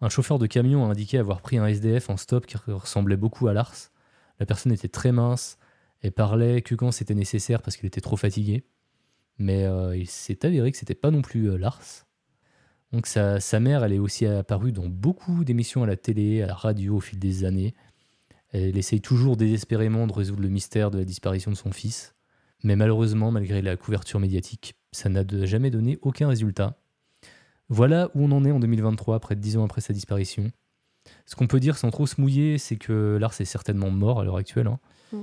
un 0.02 0.08
chauffeur 0.08 0.38
de 0.38 0.46
camion 0.46 0.86
a 0.86 0.90
indiqué 0.90 1.18
avoir 1.18 1.42
pris 1.42 1.58
un 1.58 1.66
SDF 1.66 2.10
en 2.10 2.16
stop 2.16 2.46
qui 2.46 2.56
ressemblait 2.68 3.16
beaucoup 3.16 3.48
à 3.48 3.52
Lars. 3.52 3.90
La 4.38 4.46
personne 4.46 4.72
était 4.72 4.88
très 4.88 5.12
mince 5.12 5.58
et 6.02 6.10
parlait 6.10 6.62
que 6.62 6.74
quand 6.74 6.92
c'était 6.92 7.14
nécessaire 7.14 7.62
parce 7.62 7.76
qu'il 7.76 7.86
était 7.86 8.00
trop 8.00 8.16
fatigué. 8.16 8.64
Mais 9.38 9.64
euh, 9.64 9.96
il 9.96 10.08
s'est 10.08 10.44
avéré 10.44 10.70
que 10.72 10.78
c'était 10.78 10.94
pas 10.94 11.10
non 11.10 11.22
plus 11.22 11.50
euh, 11.50 11.58
Lars. 11.58 12.06
Donc 12.92 13.06
sa, 13.06 13.40
sa 13.40 13.60
mère, 13.60 13.84
elle 13.84 13.92
est 13.92 13.98
aussi 13.98 14.26
apparue 14.26 14.72
dans 14.72 14.88
beaucoup 14.88 15.44
d'émissions 15.44 15.82
à 15.82 15.86
la 15.86 15.96
télé, 15.96 16.42
à 16.42 16.46
la 16.46 16.54
radio 16.54 16.96
au 16.96 17.00
fil 17.00 17.18
des 17.18 17.44
années. 17.44 17.74
Elle 18.50 18.78
essaye 18.78 19.00
toujours 19.00 19.36
désespérément 19.36 20.06
de 20.06 20.12
résoudre 20.12 20.40
le 20.40 20.48
mystère 20.48 20.90
de 20.90 20.98
la 20.98 21.04
disparition 21.04 21.50
de 21.50 21.56
son 21.56 21.70
fils. 21.70 22.14
Mais 22.64 22.76
malheureusement, 22.76 23.30
malgré 23.30 23.62
la 23.62 23.76
couverture 23.76 24.20
médiatique, 24.20 24.74
ça 24.90 25.08
n'a 25.08 25.22
jamais 25.44 25.70
donné 25.70 25.98
aucun 26.02 26.28
résultat. 26.28 26.80
Voilà 27.68 28.10
où 28.14 28.24
on 28.24 28.32
en 28.32 28.44
est 28.44 28.50
en 28.50 28.58
2023, 28.58 29.20
près 29.20 29.36
de 29.36 29.40
10 29.40 29.58
ans 29.58 29.64
après 29.64 29.82
sa 29.82 29.92
disparition. 29.92 30.50
Ce 31.26 31.36
qu'on 31.36 31.46
peut 31.46 31.60
dire 31.60 31.76
sans 31.76 31.90
trop 31.90 32.06
se 32.06 32.20
mouiller, 32.20 32.58
c'est 32.58 32.76
que 32.76 33.16
Lars 33.20 33.34
est 33.40 33.44
certainement 33.44 33.90
mort 33.90 34.20
à 34.20 34.24
l'heure 34.24 34.36
actuelle. 34.36 34.66
hein. 34.68 34.78
Mm. 35.12 35.22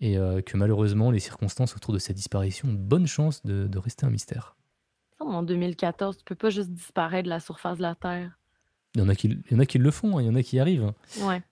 Et 0.00 0.18
euh, 0.18 0.40
que 0.42 0.56
malheureusement, 0.56 1.10
les 1.10 1.20
circonstances 1.20 1.76
autour 1.76 1.94
de 1.94 1.98
sa 1.98 2.12
disparition 2.12 2.68
ont 2.68 2.72
de 2.72 2.78
bonnes 2.78 3.06
chances 3.06 3.44
de, 3.44 3.66
de 3.66 3.78
rester 3.78 4.04
un 4.06 4.10
mystère. 4.10 4.56
En 5.20 5.42
2014, 5.42 6.18
tu 6.18 6.24
peux 6.24 6.34
pas 6.34 6.50
juste 6.50 6.70
disparaître 6.70 7.24
de 7.24 7.30
la 7.30 7.40
surface 7.40 7.78
de 7.78 7.82
la 7.82 7.94
Terre. 7.94 8.38
Il 8.94 9.00
y 9.00 9.04
en 9.04 9.08
a 9.08 9.14
qui, 9.14 9.28
il 9.28 9.52
y 9.52 9.54
en 9.56 9.58
a 9.60 9.66
qui 9.66 9.78
le 9.78 9.90
font, 9.90 10.18
hein, 10.18 10.22
il 10.22 10.26
y 10.26 10.28
en 10.28 10.34
a 10.34 10.42
qui 10.42 10.56
y 10.56 10.60
arrivent. 10.60 10.92
Ouais. 11.20 11.42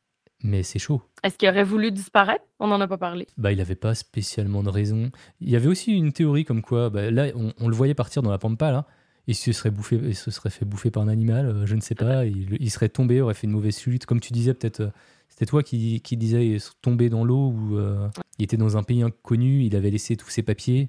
Mais 0.45 0.63
c'est 0.65 0.79
chaud. 0.81 1.01
Est-ce 1.23 1.39
qu'il 1.39 1.49
aurait 1.49 1.63
voulu 1.65 1.93
disparaître? 1.93 2.45
On 2.59 2.67
n'en 2.67 2.81
a 2.81 2.89
pas 2.89 2.99
parlé. 2.99 3.29
Bah, 3.39 3.53
il 3.53 3.59
n'avait 3.59 3.77
pas 3.77 3.95
spécialement 3.95 4.63
de 4.65 4.69
raison. 4.71 5.11
Il 5.41 5.49
y 5.49 5.57
avait 5.57 5.69
aussi 5.69 5.93
une 5.93 6.13
théorie 6.13 6.45
comme 6.45 6.63
quoi, 6.63 6.91
bah, 6.91 7.11
là, 7.13 7.29
on, 7.37 7.53
on 7.61 7.69
le 7.69 7.75
voyait 7.77 7.95
partir 7.95 8.23
dans 8.23 8.31
la 8.31 8.39
pampa, 8.39 8.73
là, 8.73 8.87
et 9.29 9.33
il 9.33 9.35
se 9.35 9.53
serait, 9.53 9.71
bouffé, 9.71 9.97
il 9.97 10.17
se 10.17 10.31
serait 10.31 10.51
fait 10.51 10.65
bouffer 10.65 10.91
par 10.91 11.03
un 11.03 11.09
animal, 11.09 11.47
euh, 11.47 11.67
je 11.67 11.75
ne 11.75 11.81
sais 11.81 11.95
pas, 11.95 12.25
il, 12.27 12.57
il 12.61 12.71
serait 12.71 12.89
tombé, 12.89 13.21
aurait 13.21 13.35
fait 13.35 13.47
une 13.47 13.53
mauvaise 13.53 13.79
chute. 13.79 14.05
Comme 14.07 14.21
tu 14.21 14.33
disais, 14.33 14.53
peut-être, 14.55 14.81
euh, 14.81 14.91
c'était 15.29 15.47
toi 15.47 15.63
qui, 15.63 16.01
qui 16.01 16.17
disais 16.17 16.47
il 16.47 16.55
est 16.57 16.75
tombé 16.83 17.09
dans 17.09 17.25
l'eau, 17.25 17.51
ou 17.51 17.77
euh, 17.79 18.09
il 18.39 18.45
était 18.45 18.57
dans 18.57 18.77
un 18.77 18.83
pays 18.83 19.03
inconnu, 19.03 19.63
il 19.65 19.77
avait 19.77 19.91
laissé 19.91 20.17
tous 20.17 20.29
ses 20.29 20.43
papiers, 20.43 20.89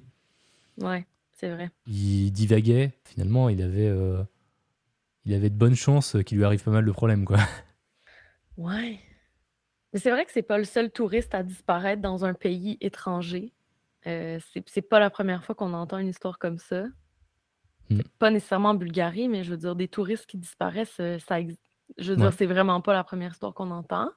Ouais, 0.80 1.06
c'est 1.32 1.50
vrai. 1.50 1.70
il 1.86 2.30
divaguait. 2.32 2.92
Finalement, 3.04 3.48
il 3.48 3.62
avait, 3.62 3.86
euh, 3.88 4.22
il 5.24 5.32
avait 5.34 5.50
de 5.50 5.54
bonnes 5.56 5.76
chances 5.76 6.16
qu'il 6.26 6.38
lui 6.38 6.44
arrive 6.44 6.62
pas 6.64 6.72
mal 6.72 6.84
de 6.84 6.92
problèmes, 6.92 7.24
quoi. 7.24 7.38
Ouais. 8.56 9.00
Mais 9.92 10.00
c'est 10.00 10.10
vrai 10.10 10.24
que 10.24 10.32
c'est 10.32 10.42
pas 10.42 10.58
le 10.58 10.64
seul 10.64 10.90
touriste 10.90 11.34
à 11.34 11.42
disparaître 11.42 12.02
dans 12.02 12.24
un 12.24 12.34
pays 12.34 12.76
étranger. 12.80 13.52
Euh, 14.06 14.38
c'est 14.52 14.62
c'est 14.68 14.82
pas 14.82 14.98
la 15.00 15.10
première 15.10 15.44
fois 15.44 15.54
qu'on 15.54 15.72
entend 15.72 15.98
une 15.98 16.08
histoire 16.08 16.38
comme 16.38 16.58
ça. 16.58 16.84
Mm. 17.90 18.00
Pas 18.18 18.30
nécessairement 18.30 18.70
en 18.70 18.74
Bulgarie, 18.74 19.28
mais 19.28 19.44
je 19.44 19.50
veux 19.50 19.56
dire, 19.56 19.76
des 19.76 19.88
touristes 19.88 20.26
qui 20.26 20.38
disparaissent, 20.38 21.00
euh, 21.00 21.18
ça 21.18 21.40
ex- 21.40 21.56
je 21.98 22.12
veux 22.12 22.16
Ouais. 22.16 22.22
dire, 22.22 22.32
c'est 22.32 22.46
vraiment 22.46 22.80
pas 22.80 22.92
la 22.94 23.04
première 23.04 23.32
histoire 23.32 23.54
qu'on 23.54 23.70
entend. 23.70 24.10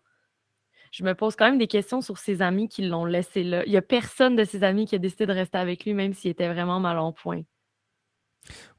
Je 0.92 1.04
me 1.06 1.14
pose 1.16 1.36
quand 1.38 1.46
même 1.46 1.58
des 1.58 1.68
questions 1.68 2.02
sur 2.02 2.18
ses 2.18 2.42
amis 2.42 2.68
qui 2.70 2.86
l'ont 2.88 3.06
laissé 3.06 3.44
là. 3.44 3.64
Il 3.66 3.72
y 3.72 3.78
a 3.78 3.82
personne 3.82 4.36
de 4.36 4.44
ses 4.44 4.64
amis 4.64 4.86
qui 4.86 4.96
a 4.96 5.00
décidé 5.00 5.26
de 5.26 5.32
rester 5.34 5.58
avec 5.58 5.86
lui, 5.86 5.94
même 5.94 6.14
s'il 6.14 6.32
était 6.32 6.52
vraiment 6.52 6.80
mal 6.80 6.98
en 7.00 7.12
point. 7.14 7.42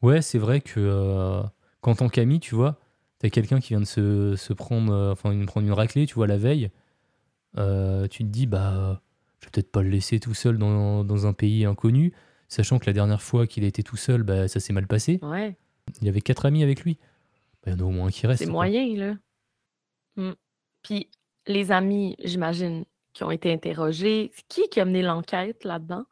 Ouais, 0.03 0.23
c'est 0.23 0.39
vrai 0.39 0.61
que 0.61 0.81
euh, 0.81 1.43
qu'en 1.81 1.95
tant 1.95 2.09
qu'ami, 2.09 2.41
tu 2.41 2.55
vois, 2.55 2.79
t'as 3.19 3.31
quelqu'un 3.31 3.61
qui 3.61 3.71
vient 3.71 3.81
de 3.81 3.85
se, 3.87 4.37
se 4.37 4.53
prendre, 4.53 4.93
euh, 4.93 5.13
enfin, 5.13 5.31
une, 5.33 5.47
prendre 5.47 5.67
une 5.67 5.73
raclée, 5.73 6.07
tu 6.07 6.15
vois, 6.15 6.27
la 6.27 6.37
veille, 6.39 6.71
euh, 7.59 8.09
tu 8.09 8.25
te 8.25 8.29
dis, 8.31 8.47
bah, 8.47 9.03
je 9.41 9.47
vais 9.47 9.51
peut-être 9.53 9.73
pas 9.73 9.83
le 9.83 9.91
laisser 9.91 10.21
tout 10.21 10.35
seul 10.35 10.59
dans, 10.59 11.05
dans 11.05 11.27
un 11.27 11.35
pays 11.35 11.65
inconnu, 11.67 12.15
sachant 12.49 12.79
que 12.79 12.87
la 12.87 12.93
dernière 12.93 13.23
fois 13.23 13.47
qu'il 13.47 13.65
a 13.65 13.67
été 13.67 13.83
tout 13.83 13.97
seul, 13.97 14.23
bah, 14.23 14.49
ça 14.49 14.59
s'est 14.61 14.73
mal 14.73 14.87
passé. 14.87 15.21
Ouais, 15.23 15.57
Il 16.01 16.09
avait 16.09 16.21
quatre 16.21 16.47
amis 16.47 16.63
avec 16.63 16.83
lui. 16.83 16.99
Bah, 17.65 17.73
il 17.73 17.73
y 17.73 17.77
en 17.77 17.81
a 17.81 17.89
au 17.89 17.91
moins 17.91 18.09
un 18.09 18.11
qui 18.11 18.27
reste. 18.27 18.43
c'est 18.43 18.51
moyen, 18.51 18.97
là. 18.97 19.15
Mm. 20.17 20.33
Puis 20.83 21.09
les 21.47 21.73
amis, 21.73 22.17
j'imagine, 22.23 22.85
qui 23.13 23.25
ont 23.25 23.31
été 23.31 23.53
interrogés, 23.53 24.33
qui 24.49 24.69
qui 24.69 24.81
a 24.81 24.85
mené 24.85 25.03
l'enquête 25.03 25.65
là-dedans? 25.65 26.05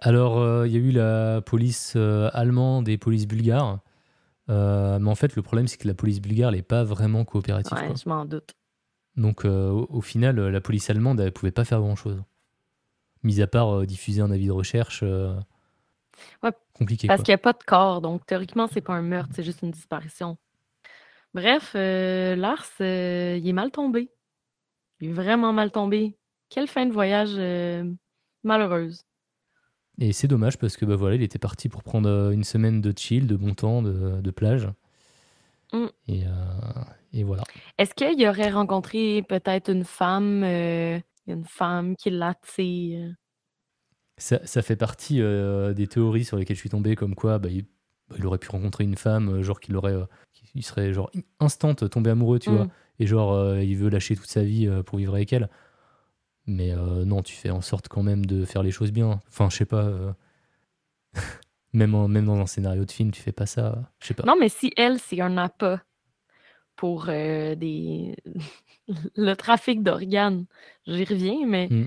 Alors, 0.00 0.38
euh, 0.38 0.66
il 0.66 0.72
y 0.72 0.76
a 0.76 0.80
eu 0.80 0.92
la 0.92 1.40
police 1.40 1.94
euh, 1.96 2.30
allemande 2.32 2.88
et 2.88 2.98
police 2.98 3.26
bulgare. 3.26 3.80
Euh, 4.48 4.98
mais 4.98 5.10
en 5.10 5.14
fait, 5.14 5.34
le 5.34 5.42
problème, 5.42 5.66
c'est 5.66 5.76
que 5.76 5.88
la 5.88 5.94
police 5.94 6.20
bulgare 6.20 6.52
n'est 6.52 6.62
pas 6.62 6.84
vraiment 6.84 7.24
coopérative. 7.24 7.76
Ouais, 7.76 7.86
quoi. 7.88 7.96
je 7.96 8.08
m'en 8.08 8.24
doute. 8.24 8.54
Donc, 9.16 9.44
au, 9.44 9.86
au 9.90 10.00
final, 10.00 10.38
la 10.38 10.60
police 10.60 10.88
allemande, 10.90 11.20
elle 11.20 11.32
pouvait 11.32 11.50
pas 11.50 11.64
faire 11.64 11.80
grand-chose. 11.80 12.22
Mis 13.28 13.42
à 13.42 13.46
part 13.46 13.80
euh, 13.80 13.84
diffuser 13.84 14.22
un 14.22 14.30
avis 14.30 14.46
de 14.46 14.52
recherche 14.52 15.00
euh, 15.02 15.34
Ouais, 16.42 16.50
compliqué. 16.72 17.08
Parce 17.08 17.22
qu'il 17.22 17.32
n'y 17.32 17.36
a 17.36 17.38
pas 17.38 17.52
de 17.52 17.62
corps, 17.62 18.00
donc 18.00 18.24
théoriquement, 18.24 18.68
c'est 18.72 18.80
pas 18.80 18.94
un 18.94 19.02
meurtre, 19.02 19.30
c'est 19.34 19.42
juste 19.42 19.60
une 19.60 19.70
disparition. 19.70 20.38
Bref, 21.34 21.72
euh, 21.74 22.36
Lars, 22.36 22.64
euh, 22.80 23.38
il 23.38 23.46
est 23.46 23.52
mal 23.52 23.70
tombé. 23.70 24.08
Il 25.02 25.10
est 25.10 25.12
vraiment 25.12 25.52
mal 25.52 25.70
tombé. 25.70 26.16
Quelle 26.48 26.68
fin 26.68 26.86
de 26.86 26.92
voyage 26.92 27.34
euh, 27.36 27.84
malheureuse. 28.44 29.04
Et 29.98 30.14
c'est 30.14 30.26
dommage 30.26 30.56
parce 30.56 30.78
que 30.78 30.86
bah, 30.86 30.96
voilà, 30.96 31.16
il 31.16 31.22
était 31.22 31.38
parti 31.38 31.68
pour 31.68 31.82
prendre 31.82 32.30
une 32.32 32.44
semaine 32.44 32.80
de 32.80 32.94
chill, 32.96 33.26
de 33.26 33.36
bon 33.36 33.52
temps, 33.52 33.82
de, 33.82 34.22
de 34.22 34.30
plage. 34.30 34.68
Mm. 35.74 35.86
Et, 36.06 36.22
et 37.12 37.24
voilà. 37.24 37.42
Est-ce 37.76 37.94
qu'il 37.94 38.26
aurait 38.26 38.50
rencontré 38.50 39.22
peut-être 39.28 39.70
une 39.70 39.84
femme, 39.84 40.44
une 41.28 41.44
femme 41.44 41.94
qui 41.96 42.10
l'attire? 42.10 43.14
Ça, 44.16 44.44
ça 44.44 44.62
fait 44.62 44.76
partie 44.76 45.20
euh, 45.22 45.72
des 45.74 45.86
théories 45.86 46.24
sur 46.24 46.36
lesquelles 46.36 46.56
je 46.56 46.60
suis 46.60 46.70
tombé, 46.70 46.96
comme 46.96 47.14
quoi 47.14 47.38
bah, 47.38 47.48
il, 47.50 47.62
bah, 48.08 48.16
il 48.18 48.26
aurait 48.26 48.38
pu 48.38 48.48
rencontrer 48.50 48.82
une 48.84 48.96
femme, 48.96 49.28
euh, 49.28 49.42
genre 49.42 49.60
qu'il 49.60 49.76
aurait, 49.76 49.92
euh, 49.92 50.06
il 50.54 50.64
serait 50.64 50.92
genre 50.92 51.10
instant 51.38 51.74
tombé 51.74 52.10
amoureux, 52.10 52.38
tu 52.40 52.50
Mm. 52.50 52.56
vois, 52.56 52.66
et 52.98 53.06
genre 53.06 53.32
euh, 53.32 53.62
il 53.62 53.76
veut 53.76 53.88
lâcher 53.90 54.16
toute 54.16 54.26
sa 54.26 54.42
vie 54.42 54.68
pour 54.86 54.98
vivre 54.98 55.14
avec 55.14 55.32
elle. 55.32 55.48
Mais 56.46 56.72
non, 57.04 57.22
tu 57.22 57.34
fais 57.36 57.50
en 57.50 57.60
sorte 57.60 57.88
quand 57.88 58.02
même 58.02 58.24
de 58.24 58.46
faire 58.46 58.62
les 58.62 58.70
choses 58.70 58.90
bien. 58.90 59.20
Enfin, 59.28 59.50
je 59.50 59.56
sais 59.58 59.66
pas. 59.66 59.92
même, 61.74 61.94
en- 61.94 62.08
même 62.08 62.24
dans 62.24 62.38
un 62.38 62.46
scénario 62.46 62.86
de 62.86 62.90
film, 62.90 63.10
tu 63.10 63.20
fais 63.20 63.32
pas 63.32 63.44
ça. 63.44 63.92
Je 64.00 64.06
sais 64.06 64.14
pas. 64.14 64.22
Non, 64.24 64.34
mais 64.34 64.48
si 64.48 64.72
elle, 64.78 64.98
c'est 64.98 65.20
un 65.20 65.36
appât 65.36 65.82
pour 66.74 67.04
des... 67.06 68.16
le 69.16 69.34
trafic 69.34 69.82
d'organes, 69.82 70.46
j'y 70.86 71.04
reviens, 71.04 71.46
mais 71.46 71.68
Mm. 71.70 71.86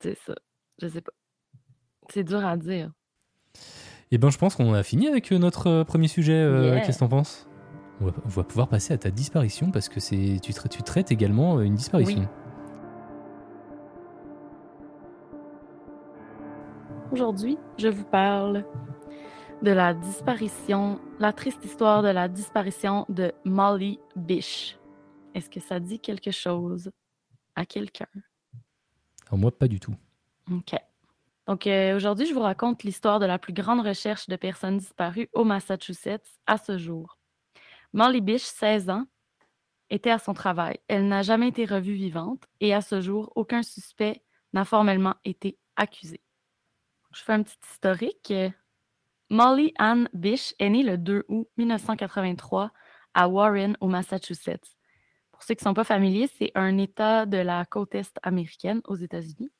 c'est 0.00 0.18
ça. 0.26 0.34
Je 0.80 0.88
sais 0.88 1.00
pas. 1.00 1.12
C'est 2.10 2.24
dur 2.24 2.44
à 2.44 2.56
dire. 2.56 2.90
Et 4.12 4.18
ben, 4.18 4.30
je 4.30 4.38
pense 4.38 4.54
qu'on 4.54 4.72
a 4.74 4.82
fini 4.82 5.08
avec 5.08 5.32
euh, 5.32 5.38
notre 5.38 5.66
euh, 5.68 5.84
premier 5.84 6.06
sujet. 6.08 6.34
euh, 6.34 6.74
Yeah. 6.74 6.80
Qu'est-ce 6.80 6.98
que 6.98 7.04
t'en 7.04 7.08
penses? 7.08 7.48
On 8.00 8.04
va, 8.06 8.12
on 8.24 8.28
va 8.28 8.44
pouvoir 8.44 8.68
passer 8.68 8.92
à 8.94 8.98
ta 8.98 9.10
disparition 9.10 9.70
parce 9.70 9.88
que 9.88 10.00
c'est 10.00 10.38
tu, 10.42 10.52
tra- 10.52 10.68
tu 10.68 10.82
traites 10.82 11.10
également 11.10 11.60
une 11.62 11.74
disparition. 11.74 12.28
Aujourd'hui, 17.12 17.56
je 17.78 17.88
vous 17.88 18.04
parle 18.04 18.64
de 19.62 19.70
la 19.70 19.94
disparition, 19.94 20.98
la 21.18 21.32
triste 21.32 21.64
histoire 21.64 22.02
de 22.02 22.08
la 22.08 22.28
disparition 22.28 23.06
de 23.08 23.32
Molly 23.44 23.98
Bish. 24.14 24.78
Est-ce 25.36 25.50
que 25.50 25.60
ça 25.60 25.80
dit 25.80 26.00
quelque 26.00 26.30
chose 26.30 26.90
à 27.56 27.66
quelqu'un? 27.66 28.08
Alors 29.26 29.38
moi, 29.38 29.50
pas 29.56 29.68
du 29.68 29.78
tout. 29.78 29.94
OK. 30.50 30.74
Donc 31.46 31.66
euh, 31.66 31.94
aujourd'hui, 31.94 32.24
je 32.24 32.32
vous 32.32 32.40
raconte 32.40 32.84
l'histoire 32.84 33.20
de 33.20 33.26
la 33.26 33.38
plus 33.38 33.52
grande 33.52 33.86
recherche 33.86 34.28
de 34.28 34.36
personnes 34.36 34.78
disparues 34.78 35.28
au 35.34 35.44
Massachusetts 35.44 36.38
à 36.46 36.56
ce 36.56 36.78
jour. 36.78 37.18
Molly 37.92 38.22
Bish, 38.22 38.44
16 38.44 38.88
ans, 38.88 39.04
était 39.90 40.10
à 40.10 40.18
son 40.18 40.32
travail. 40.32 40.78
Elle 40.88 41.06
n'a 41.06 41.20
jamais 41.20 41.48
été 41.48 41.66
revue 41.66 41.96
vivante 41.96 42.42
et 42.60 42.72
à 42.72 42.80
ce 42.80 43.02
jour, 43.02 43.30
aucun 43.36 43.62
suspect 43.62 44.22
n'a 44.54 44.64
formellement 44.64 45.16
été 45.26 45.58
accusé. 45.76 46.22
Je 47.12 47.22
fais 47.22 47.34
un 47.34 47.42
petit 47.42 47.58
historique. 47.70 48.32
Molly 49.28 49.74
Ann 49.76 50.08
Bish 50.14 50.54
est 50.58 50.70
née 50.70 50.82
le 50.82 50.96
2 50.96 51.26
août 51.28 51.46
1983 51.58 52.72
à 53.12 53.28
Warren, 53.28 53.76
au 53.82 53.88
Massachusetts. 53.88 54.75
Pour 55.36 55.42
ceux 55.42 55.54
qui 55.54 55.64
ne 55.64 55.68
sont 55.68 55.74
pas 55.74 55.84
familiers, 55.84 56.30
c'est 56.38 56.50
un 56.54 56.78
État 56.78 57.26
de 57.26 57.36
la 57.36 57.66
côte 57.66 57.94
est 57.94 58.18
américaine 58.22 58.80
aux 58.84 58.96
États-Unis. 58.96 59.50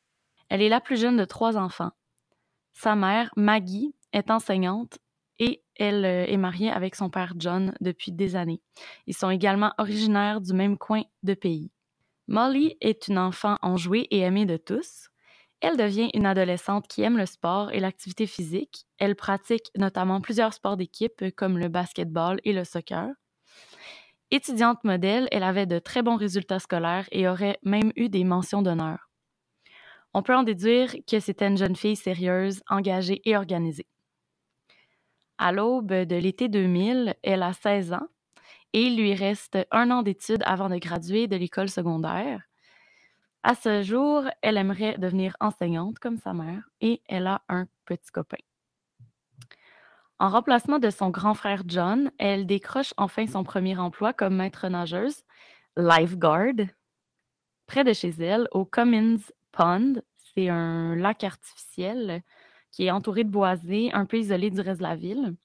Elle 0.49 0.63
est 0.63 0.71
la 0.71 0.81
plus 0.81 0.99
jeune 0.99 1.19
de 1.19 1.27
trois 1.27 1.59
enfants. 1.59 1.91
Sa 2.73 2.97
mère, 2.97 3.31
Maggie, 3.37 3.95
est 4.15 4.31
enseignante 4.31 4.99
et 5.39 5.63
elle 5.75 6.07
euh, 6.07 6.25
est 6.25 6.39
mariée 6.39 6.71
avec 6.71 6.95
son 6.95 7.11
père 7.11 7.35
John 7.37 7.75
depuis 7.83 8.11
des 8.11 8.37
années. 8.37 8.63
Ils 9.07 9.15
sont 9.15 9.29
également 9.29 9.75
originaires 9.77 10.41
du 10.41 10.55
même 10.55 10.79
coin 10.79 11.03
de 11.23 11.35
pays. 11.35 11.71
Molly 12.27 12.79
est 12.81 13.09
une 13.09 13.19
enfant 13.19 13.59
enjouée 13.61 14.07
et 14.11 14.21
aimée 14.21 14.47
de 14.47 14.57
tous. 14.57 15.11
Elle 15.61 15.77
devient 15.77 16.11
une 16.15 16.25
adolescente 16.25 16.89
qui 16.89 17.03
aime 17.03 17.19
le 17.19 17.27
sport 17.27 17.71
et 17.71 17.81
l'activité 17.81 18.27
physique. 18.27 18.87
Elle 18.99 19.15
pratique 19.15 19.71
notamment 19.77 20.23
plusieurs 20.23 20.55
sports 20.55 20.79
d'équipe 20.79 21.23
comme 21.37 21.59
le 21.59 21.69
basketball 21.69 22.41
et 22.45 22.55
le 22.55 22.65
soccer. 22.65 23.11
Étudiante 24.33 24.83
modèle, 24.83 25.29
elle 25.31 25.45
avait 25.45 25.67
de 25.67 25.79
très 25.79 26.03
bons 26.03 26.17
résultats 26.17 26.59
scolaires 26.59 27.07
et 27.13 27.29
aurait 27.29 27.59
même 27.63 27.93
eu 27.95 28.09
des 28.09 28.25
mentions 28.25 28.61
d'honneur. 28.61 29.09
On 30.15 30.23
peut 30.23 30.35
en 30.35 30.43
déduire 30.43 30.95
que 31.07 31.21
c'était 31.21 31.47
une 31.47 31.59
jeune 31.59 31.77
fille 31.77 31.95
sérieuse, 31.95 32.63
engagée 32.69 33.21
et 33.25 33.37
organisée. 33.37 33.87
À 35.39 35.53
l'aube 35.53 35.93
de 35.93 36.17
l'été 36.17 36.49
2000, 36.49 37.15
elle 37.23 37.43
a 37.43 37.53
16 37.53 37.93
ans 37.93 38.09
et 38.73 38.83
il 38.83 38.97
lui 38.97 39.15
reste 39.15 39.59
un 39.71 39.91
an 39.91 40.03
d'études 40.03 40.43
avant 40.45 40.69
de 40.69 40.79
graduer 40.79 41.29
de 41.29 41.37
l'école 41.37 41.69
secondaire. 41.69 42.43
À 43.45 43.55
ce 43.55 43.83
jour, 43.83 44.25
elle 44.43 44.57
aimerait 44.57 44.99
devenir 44.99 45.37
enseignante 45.39 46.01
comme 46.01 46.17
sa 46.17 46.33
mère 46.33 46.69
et 46.81 47.01
elle 47.07 47.29
a 47.29 47.43
un 47.49 47.67
petit 47.85 48.11
copain. 48.11 48.39
En 50.19 50.31
remplacement 50.31 50.79
de 50.79 50.89
son 50.89 51.11
grand 51.11 51.35
frère 51.35 51.63
John, 51.67 52.11
elle 52.19 52.47
décroche 52.47 52.95
enfin 52.97 53.27
son 53.27 53.45
premier 53.45 53.77
emploi 53.77 54.15
comme 54.15 54.37
maître 54.37 54.67
nageuse, 54.69 55.23
lifeguard, 55.77 56.55
près 57.67 57.85
de 57.85 57.93
chez 57.93 58.15
elle, 58.21 58.49
au 58.53 58.65
Cummins 58.65 59.19
Pond. 59.53 60.01
C'est 60.35 60.49
un 60.49 60.97
lac 60.97 61.23
artificiel 61.23 62.23
qui 62.71 62.87
est 62.87 62.91
entouré 62.91 63.25
de 63.25 63.31
boisés, 63.31 63.91
un 63.93 64.07
peu 64.07 64.19
isolé 64.19 64.51
du 64.51 64.61
reste 64.61 64.79
de 64.79 64.87
la 64.87 64.97
ville. 64.97 65.37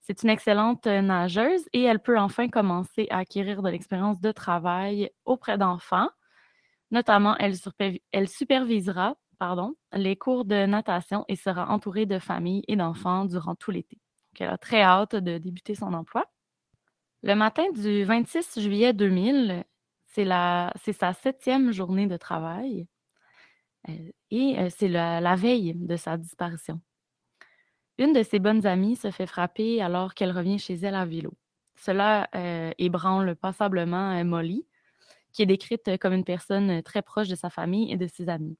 C'est 0.00 0.24
une 0.24 0.30
excellente 0.30 0.86
nageuse 0.86 1.68
et 1.72 1.82
elle 1.84 2.00
peut 2.00 2.18
enfin 2.18 2.48
commencer 2.48 3.06
à 3.10 3.18
acquérir 3.18 3.62
de 3.62 3.70
l'expérience 3.70 4.20
de 4.20 4.32
travail 4.32 5.10
auprès 5.24 5.56
d'enfants. 5.56 6.10
Notamment, 6.90 7.36
elle, 7.38 7.54
elle 8.12 8.28
supervisera 8.28 9.16
les 9.92 10.16
cours 10.16 10.44
de 10.44 10.66
natation 10.66 11.24
et 11.28 11.36
sera 11.36 11.70
entourée 11.70 12.06
de 12.06 12.18
familles 12.18 12.64
et 12.68 12.76
d'enfants 12.76 13.24
durant 13.24 13.54
tout 13.54 13.70
l'été. 13.70 13.98
Elle 14.38 14.50
a 14.50 14.58
très 14.58 14.82
hâte 14.82 15.14
de 15.14 15.38
débuter 15.38 15.74
son 15.74 15.92
emploi. 15.94 16.24
Le 17.22 17.34
matin 17.34 17.64
du 17.72 18.04
26 18.04 18.60
juillet 18.60 18.92
2000, 18.92 19.64
c'est 20.06 20.24
sa 20.92 21.12
septième 21.12 21.72
journée 21.72 22.06
de 22.06 22.16
travail 22.16 22.86
euh, 23.88 23.92
et 24.30 24.58
euh, 24.58 24.68
c'est 24.70 24.88
la, 24.88 25.36
veille 25.36 25.74
de 25.74 25.96
sa 25.96 26.16
disparition. 26.16 26.80
Une 27.98 28.12
de 28.12 28.22
ses 28.22 28.38
bonnes 28.38 28.66
amies 28.66 28.96
se 28.96 29.10
fait 29.10 29.26
frapper 29.26 29.80
alors 29.80 30.14
qu'elle 30.14 30.32
revient 30.32 30.58
chez 30.58 30.74
elle 30.74 30.94
à 30.94 31.04
vélo. 31.04 31.32
Cela 31.76 32.28
euh, 32.34 32.72
ébranle 32.78 33.36
passablement 33.36 34.24
Molly, 34.24 34.66
qui 35.32 35.42
est 35.42 35.46
décrite 35.46 35.98
comme 35.98 36.12
une 36.12 36.24
personne 36.24 36.82
très 36.82 37.02
proche 37.02 37.28
de 37.28 37.34
sa 37.34 37.50
famille 37.50 37.92
et 37.92 37.96
de 37.96 38.06
ses 38.06 38.28
amis. 38.28 38.56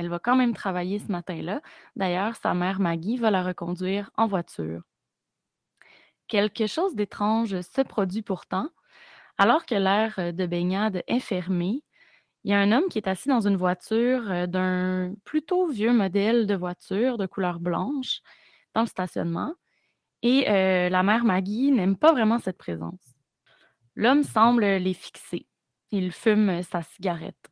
Elle 0.00 0.08
va 0.08 0.18
quand 0.18 0.34
même 0.34 0.54
travailler 0.54 0.98
ce 0.98 1.12
matin-là. 1.12 1.60
D'ailleurs, 1.94 2.34
sa 2.36 2.54
mère 2.54 2.80
Maggie 2.80 3.18
va 3.18 3.30
la 3.30 3.42
reconduire 3.42 4.10
en 4.16 4.26
voiture. 4.26 4.80
quelque 6.26 6.66
chose 6.66 6.94
d'étrange 6.94 7.60
se 7.60 7.82
produit 7.82 8.22
pourtant. 8.22 8.70
Alors 9.36 9.66
que 9.66 9.74
l'air 9.74 10.14
euh, 10.18 10.32
de 10.32 10.46
baignade 10.46 11.02
est 11.06 11.20
fermé, 11.20 11.84
il 12.44 12.50
y 12.50 12.54
a 12.54 12.60
un 12.60 12.72
homme 12.72 12.88
qui 12.88 12.96
est 12.96 13.08
assis 13.08 13.28
dans 13.28 13.46
une 13.46 13.56
voiture 13.56 14.30
euh, 14.30 14.46
d'un 14.46 15.12
plutôt 15.26 15.68
vieux 15.68 15.92
modèle 15.92 16.46
de 16.46 16.54
voiture 16.54 17.18
de 17.18 17.26
couleur 17.26 17.60
blanche 17.60 18.20
dans 18.74 18.82
le 18.82 18.86
stationnement. 18.86 19.52
Et 20.22 20.48
euh, 20.48 20.88
la 20.88 21.02
mère 21.02 21.24
Maggie 21.24 21.72
n'aime 21.72 21.96
pas 21.98 22.12
vraiment 22.12 22.38
cette 22.38 22.58
présence. 22.58 23.04
L'homme 23.96 24.22
semble 24.22 24.64
les 24.64 24.94
fixer. 24.94 25.46
Il 25.90 26.10
fume 26.10 26.62
sa 26.62 26.80
cigarette. 26.82 27.50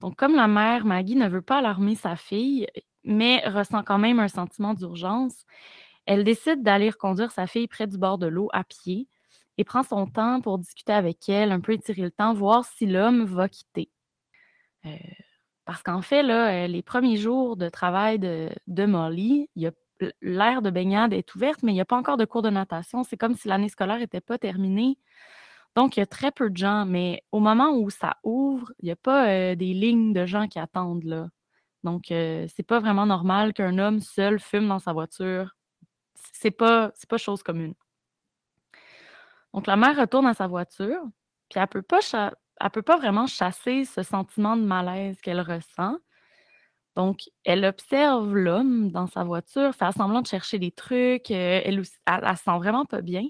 Donc, 0.00 0.16
comme 0.16 0.34
la 0.34 0.48
mère 0.48 0.84
Maggie 0.84 1.16
ne 1.16 1.28
veut 1.28 1.42
pas 1.42 1.58
alarmer 1.58 1.94
sa 1.94 2.16
fille, 2.16 2.66
mais 3.04 3.42
ressent 3.46 3.82
quand 3.82 3.98
même 3.98 4.20
un 4.20 4.28
sentiment 4.28 4.74
d'urgence, 4.74 5.44
elle 6.06 6.24
décide 6.24 6.62
d'aller 6.62 6.92
conduire 6.92 7.32
sa 7.32 7.46
fille 7.46 7.66
près 7.68 7.86
du 7.86 7.98
bord 7.98 8.18
de 8.18 8.26
l'eau 8.26 8.48
à 8.52 8.64
pied 8.64 9.08
et 9.58 9.64
prend 9.64 9.82
son 9.82 10.06
temps 10.06 10.40
pour 10.40 10.58
discuter 10.58 10.92
avec 10.92 11.28
elle, 11.28 11.52
un 11.52 11.60
peu 11.60 11.72
étirer 11.72 12.02
le 12.02 12.10
temps, 12.10 12.34
voir 12.34 12.64
si 12.64 12.86
l'homme 12.86 13.24
va 13.24 13.48
quitter. 13.48 13.90
Euh, 14.84 14.90
parce 15.64 15.82
qu'en 15.82 16.02
fait, 16.02 16.22
là, 16.22 16.64
euh, 16.64 16.66
les 16.68 16.82
premiers 16.82 17.16
jours 17.16 17.56
de 17.56 17.68
travail 17.68 18.18
de, 18.18 18.50
de 18.66 18.86
Molly, 18.86 19.50
l'aire 20.20 20.62
de 20.62 20.70
baignade 20.70 21.12
est 21.12 21.34
ouverte, 21.34 21.62
mais 21.62 21.72
il 21.72 21.74
n'y 21.74 21.80
a 21.80 21.86
pas 21.86 21.96
encore 21.96 22.16
de 22.16 22.24
cours 22.24 22.42
de 22.42 22.50
natation. 22.50 23.02
C'est 23.02 23.16
comme 23.16 23.34
si 23.34 23.48
l'année 23.48 23.68
scolaire 23.68 23.98
n'était 23.98 24.20
pas 24.20 24.38
terminée. 24.38 24.98
Donc, 25.76 25.96
il 25.96 26.00
y 26.00 26.02
a 26.02 26.06
très 26.06 26.32
peu 26.32 26.48
de 26.50 26.56
gens, 26.56 26.86
mais 26.86 27.22
au 27.32 27.40
moment 27.40 27.70
où 27.72 27.90
ça 27.90 28.16
ouvre, 28.24 28.72
il 28.80 28.86
n'y 28.86 28.92
a 28.92 28.96
pas 28.96 29.28
euh, 29.28 29.54
des 29.54 29.74
lignes 29.74 30.14
de 30.14 30.24
gens 30.26 30.48
qui 30.48 30.58
attendent 30.58 31.04
là. 31.04 31.28
Donc, 31.84 32.10
euh, 32.10 32.46
c'est 32.56 32.62
pas 32.64 32.80
vraiment 32.80 33.06
normal 33.06 33.52
qu'un 33.52 33.78
homme 33.78 34.00
seul 34.00 34.40
fume 34.40 34.68
dans 34.68 34.78
sa 34.78 34.94
voiture. 34.94 35.54
C'est 36.32 36.50
pas, 36.50 36.92
pas 37.08 37.18
chose 37.18 37.42
commune. 37.42 37.74
Donc, 39.52 39.66
la 39.66 39.76
mère 39.76 39.96
retourne 39.96 40.26
à 40.26 40.34
sa 40.34 40.46
voiture, 40.46 41.02
puis 41.50 41.60
elle 41.60 41.68
peut 41.68 41.82
pas, 41.82 42.00
elle 42.60 42.70
peut 42.70 42.82
pas 42.82 42.96
vraiment 42.96 43.26
chasser 43.26 43.84
ce 43.84 44.02
sentiment 44.02 44.56
de 44.56 44.62
malaise 44.62 45.20
qu'elle 45.20 45.40
ressent. 45.40 45.98
Donc, 46.96 47.20
elle 47.44 47.64
observe 47.66 48.34
l'homme 48.34 48.90
dans 48.90 49.06
sa 49.06 49.24
voiture, 49.24 49.74
fait 49.74 49.92
semblant 49.92 50.22
de 50.22 50.26
chercher 50.26 50.58
des 50.58 50.72
trucs. 50.72 51.30
Euh, 51.30 51.60
elle, 51.64 51.82
elle, 52.06 52.36
se 52.36 52.44
sent 52.44 52.56
vraiment 52.58 52.86
pas 52.86 53.02
bien. 53.02 53.28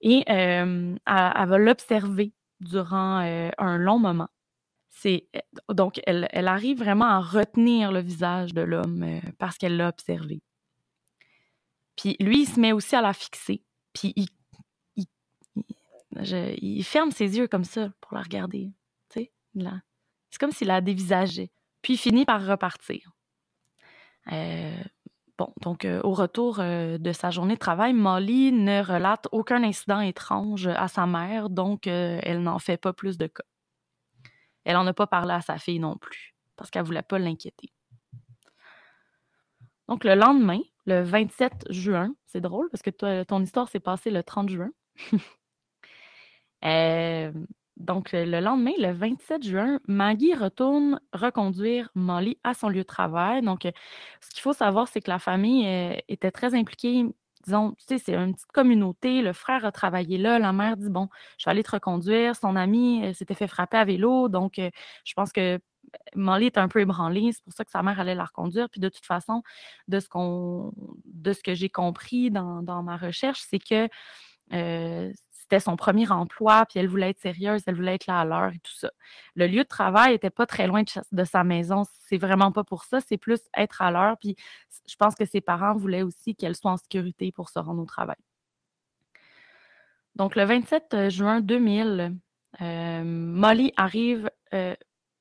Et 0.00 0.22
elle, 0.26 0.98
va 1.06 1.58
l'observer 1.58 2.32
durant 2.60 3.18
un 3.58 3.78
long 3.78 3.98
moment. 3.98 4.28
Donc 5.68 6.00
elle, 6.06 6.48
arrive 6.48 6.78
vraiment 6.78 7.06
à 7.06 7.20
retenir 7.20 7.92
le 7.92 8.00
visage 8.00 8.54
de 8.54 8.62
l'homme 8.62 9.20
parce 9.38 9.58
qu'elle 9.58 9.76
l'a 9.76 9.88
observé. 9.88 10.42
Puis 11.96 12.16
lui, 12.20 12.42
il 12.42 12.46
se 12.46 12.60
met 12.60 12.72
aussi 12.72 12.96
à 12.96 13.02
la 13.02 13.12
fixer. 13.12 13.62
Puis 13.92 14.14
il, 14.16 14.28
ferme 16.84 17.10
ses 17.10 17.36
yeux 17.36 17.48
comme 17.48 17.64
ça 17.64 17.90
pour 18.00 18.14
la 18.14 18.22
regarder. 18.22 18.70
C'est 19.10 19.30
comme 20.38 20.52
s'il 20.52 20.68
la 20.68 20.80
dévisageait. 20.80 21.50
Puis 21.82 21.94
il 21.94 21.98
finit 21.98 22.24
par 22.24 22.44
repartir. 22.44 23.12
Bon, 25.38 25.52
donc 25.60 25.84
euh, 25.84 26.00
au 26.02 26.12
retour 26.12 26.60
euh, 26.60 26.96
de 26.96 27.12
sa 27.12 27.30
journée 27.30 27.54
de 27.54 27.58
travail, 27.58 27.92
Molly 27.92 28.52
ne 28.52 28.82
relate 28.82 29.28
aucun 29.32 29.62
incident 29.62 30.00
étrange 30.00 30.66
à 30.66 30.88
sa 30.88 31.06
mère, 31.06 31.50
donc 31.50 31.86
euh, 31.86 32.18
elle 32.22 32.42
n'en 32.42 32.58
fait 32.58 32.78
pas 32.78 32.94
plus 32.94 33.18
de 33.18 33.26
cas. 33.26 33.44
Elle 34.64 34.76
n'en 34.76 34.86
a 34.86 34.94
pas 34.94 35.06
parlé 35.06 35.34
à 35.34 35.42
sa 35.42 35.58
fille 35.58 35.78
non 35.78 35.98
plus, 35.98 36.34
parce 36.56 36.70
qu'elle 36.70 36.82
ne 36.82 36.86
voulait 36.86 37.02
pas 37.02 37.18
l'inquiéter. 37.18 37.70
Donc 39.88 40.04
le 40.04 40.14
lendemain, 40.14 40.60
le 40.86 41.02
27 41.02 41.66
juin, 41.70 42.14
c'est 42.26 42.40
drôle 42.40 42.70
parce 42.70 42.82
que 42.82 43.22
ton 43.24 43.42
histoire 43.42 43.68
s'est 43.68 43.78
passée 43.78 44.10
le 44.10 44.22
30 44.22 44.48
juin. 44.48 44.70
Donc, 47.76 48.12
le 48.12 48.40
lendemain, 48.40 48.72
le 48.78 48.92
27 48.92 49.42
juin, 49.42 49.80
Maggie 49.86 50.34
retourne 50.34 50.98
reconduire 51.12 51.90
Molly 51.94 52.38
à 52.42 52.54
son 52.54 52.68
lieu 52.70 52.78
de 52.78 52.82
travail. 52.84 53.42
Donc, 53.42 53.62
ce 54.20 54.30
qu'il 54.30 54.40
faut 54.40 54.54
savoir, 54.54 54.88
c'est 54.88 55.02
que 55.02 55.10
la 55.10 55.18
famille 55.18 55.66
euh, 55.66 55.96
était 56.08 56.30
très 56.30 56.54
impliquée. 56.54 57.04
Disons, 57.44 57.72
tu 57.72 57.84
sais, 57.86 57.98
c'est 57.98 58.14
une 58.14 58.34
petite 58.34 58.50
communauté. 58.52 59.20
Le 59.20 59.32
frère 59.34 59.64
a 59.66 59.72
travaillé 59.72 60.16
là. 60.16 60.38
La 60.38 60.52
mère 60.52 60.76
dit 60.78 60.88
Bon, 60.88 61.08
je 61.38 61.44
vais 61.44 61.50
aller 61.50 61.62
te 61.62 61.70
reconduire. 61.72 62.34
Son 62.34 62.56
ami 62.56 63.04
euh, 63.04 63.12
s'était 63.12 63.34
fait 63.34 63.46
frapper 63.46 63.76
à 63.76 63.84
vélo. 63.84 64.28
Donc, 64.28 64.58
euh, 64.58 64.70
je 65.04 65.12
pense 65.14 65.30
que 65.30 65.60
Molly 66.14 66.46
est 66.46 66.58
un 66.58 66.68
peu 66.68 66.80
ébranlée. 66.80 67.32
C'est 67.32 67.44
pour 67.44 67.52
ça 67.52 67.64
que 67.64 67.70
sa 67.70 67.82
mère 67.82 68.00
allait 68.00 68.14
la 68.14 68.24
reconduire. 68.24 68.70
Puis, 68.70 68.80
de 68.80 68.88
toute 68.88 69.04
façon, 69.04 69.42
de 69.88 70.00
ce, 70.00 70.08
qu'on, 70.08 70.72
de 71.04 71.32
ce 71.34 71.42
que 71.42 71.54
j'ai 71.54 71.68
compris 71.68 72.30
dans, 72.30 72.82
ma 72.82 72.96
recherche, 72.96 73.42
c'est 73.50 73.58
que 73.58 73.88
c'était 75.46 75.60
son 75.60 75.76
premier 75.76 76.10
emploi, 76.10 76.66
puis 76.66 76.80
elle 76.80 76.88
voulait 76.88 77.10
être 77.10 77.20
sérieuse, 77.20 77.62
elle 77.66 77.76
voulait 77.76 77.94
être 77.94 78.08
là 78.08 78.20
à 78.20 78.24
l'heure 78.24 78.52
et 78.52 78.58
tout 78.58 78.74
ça. 78.74 78.90
Le 79.36 79.46
lieu 79.46 79.62
de 79.62 79.68
travail 79.68 80.10
n'était 80.12 80.30
pas 80.30 80.44
très 80.44 80.66
loin 80.66 80.82
de, 81.12 81.24
sa 81.24 81.44
maison. 81.44 81.84
C'est 82.08 82.16
vraiment 82.18 82.50
pas 82.50 82.64
pour 82.64 82.82
ça. 82.82 83.00
C'est 83.00 83.16
plus 83.16 83.40
être 83.56 83.80
à 83.80 83.92
l'heure. 83.92 84.16
Puis 84.18 84.34
je 84.88 84.96
pense 84.96 85.14
que 85.14 85.24
ses 85.24 85.40
parents 85.40 85.74
voulaient 85.74 86.02
aussi 86.02 86.34
qu'elle 86.34 86.56
soit 86.56 86.72
en 86.72 86.76
sécurité 86.76 87.30
pour 87.30 87.48
se 87.48 87.60
rendre 87.60 87.80
au 87.80 87.84
travail. 87.84 88.16
Donc, 90.16 90.34
le 90.34 90.44
27 90.44 90.94
euh, 90.94 91.10
juin 91.10 91.40
2000, 91.40 92.16
euh, 92.60 93.02
Molly 93.04 93.72
arrive. 93.76 94.28
Euh, 94.52 94.74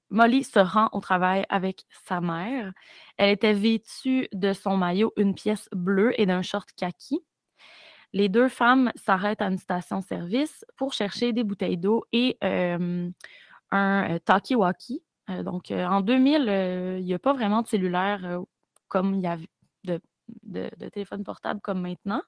Molly 0.10 0.44
se 0.44 0.60
rend 0.60 0.90
au 0.92 1.02
travail 1.02 1.46
avec 1.50 1.86
sa 2.08 2.20
mère. 2.20 2.72
Elle 3.18 3.30
était 3.30 3.54
vêtue 3.54 4.28
de 4.34 4.54
son 4.54 4.76
maillot, 4.76 5.14
une 5.18 5.36
pièce 5.36 5.70
bleue 5.72 6.20
et 6.20 6.26
d'un 6.26 6.42
short 6.42 6.72
kaki. 6.76 7.24
Les 8.16 8.30
deux 8.30 8.48
femmes 8.48 8.94
s'arrêtent 8.96 9.42
à 9.42 9.48
une 9.48 9.58
station-service 9.58 10.64
pour 10.78 10.94
chercher 10.94 11.34
des 11.34 11.44
bouteilles 11.44 11.78
d'eau 11.78 12.06
et 12.14 12.38
un 12.42 14.20
talkie-walkie. 14.24 15.04
donc, 15.44 15.70
en 15.72 16.00
2000, 16.00 16.98
il 17.00 17.06
n'y 17.06 17.14
a 17.14 17.20
pas 17.20 17.34
vraiment 17.34 17.62
de 17.62 17.68
cellulaire 17.68 18.40
comme 18.88 19.16
il 19.16 19.22
y 19.22 19.28
avait 19.28 19.50
de, 19.84 20.00
téléphone 20.94 21.26
portable 21.26 21.60
comme 21.60 21.82
maintenant. 21.82 22.22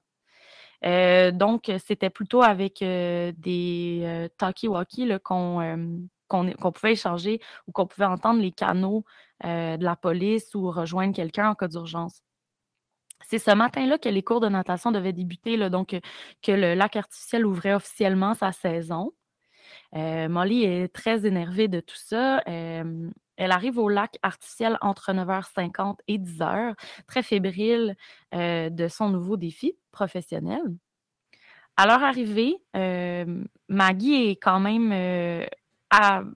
donc, 0.82 1.72
c'était 1.86 2.10
plutôt 2.10 2.42
avec 2.42 2.80
des 2.80 4.28
talkie-walkie 4.36 5.18
qu'on 5.24 6.06
qu'on 6.28 6.72
pouvait 6.72 6.92
échanger 6.92 7.40
ou 7.66 7.72
qu'on 7.72 7.86
pouvait 7.86 8.04
entendre 8.04 8.42
les 8.42 8.52
canaux 8.52 9.06
de 9.42 9.82
la 9.82 9.96
police 9.96 10.54
ou 10.54 10.70
rejoindre 10.70 11.14
quelqu'un 11.14 11.48
en 11.48 11.54
cas 11.54 11.68
d'urgence. 11.68 12.22
C'est 13.26 13.38
ce 13.38 13.50
matin-là 13.50 13.98
que 13.98 14.08
les 14.08 14.22
cours 14.22 14.40
de 14.40 14.48
natation 14.48 14.90
devaient 14.90 15.12
débuter, 15.12 15.56
donc 15.70 15.96
que 16.42 16.52
le 16.52 16.74
lac 16.74 16.96
artificiel 16.96 17.46
ouvrait 17.46 17.74
officiellement 17.74 18.34
sa 18.34 18.52
saison. 18.52 19.12
Euh, 19.96 20.28
Molly 20.28 20.64
est 20.64 20.88
très 20.88 21.26
énervée 21.26 21.68
de 21.68 21.80
tout 21.80 21.96
ça. 21.96 22.42
elle 22.46 23.52
arrive 23.52 23.78
au 23.78 23.88
lac 23.88 24.18
artificiel 24.22 24.78
entre 24.80 25.12
9h50 25.12 25.98
et 26.08 26.18
10h, 26.18 26.74
très 27.06 27.22
fébrile 27.22 27.96
euh, 28.34 28.68
de 28.70 28.88
son 28.88 29.08
nouveau 29.08 29.36
défi 29.36 29.76
professionnel. 29.92 30.62
À 31.76 31.86
leur 31.86 32.02
arrivée, 32.02 32.56
euh, 32.76 33.44
Maggie 33.68 34.30
est 34.30 34.36
quand 34.36 34.58
même 34.58 34.92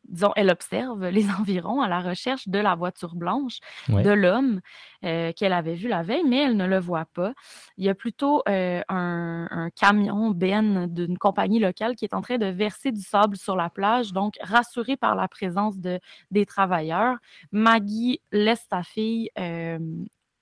disons, 0.04 0.32
elle 0.36 0.50
observe 0.50 1.06
les 1.08 1.26
environs 1.40 1.80
à 1.80 1.88
la 1.88 2.00
recherche 2.00 2.48
de 2.48 2.58
la 2.58 2.74
voiture 2.74 3.14
blanche 3.14 3.58
de 3.88 4.10
l'homme 4.10 4.60
euh, 5.04 5.32
qu'elle 5.32 5.52
avait 5.52 5.74
vu 5.74 5.88
la 5.88 6.02
veille, 6.02 6.24
mais 6.26 6.38
elle 6.38 6.56
ne 6.56 6.66
le 6.66 6.78
voit 6.78 7.04
pas. 7.04 7.34
Il 7.76 7.84
y 7.84 7.88
a 7.88 7.94
plutôt 7.94 8.42
euh, 8.48 8.82
un, 8.88 9.68
camion 9.76 10.30
Ben 10.30 10.86
d'une 10.86 11.18
compagnie 11.18 11.58
locale 11.58 11.96
qui 11.96 12.04
est 12.04 12.14
en 12.14 12.20
train 12.20 12.38
de 12.38 12.46
verser 12.46 12.92
du 12.92 13.02
sable 13.02 13.36
sur 13.36 13.56
la 13.56 13.68
plage. 13.68 14.12
Donc, 14.12 14.34
rassurée 14.40 14.96
par 14.96 15.14
la 15.14 15.28
présence 15.28 15.78
de, 15.78 16.00
des 16.30 16.46
travailleurs, 16.46 17.16
Maggie 17.50 18.20
laisse 18.30 18.66
sa 18.70 18.82
fille 18.82 19.30
euh, 19.38 19.78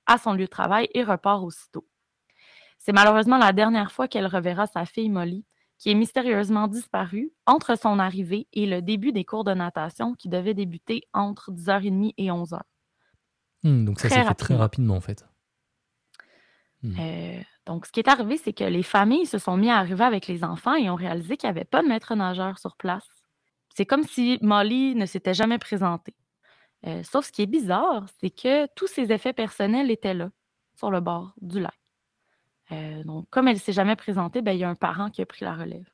à 0.06 0.18
son 0.18 0.34
lieu 0.34 0.44
de 0.44 0.50
travail 0.50 0.88
et 0.94 1.02
repart 1.02 1.42
aussitôt. 1.42 1.86
C'est 2.78 2.92
malheureusement 2.92 3.38
la 3.38 3.52
dernière 3.52 3.92
fois 3.92 4.08
qu'elle 4.08 4.26
reverra 4.26 4.66
sa 4.66 4.86
fille 4.86 5.10
Molly 5.10 5.44
qui 5.80 5.90
est 5.90 5.94
mystérieusement 5.94 6.68
disparu 6.68 7.32
entre 7.46 7.76
son 7.76 7.98
arrivée 7.98 8.46
et 8.52 8.66
le 8.66 8.82
début 8.82 9.12
des 9.12 9.24
cours 9.24 9.44
de 9.44 9.54
natation 9.54 10.14
qui 10.14 10.28
devaient 10.28 10.52
débuter 10.52 11.04
entre 11.14 11.50
10h30 11.50 12.12
et 12.18 12.26
11h. 12.26 12.60
Hmm, 13.62 13.86
donc 13.86 13.98
ça 13.98 14.10
s'est 14.10 14.22
fait 14.22 14.34
très 14.34 14.54
rapidement 14.54 14.96
en 14.96 15.00
fait. 15.00 15.26
Hmm. 16.82 16.96
Euh, 17.00 17.40
donc 17.64 17.86
ce 17.86 17.92
qui 17.92 18.00
est 18.00 18.08
arrivé, 18.08 18.36
c'est 18.36 18.52
que 18.52 18.64
les 18.64 18.82
familles 18.82 19.24
se 19.24 19.38
sont 19.38 19.56
mis 19.56 19.70
à 19.70 19.78
arriver 19.78 20.04
avec 20.04 20.26
les 20.26 20.44
enfants 20.44 20.74
et 20.74 20.90
ont 20.90 20.96
réalisé 20.96 21.38
qu'il 21.38 21.48
n'y 21.48 21.56
avait 21.56 21.64
pas 21.64 21.82
de 21.82 21.88
maître 21.88 22.14
nageur 22.14 22.58
sur 22.58 22.76
place. 22.76 23.08
C'est 23.74 23.86
comme 23.86 24.04
si 24.04 24.38
Molly 24.42 24.94
ne 24.94 25.06
s'était 25.06 25.34
jamais 25.34 25.58
présentée. 25.58 26.14
Euh, 26.86 27.02
sauf 27.04 27.26
ce 27.26 27.32
qui 27.32 27.42
est 27.42 27.46
bizarre, 27.46 28.04
c'est 28.20 28.30
que 28.30 28.66
tous 28.74 28.86
ses 28.86 29.12
effets 29.12 29.32
personnels 29.32 29.90
étaient 29.90 30.14
là, 30.14 30.30
sur 30.76 30.90
le 30.90 31.00
bord 31.00 31.32
du 31.40 31.58
lac. 31.58 31.79
Euh, 32.72 33.02
donc, 33.04 33.28
comme 33.30 33.48
elle 33.48 33.54
ne 33.54 33.60
s'est 33.60 33.72
jamais 33.72 33.96
présentée, 33.96 34.42
ben, 34.42 34.52
il 34.52 34.58
y 34.58 34.64
a 34.64 34.68
un 34.68 34.74
parent 34.74 35.10
qui 35.10 35.22
a 35.22 35.26
pris 35.26 35.44
la 35.44 35.54
relève. 35.54 35.88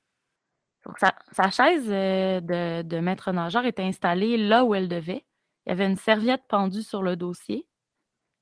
Donc, 0.84 0.98
sa, 0.98 1.50
chaise 1.50 1.86
euh, 1.88 2.40
de, 2.82 2.98
maître 3.00 3.32
nageur 3.32 3.64
était 3.64 3.82
installée 3.82 4.36
là 4.36 4.64
où 4.64 4.74
elle 4.74 4.88
devait. 4.88 5.24
Il 5.66 5.70
y 5.70 5.72
avait 5.72 5.86
une 5.86 5.96
serviette 5.96 6.42
pendue 6.48 6.82
sur 6.82 7.02
le 7.02 7.16
dossier. 7.16 7.66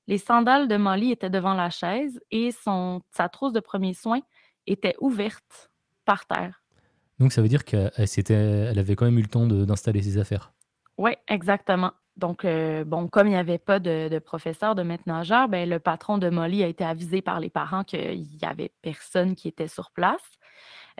Les 0.07 0.19
sandales 0.19 0.69
de 0.69 0.77
Molly 0.77 1.13
étaient 1.13 1.31
devant 1.31 1.55
la 1.55 1.71
chaise 1.71 2.21
et 2.31 2.51
son, 2.51 3.01
sa 3.11 3.31
trousse 3.31 3.55
de 3.55 3.61
premiers 3.61 3.95
soins 3.95 4.21
était 4.67 4.95
ouverte 5.01 5.71
par 6.05 6.27
terre. 6.27 6.63
Donc 7.19 7.33
ça 7.33 7.41
veut 7.41 7.49
dire 7.49 7.65
qu'elle 7.65 8.09
s'était- 8.09 8.35
elle 8.35 8.79
avait 8.79 8.97
quand 8.97 9.07
même 9.07 9.19
eu 9.19 9.23
le 9.23 9.29
temps 9.29 9.47
d'installer 9.47 10.03
ses 10.03 10.19
affaires. 10.19 10.53
Oui, 10.99 11.13
exactement. 11.29 11.93
Donc, 12.17 12.45
euh, 12.45 12.85
bon, 12.85 13.09
comme 13.09 13.27
il 13.27 13.31
n'y 13.31 13.37
avait 13.37 13.59
pas 13.59 13.81
de, 13.81 14.19
professeur, 14.21 14.75
de 14.75 14.83
maître 14.83 15.05
nageur, 15.07 15.49
ben, 15.49 15.69
le 15.69 15.81
patron 15.81 16.19
de 16.19 16.29
Molly 16.31 16.63
a 16.63 16.69
été 16.69 16.85
avisé 16.85 17.23
par 17.23 17.41
les 17.41 17.51
parents 17.51 17.83
qu'il 17.83 18.23
n'y 18.23 18.39
avait 18.49 18.73
personne 18.83 19.35
qui 19.35 19.49
était 19.49 19.69
sur 19.69 19.91
place. 19.91 20.23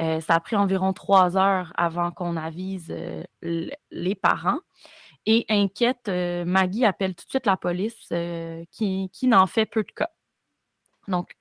Euh, 0.01 0.21
ça 0.21 0.35
a 0.35 0.41
pris 0.41 0.57
environ 0.57 0.93
trois 0.93 1.37
heures 1.37 1.73
avant 1.77 2.11
qu'on 2.11 2.37
avise 2.37 2.89
euh, 2.91 3.23
les 3.43 4.15
parents. 4.17 4.59
Et 5.27 5.47
inquiète, 5.49 6.09
Maggie 6.09 6.85
appelle 6.85 7.15
tout 7.15 7.25
de 7.25 7.31
suite 7.31 7.47
la 7.47 7.57
police 7.57 8.13
qui, 8.71 9.09
qui 9.11 9.27
n'en 9.27 9.47
fait 9.47 9.65
peu 9.65 9.83
de 9.83 9.91
cas. 9.91 10.11
Donc, 11.09 11.35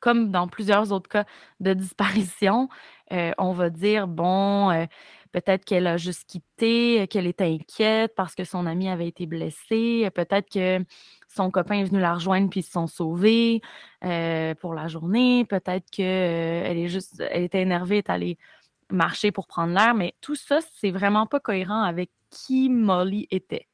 comme 0.00 0.30
dans 0.30 0.46
plusieurs 0.46 0.92
autres 0.92 1.08
cas 1.08 1.24
de 1.58 1.72
disparition, 1.74 2.68
on 3.10 3.52
va 3.52 3.70
dire, 3.70 4.06
bon, 4.06 4.86
peut-être 5.34 5.64
qu'elle 5.64 5.88
a 5.88 5.96
juste 5.96 6.26
quitté, 6.28 7.00
euh, 7.00 7.06
qu'elle 7.06 7.26
était 7.26 7.44
inquiète 7.44 8.14
parce 8.14 8.36
que 8.36 8.44
son 8.44 8.66
ami 8.66 8.88
avait 8.88 9.08
été 9.08 9.26
blessé, 9.26 10.04
euh, 10.04 10.10
peut-être 10.10 10.48
que 10.48 10.84
son 11.28 11.50
copain 11.50 11.80
est 11.80 11.84
venu 11.84 11.98
la 12.00 12.14
rejoindre 12.14 12.48
puis 12.48 12.60
ils 12.60 12.62
se 12.62 12.70
sont 12.70 12.86
sauvés 12.86 13.60
euh, 14.04 14.54
pour 14.54 14.74
la 14.74 14.86
journée, 14.86 15.44
peut-être 15.44 15.90
qu'elle 15.90 16.78
est 16.78 16.88
juste, 16.88 17.20
elle 17.32 17.42
était 17.42 17.62
énervée, 17.62 17.98
est 17.98 18.10
allée 18.10 18.38
marcher 18.92 19.32
pour 19.32 19.48
prendre 19.48 19.74
l'air, 19.74 19.94
mais 19.94 20.14
tout 20.20 20.36
ça, 20.36 20.60
c'est 20.76 20.92
vraiment 20.92 21.26
pas 21.26 21.40
cohérent 21.40 21.82
avec 21.82 22.10
qui 22.30 22.68
Molly 22.68 23.26
était. 23.32 23.66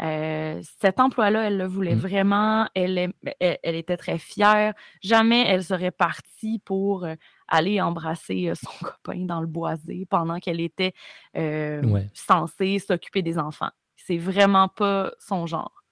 Euh, 0.00 0.60
cet 0.80 1.00
emploi-là, 1.00 1.48
elle 1.48 1.58
le 1.58 1.66
voulait 1.66 1.96
Mm. 1.96 1.98
vraiment. 1.98 2.68
Elle, 2.74 3.12
elle, 3.40 3.58
elle 3.62 3.74
était 3.74 3.96
très 3.96 4.18
fière. 4.18 4.74
Jamais 5.02 5.44
elle 5.46 5.64
serait 5.64 5.92
partie 5.92 6.60
pour 6.64 7.06
aller 7.48 7.80
embrasser 7.80 8.48
euh, 8.50 8.54
son 8.54 8.70
copain 8.84 9.24
dans 9.24 9.40
le 9.40 9.46
boisé 9.46 10.06
pendant 10.08 10.38
qu'elle 10.40 10.60
était 10.60 10.94
euh, 11.36 11.82
Ouais. 11.82 12.10
censée 12.14 12.78
s'occuper 12.78 13.22
des 13.22 13.38
enfants. 13.38 13.70
C'est 13.96 14.18
vraiment 14.18 14.68
pas 14.68 15.12
son 15.18 15.46
genre. 15.46 15.82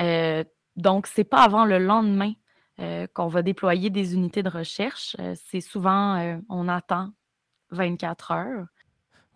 Euh, 0.00 0.44
donc, 0.76 1.06
c'est 1.06 1.24
pas 1.24 1.42
avant 1.42 1.64
le 1.64 1.78
lendemain 1.78 2.32
euh, 2.80 3.06
qu'on 3.12 3.28
va 3.28 3.42
déployer 3.42 3.90
des 3.90 4.14
unités 4.14 4.42
de 4.42 4.48
recherche. 4.48 5.16
C'est 5.34 5.60
souvent, 5.60 6.40
on 6.48 6.68
attend 6.68 7.10
24 7.70 8.30
heures. 8.32 8.66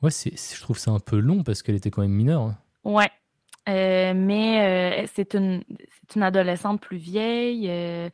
Ouais, 0.02 0.10
c'est, 0.10 0.34
je 0.36 0.60
trouve 0.60 0.78
ça 0.78 0.90
un 0.90 0.98
peu 1.00 1.18
long 1.18 1.42
parce 1.42 1.62
qu'elle 1.62 1.74
était 1.74 1.90
quand 1.90 2.02
même 2.02 2.10
mineure. 2.12 2.54
Ouais. 2.84 3.10
Euh, 3.68 4.14
mais 4.14 5.02
euh, 5.04 5.06
c'est 5.12 5.34
une, 5.34 5.62
c'est 6.08 6.16
une 6.16 6.22
adolescente 6.22 6.80
plus 6.80 6.98
vieille. 6.98 7.66
euh, 7.68 8.08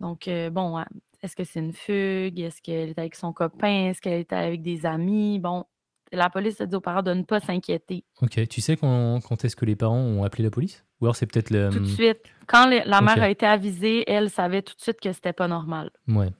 donc, 0.00 0.28
bon, 0.52 0.82
est-ce 1.22 1.34
que 1.36 1.44
c'est 1.44 1.60
une 1.60 1.72
fugue? 1.72 2.38
Est-ce 2.40 2.62
qu'elle 2.62 2.90
est 2.90 2.98
avec 2.98 3.14
son 3.14 3.32
copain? 3.32 3.88
Est-ce 3.90 4.00
qu'elle 4.00 4.20
est 4.20 4.32
avec 4.32 4.62
des 4.62 4.86
amis? 4.86 5.38
Bon, 5.38 5.64
la 6.12 6.30
police 6.30 6.60
a 6.60 6.66
dit 6.66 6.76
aux 6.76 6.80
parents 6.80 7.02
de 7.02 7.12
ne 7.12 7.22
pas 7.22 7.40
s'inquiéter. 7.40 8.04
Ok, 8.22 8.46
tu 8.48 8.60
sais 8.60 8.76
quand, 8.76 9.20
quand 9.26 9.44
est-ce 9.44 9.56
que 9.56 9.64
les 9.64 9.76
parents 9.76 9.98
ont 9.98 10.22
appelé 10.24 10.44
la 10.44 10.50
police? 10.50 10.84
Ou 11.00 11.06
alors 11.06 11.16
c'est 11.16 11.26
peut-être 11.26 11.50
le... 11.50 11.70
Tout 11.70 11.80
de 11.80 11.86
suite. 11.86 12.20
Quand 12.46 12.66
les- 12.66 12.82
la 12.84 13.00
mère 13.00 13.22
a 13.22 13.30
été 13.30 13.46
avisée, 13.46 14.04
elle 14.10 14.30
savait 14.30 14.62
tout 14.62 14.74
de 14.74 14.80
suite 14.80 15.00
que 15.00 15.12
c'était 15.12 15.32
pas 15.32 15.46
normal. 15.48 15.90
Ouais, 16.08 16.30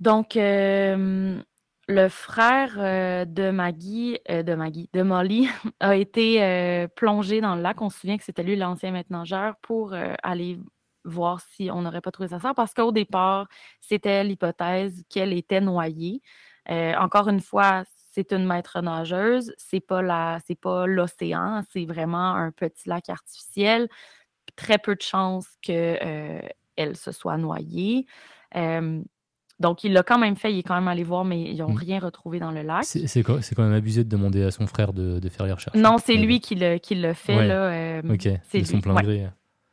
Donc, 0.00 0.36
euh, 0.36 1.40
le 1.88 2.08
frère 2.08 2.74
euh, 2.78 3.24
de 3.24 3.50
Maggie, 3.50 4.18
euh, 4.30 4.42
de 4.42 4.54
Maggie, 4.54 4.88
de 4.92 5.02
Molly, 5.02 5.48
a 5.80 5.96
été 5.96 6.86
plongé 6.94 7.40
dans 7.40 7.56
le 7.56 7.62
lac. 7.62 7.80
On 7.82 7.90
se 7.90 7.98
souvient 8.00 8.16
que 8.18 8.24
c'était 8.24 8.42
lui 8.42 8.56
l'ancien 8.56 8.92
maître 8.92 9.10
nageur 9.12 9.56
pour 9.62 9.94
aller 10.22 10.58
voir 11.04 11.40
si 11.40 11.70
on 11.72 11.82
n'aurait 11.82 12.00
pas 12.00 12.10
trouvé 12.10 12.28
sa 12.28 12.40
sœur 12.40 12.54
parce 12.54 12.74
qu'au 12.74 12.92
départ, 12.92 13.48
c'était 13.80 14.24
l'hypothèse 14.24 15.02
qu'elle 15.08 15.32
était 15.32 15.60
noyée. 15.60 16.20
Euh, 16.70 16.94
encore 16.96 17.28
une 17.28 17.40
fois, 17.40 17.84
c'est 18.12 18.32
une 18.32 18.44
maître 18.46 18.80
nageuse, 18.80 19.54
c'est 19.56 19.80
pas 19.80 20.02
la, 20.02 20.38
c'est 20.46 20.58
pas 20.58 20.86
l'océan, 20.86 21.62
c'est 21.72 21.84
vraiment 21.86 22.34
un 22.34 22.50
petit 22.50 22.88
lac 22.88 23.08
artificiel. 23.08 23.88
Très 24.56 24.78
peu 24.78 24.94
de 24.96 25.02
chances 25.02 25.46
qu'elle 25.62 26.96
se 26.96 27.12
soit 27.12 27.36
noyée. 27.36 28.06
Euh, 28.56 29.00
donc, 29.60 29.82
il 29.82 29.92
l'a 29.92 30.02
quand 30.02 30.18
même 30.18 30.36
fait, 30.36 30.52
il 30.52 30.58
est 30.60 30.62
quand 30.62 30.74
même 30.74 30.88
allé 30.88 31.02
voir, 31.04 31.24
mais 31.24 31.42
ils 31.42 31.58
n'ont 31.58 31.70
Mm. 31.72 31.76
rien 31.76 31.98
retrouvé 32.00 32.38
dans 32.38 32.50
le 32.52 32.62
lac. 32.62 32.84
c'est, 32.84 33.06
c'est 33.08 33.22
quand, 33.22 33.42
c'est 33.42 33.54
quand 33.54 33.64
même 33.64 33.72
abusé 33.74 34.04
de 34.04 34.08
demander 34.08 34.42
à 34.44 34.50
son 34.50 34.66
frère 34.66 34.92
de, 34.92 35.18
de 35.18 35.28
faire 35.28 35.46
les 35.46 35.52
recherches. 35.52 35.76
Non, 35.76 35.98
c'est 35.98 36.14
Mais 36.14 36.22
lui 36.22 36.40
qui 36.40 36.54
le, 36.54 36.78
qui 36.78 36.94
le 36.94 37.12
fait. 37.12 37.36
Ouais. 37.36 37.46
Là, 37.48 37.70
euh, 37.70 38.02
bon. 38.02 38.14
Ok, 38.14 38.28
c'est 38.44 38.60
de 38.60 38.66
son 38.66 38.80
plein 38.80 38.94
ouais. 38.94 39.02
gré. 39.02 39.28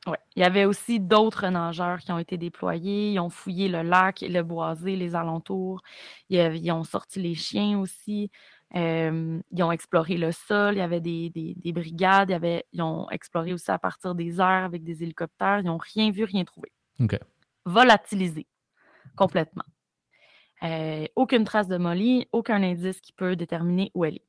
Ouais. 0.07 0.19
Il 0.35 0.41
y 0.41 0.45
avait 0.45 0.65
aussi 0.65 0.99
d'autres 0.99 1.47
nageurs 1.47 1.99
qui 1.99 2.11
ont 2.11 2.19
été 2.19 2.37
déployés. 2.37 3.13
Ils 3.13 3.19
ont 3.19 3.29
fouillé 3.29 3.67
le 3.67 3.81
lac, 3.81 4.21
le 4.21 4.41
boisé, 4.43 4.95
les 4.95 5.15
alentours. 5.15 5.81
Ils 6.29 6.71
ont 6.71 6.83
sorti 6.83 7.19
les 7.21 7.33
chiens 7.33 7.79
aussi. 7.79 8.29
Euh, 8.75 9.39
ils 9.51 9.63
ont 9.63 9.71
exploré 9.71 10.17
le 10.17 10.31
sol. 10.31 10.75
Il 10.75 10.77
y 10.77 10.81
avait 10.81 11.01
des, 11.01 11.29
des- 11.31 11.55
des 11.55 11.71
brigades. 11.71 12.29
Il 12.29 12.33
y 12.33 12.35
avait, 12.35 12.65
ils 12.71 12.81
ont 12.81 13.09
exploré 13.09 13.53
aussi 13.53 13.71
à 13.71 13.79
partir 13.79 14.13
des 14.13 14.39
airs 14.39 14.65
avec 14.65 14.83
des 14.83 15.01
hélicoptères. 15.01 15.59
Ils 15.59 15.65
n'ont 15.65 15.79
rien 15.79 16.11
vu, 16.11 16.23
rien 16.23 16.43
trouvé. 16.43 16.71
Ok. 16.99 17.17
Volatilisé 17.65 18.47
complètement. 19.15 19.63
Euh, 20.63 21.05
aucune 21.15 21.43
trace 21.45 21.67
de 21.67 21.77
Molly, 21.77 22.27
aucun 22.31 22.61
indice 22.63 23.01
qui 23.01 23.11
peut 23.11 23.35
déterminer 23.35 23.91
où 23.93 24.05
elle 24.05 24.15
est. 24.15 24.25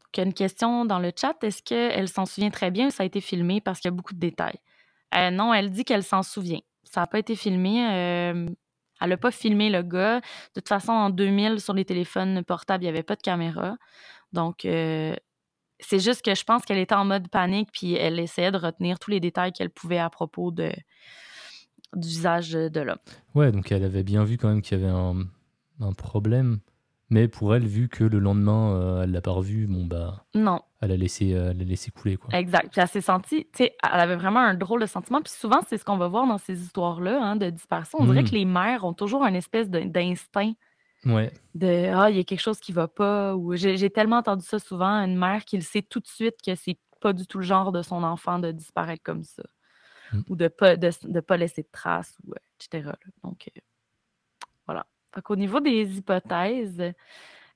Donc, 0.00 0.16
il 0.16 0.20
y 0.20 0.22
a 0.22 0.26
une 0.26 0.34
question 0.34 0.84
dans 0.84 0.98
le 0.98 1.12
chat. 1.14 1.36
Est-ce 1.42 1.62
qu'elle 1.62 2.08
s'en 2.08 2.26
souvient 2.26 2.50
très 2.50 2.70
bien? 2.70 2.88
Ou 2.88 2.90
ça 2.90 3.02
a 3.02 3.06
été 3.06 3.20
filmé 3.20 3.60
parce 3.60 3.80
qu'il 3.80 3.90
y 3.90 3.92
a 3.92 3.96
beaucoup 3.96 4.14
de 4.14 4.18
détails? 4.20 4.58
Euh, 5.14 5.30
non, 5.30 5.52
elle 5.54 5.70
dit 5.70 5.84
qu'elle 5.84 6.02
s'en 6.04 6.22
souvient. 6.22 6.60
Ça 6.84 7.00
n'a 7.00 7.06
pas 7.06 7.18
été 7.18 7.36
filmé. 7.36 7.86
euh, 7.90 8.46
elle 9.00 9.10
n'a 9.10 9.16
pas 9.16 9.30
filmé 9.30 9.70
le 9.70 9.82
gars. 9.82 10.20
De 10.20 10.60
toute 10.60 10.68
façon, 10.68 10.92
en 10.92 11.10
2000, 11.10 11.60
sur 11.60 11.72
les 11.74 11.84
téléphones 11.84 12.42
portables, 12.44 12.82
il 12.82 12.86
n'y 12.86 12.90
avait 12.90 13.02
pas 13.04 13.14
de 13.16 13.22
caméra. 13.22 13.76
Donc, 14.32 14.64
euh, 14.64 15.14
c'est 15.80 16.00
juste 16.00 16.22
que 16.24 16.34
je 16.34 16.42
pense 16.44 16.64
qu'elle 16.64 16.78
était 16.78 16.96
en 16.96 17.04
mode 17.04 17.28
panique, 17.28 17.68
puis 17.72 17.94
elle 17.94 18.18
essayait 18.18 18.50
de 18.50 18.58
retenir 18.58 18.98
tous 18.98 19.10
les 19.12 19.20
détails 19.20 19.52
qu'elle 19.52 19.70
pouvait 19.70 19.98
à 19.98 20.10
propos 20.10 20.50
de, 20.50 20.72
du 21.94 22.08
visage 22.08 22.50
de 22.50 22.80
l'homme. 22.80 22.98
Ouais, 23.34 23.52
donc 23.52 23.70
elle 23.70 23.84
avait 23.84 24.02
bien 24.02 24.24
vu 24.24 24.36
quand 24.36 24.48
même 24.48 24.60
qu'il 24.62 24.78
y 24.78 24.82
avait 24.82 24.92
un, 24.92 25.16
un 25.80 25.92
problème. 25.92 26.58
Mais 27.10 27.26
pour 27.28 27.54
elle, 27.54 27.66
vu 27.66 27.88
que 27.88 28.04
le 28.04 28.18
lendemain, 28.18 28.72
euh, 28.74 29.02
elle 29.02 29.12
l'a 29.12 29.20
pas 29.22 29.30
revu, 29.30 29.66
bon 29.66 29.86
bah, 29.86 30.26
Non, 30.34 30.60
elle 30.82 30.92
a 30.92 30.96
laissé, 30.96 31.32
euh, 31.32 31.52
elle 31.52 31.62
a 31.62 31.64
laissé 31.64 31.90
couler 31.90 32.16
quoi. 32.16 32.34
exact. 32.38 32.70
Puis 32.72 32.80
elle 32.82 32.88
s'est 32.88 33.00
sentie, 33.00 33.44
tu 33.52 33.64
sais, 33.64 33.76
elle 33.82 34.00
avait 34.00 34.16
vraiment 34.16 34.40
un 34.40 34.54
drôle 34.54 34.80
de 34.82 34.86
sentiment. 34.86 35.22
Puis 35.22 35.32
souvent, 35.32 35.60
c'est 35.66 35.78
ce 35.78 35.84
qu'on 35.86 35.96
va 35.96 36.08
voir 36.08 36.26
dans 36.26 36.36
ces 36.38 36.60
histoires-là 36.62 37.18
hein, 37.22 37.36
de 37.36 37.48
disparition. 37.50 37.98
On 38.00 38.04
dirait 38.06 38.22
Mm. 38.22 38.28
que 38.28 38.34
les 38.34 38.44
mères 38.44 38.84
ont 38.84 38.92
toujours 38.92 39.24
une 39.24 39.36
espèce 39.36 39.70
d'instinct 39.70 40.52
Ouais, 41.06 41.32
de 41.54 41.90
Ah, 41.94 42.10
il 42.10 42.16
y 42.16 42.20
a 42.20 42.24
quelque 42.24 42.40
chose 42.40 42.58
qui 42.60 42.72
va 42.72 42.88
pas. 42.88 43.34
Ou 43.36 43.54
j'ai 43.56 43.88
tellement 43.90 44.16
entendu 44.18 44.44
ça 44.44 44.58
souvent, 44.58 44.90
une 45.04 45.16
mère 45.16 45.44
qui 45.44 45.56
le 45.56 45.62
sait 45.62 45.80
tout 45.82 46.00
de 46.00 46.06
suite 46.08 46.34
que 46.44 46.54
c'est 46.56 46.76
pas 47.00 47.12
du 47.12 47.24
tout 47.26 47.38
le 47.38 47.44
genre 47.44 47.70
de 47.72 47.82
son 47.82 48.02
enfant 48.02 48.38
de 48.40 48.50
disparaître 48.50 49.02
comme 49.04 49.22
ça. 49.22 49.44
Mm. 50.12 50.20
Ou 50.28 50.36
de 50.36 50.48
pas, 50.48 50.76
de, 50.76 50.90
de 51.04 51.20
pas 51.20 51.36
laisser 51.36 51.62
de 51.62 51.68
traces, 51.72 52.16
ou, 52.26 52.32
euh, 52.32 52.36
etc. 52.60 52.84
là. 52.88 52.96
Donc, 53.22 53.48
euh, 53.56 53.60
qu'au 55.24 55.36
niveau 55.36 55.60
des 55.60 55.98
hypothèses, 55.98 56.92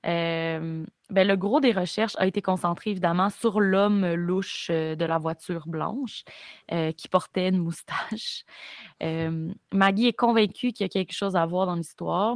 euh, 0.05 0.85
ben, 1.09 1.27
le 1.27 1.35
gros 1.37 1.59
des 1.61 1.71
recherches 1.71 2.15
a 2.17 2.25
été 2.27 2.41
concentré 2.41 2.91
évidemment 2.91 3.29
sur 3.29 3.61
l'homme 3.61 4.13
louche 4.15 4.67
euh, 4.69 4.95
de 4.95 5.05
la 5.05 5.17
voiture 5.17 5.67
blanche 5.67 6.23
euh, 6.71 6.91
qui 6.91 7.07
portait 7.07 7.49
une 7.49 7.59
moustache. 7.59 8.43
Euh, 9.01 9.51
Maggie 9.71 10.07
est 10.07 10.13
convaincue 10.13 10.71
qu'il 10.73 10.83
y 10.85 10.85
a 10.85 10.89
quelque 10.89 11.13
chose 11.13 11.35
à 11.35 11.45
voir 11.45 11.67
dans 11.67 11.75
l'histoire. 11.75 12.35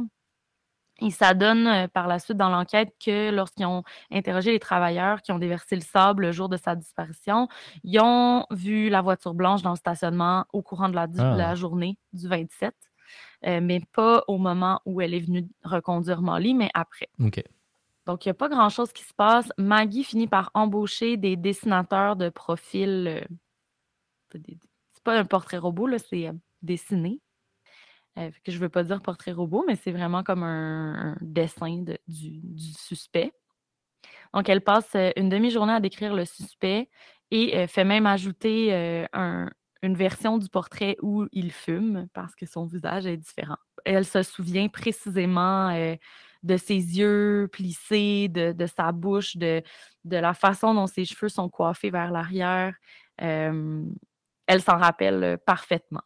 Et 1.00 1.10
ça 1.10 1.32
donne 1.32 1.86
par 1.94 2.08
la 2.08 2.18
suite 2.18 2.36
dans 2.36 2.48
l'enquête 2.48 2.92
que 3.04 3.30
lorsqu'ils 3.30 3.66
ont 3.66 3.84
interrogé 4.10 4.50
les 4.50 4.58
travailleurs 4.58 5.22
qui 5.22 5.30
ont 5.30 5.38
déversé 5.38 5.76
le 5.76 5.80
sable 5.80 6.24
le 6.26 6.32
jour 6.32 6.48
de 6.48 6.56
sa 6.56 6.74
disparition, 6.74 7.46
ils 7.84 8.00
ont 8.00 8.44
vu 8.50 8.88
la 8.88 9.00
voiture 9.00 9.32
blanche 9.32 9.62
dans 9.62 9.70
le 9.70 9.76
stationnement 9.76 10.44
au 10.52 10.60
courant 10.60 10.88
de 10.88 10.96
la, 10.96 11.06
Ah. 11.18 11.36
la 11.36 11.54
journée 11.54 11.98
du 12.12 12.26
27, 12.26 12.74
euh, 13.46 13.60
mais 13.62 13.80
pas 13.92 14.24
au 14.28 14.38
moment 14.38 14.80
où 14.84 15.00
elle 15.00 15.14
est 15.14 15.20
venue 15.20 15.46
reconduire 15.64 16.22
Molly, 16.22 16.54
mais 16.54 16.70
après. 16.74 17.08
ok. 17.20 17.42
Donc, 18.06 18.24
il 18.24 18.28
n'y 18.28 18.32
a 18.32 18.34
pas 18.34 18.48
grand-chose 18.48 18.90
qui 18.92 19.02
se 19.04 19.12
passe. 19.12 19.52
Maggie 19.58 20.02
finit 20.02 20.26
par 20.28 20.50
embaucher 20.54 21.18
des 21.18 21.36
dessinateurs 21.36 22.16
de 22.16 22.30
profils. 22.30 23.06
euh, 23.06 24.40
c'est 24.94 25.04
pas 25.04 25.18
un 25.18 25.24
portrait 25.24 25.58
robot, 25.58 25.86
là, 25.86 25.98
c'est 25.98 26.28
euh, 26.28 26.32
dessiné. 26.62 27.20
Euh, 28.18 28.30
que 28.44 28.50
je 28.50 28.56
ne 28.56 28.62
veux 28.62 28.68
pas 28.68 28.82
dire 28.82 29.00
portrait 29.02 29.32
robot, 29.32 29.64
mais 29.66 29.76
c'est 29.76 29.92
vraiment 29.92 30.22
comme 30.22 30.42
un, 30.42 31.12
un 31.12 31.16
dessin 31.20 31.82
de- 31.82 31.98
du, 32.08 32.38
du 32.42 32.72
suspect. 32.72 33.32
Donc, 34.34 34.48
elle 34.48 34.62
passe 34.62 34.94
une 35.16 35.28
demi-journée 35.28 35.72
à 35.74 35.80
décrire 35.80 36.14
le 36.14 36.24
suspect 36.24 36.88
et 37.30 37.66
fait 37.66 37.84
même 37.84 38.06
ajouter 38.06 39.06
un- 39.12 39.50
une 39.82 39.94
version 39.94 40.38
du 40.38 40.48
portrait 40.48 40.96
où 41.02 41.26
il 41.32 41.52
fume 41.52 42.08
parce 42.12 42.34
que 42.34 42.46
son 42.46 42.66
visage 42.66 43.06
est 43.06 43.16
différent. 43.16 43.58
Elle 43.84 44.04
se 44.04 44.22
souvient 44.22 44.68
précisément 44.68 45.70
euh, 45.70 45.96
de 46.42 46.56
ses 46.56 46.74
yeux 46.74 47.48
plissés, 47.52 48.28
de, 48.28 48.66
sa 48.66 48.92
bouche, 48.92 49.36
de, 49.36 49.62
la 50.04 50.34
façon 50.34 50.74
dont 50.74 50.86
ses 50.86 51.04
cheveux 51.04 51.28
sont 51.28 51.48
coiffés 51.48 51.90
vers 51.90 52.10
l'arrière. 52.10 52.74
Elle 54.48 54.62
s'en 54.62 54.78
rappelle 54.78 55.22
euh, 55.22 55.36
parfaitement. 55.36 56.00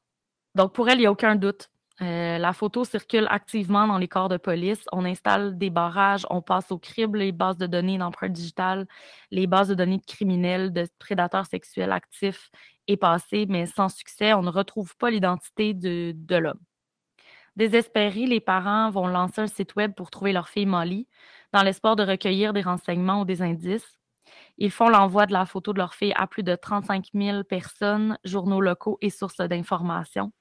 Donc, 0.55 0.75
pour 0.75 0.89
elle, 0.89 0.99
il 0.99 1.03
n'y 1.03 1.07
a 1.07 1.13
aucun 1.13 1.37
doute. 1.37 1.71
Euh, 2.01 2.39
la 2.39 2.53
photo 2.53 2.85
circule 2.85 3.27
activement 3.31 3.87
dans 3.87 3.99
les 3.99 4.09
corps 4.09 4.29
de 4.29 4.37
police. 4.37 4.83
On 4.91 5.05
installe 5.05 5.57
des 5.57 5.71
barrages, 5.71 6.27
on 6.31 6.43
passe 6.43 6.73
au 6.73 6.79
crible 6.79 7.19
les 7.19 7.33
bases 7.33 7.59
de 7.59 7.67
données 7.67 7.99
d'empreintes 7.99 8.33
digitales, 8.33 8.87
les 9.31 9.47
bases 9.47 9.69
de 9.69 9.75
données 9.75 9.99
de 9.99 10.05
criminels, 10.05 10.73
de 10.73 10.89
prédateurs 10.99 11.47
sexuels 11.47 11.93
actifs 11.93 12.51
et 12.89 12.97
passés, 12.97 13.47
mais 13.49 13.67
sans 13.67 13.89
succès, 13.89 14.33
on 14.35 14.43
ne 14.43 14.51
retrouve 14.51 14.97
pas 14.97 15.11
l'identité 15.11 15.75
de, 15.75 16.13
de 16.15 16.37
l'homme. 16.37 16.61
Désespérés, 17.57 18.27
les 18.27 18.41
parents 18.41 18.91
vont 18.91 19.07
lancer 19.07 19.43
un 19.43 19.47
site 19.47 19.77
web 19.77 19.93
pour 19.95 20.11
trouver 20.11 20.33
leur 20.33 20.49
fille 20.49 20.67
Molly, 20.67 21.07
dans 21.53 21.63
l'espoir 21.63 21.97
de 21.97 22.03
recueillir 22.03 22.53
des 22.53 22.63
renseignements 22.63 23.21
ou 23.21 23.25
des 23.25 23.43
indices. 23.43 23.99
Ils 24.57 24.71
font 24.71 24.89
l'envoi 24.89 25.27
de 25.27 25.33
la 25.33 25.45
photo 25.45 25.73
de 25.75 25.79
leur 25.79 25.95
fille 25.95 26.15
à 26.17 26.27
plus 26.27 26.43
de 26.43 26.55
35 26.55 27.07
000 27.15 27.45
personnes, 27.45 28.19
journaux 28.25 28.61
locaux 28.61 28.97
et 29.03 29.11
sources 29.11 29.37
d'information. 29.39 30.33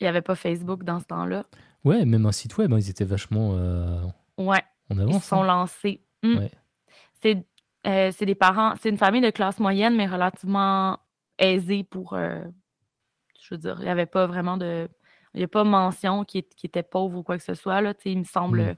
Il 0.00 0.04
n'y 0.04 0.08
avait 0.08 0.22
pas 0.22 0.34
Facebook 0.36 0.84
dans 0.84 1.00
ce 1.00 1.06
temps-là. 1.06 1.44
Ouais, 1.84 2.04
même 2.04 2.26
un 2.26 2.32
site 2.32 2.56
web, 2.58 2.72
hein, 2.72 2.78
ils 2.78 2.90
étaient 2.90 3.04
vachement 3.04 3.54
euh, 3.54 4.00
Ouais, 4.38 4.62
en 4.90 4.96
ils 4.96 5.00
avance. 5.00 5.24
sont 5.24 5.42
hein. 5.42 5.46
lancés. 5.46 6.04
Ouais. 6.22 6.50
C'est 7.20 7.44
euh, 7.84 8.12
c'est 8.12 8.26
des 8.26 8.36
parents, 8.36 8.74
c'est 8.80 8.90
une 8.90 8.98
famille 8.98 9.20
de 9.20 9.30
classe 9.30 9.58
moyenne, 9.58 9.96
mais 9.96 10.06
relativement 10.06 10.98
aisée 11.38 11.84
pour. 11.84 12.14
euh, 12.14 12.42
je 13.40 13.54
veux 13.54 13.58
dire, 13.58 13.76
il 13.80 13.84
n'y 13.84 13.90
avait 13.90 14.06
pas 14.06 14.26
vraiment 14.26 14.56
de. 14.56 14.88
Il 15.34 15.38
n'y 15.38 15.44
a 15.44 15.48
pas 15.48 15.64
mention 15.64 16.24
qui, 16.24 16.42
qui 16.42 16.66
était 16.66 16.82
pauvre 16.82 17.18
ou 17.18 17.22
quoi 17.22 17.38
que 17.38 17.44
ce 17.44 17.54
soit. 17.54 17.80
Là, 17.80 17.94
il 18.04 18.18
me 18.18 18.24
semble 18.24 18.58
Mm. 18.60 18.68
euh, 18.68 18.74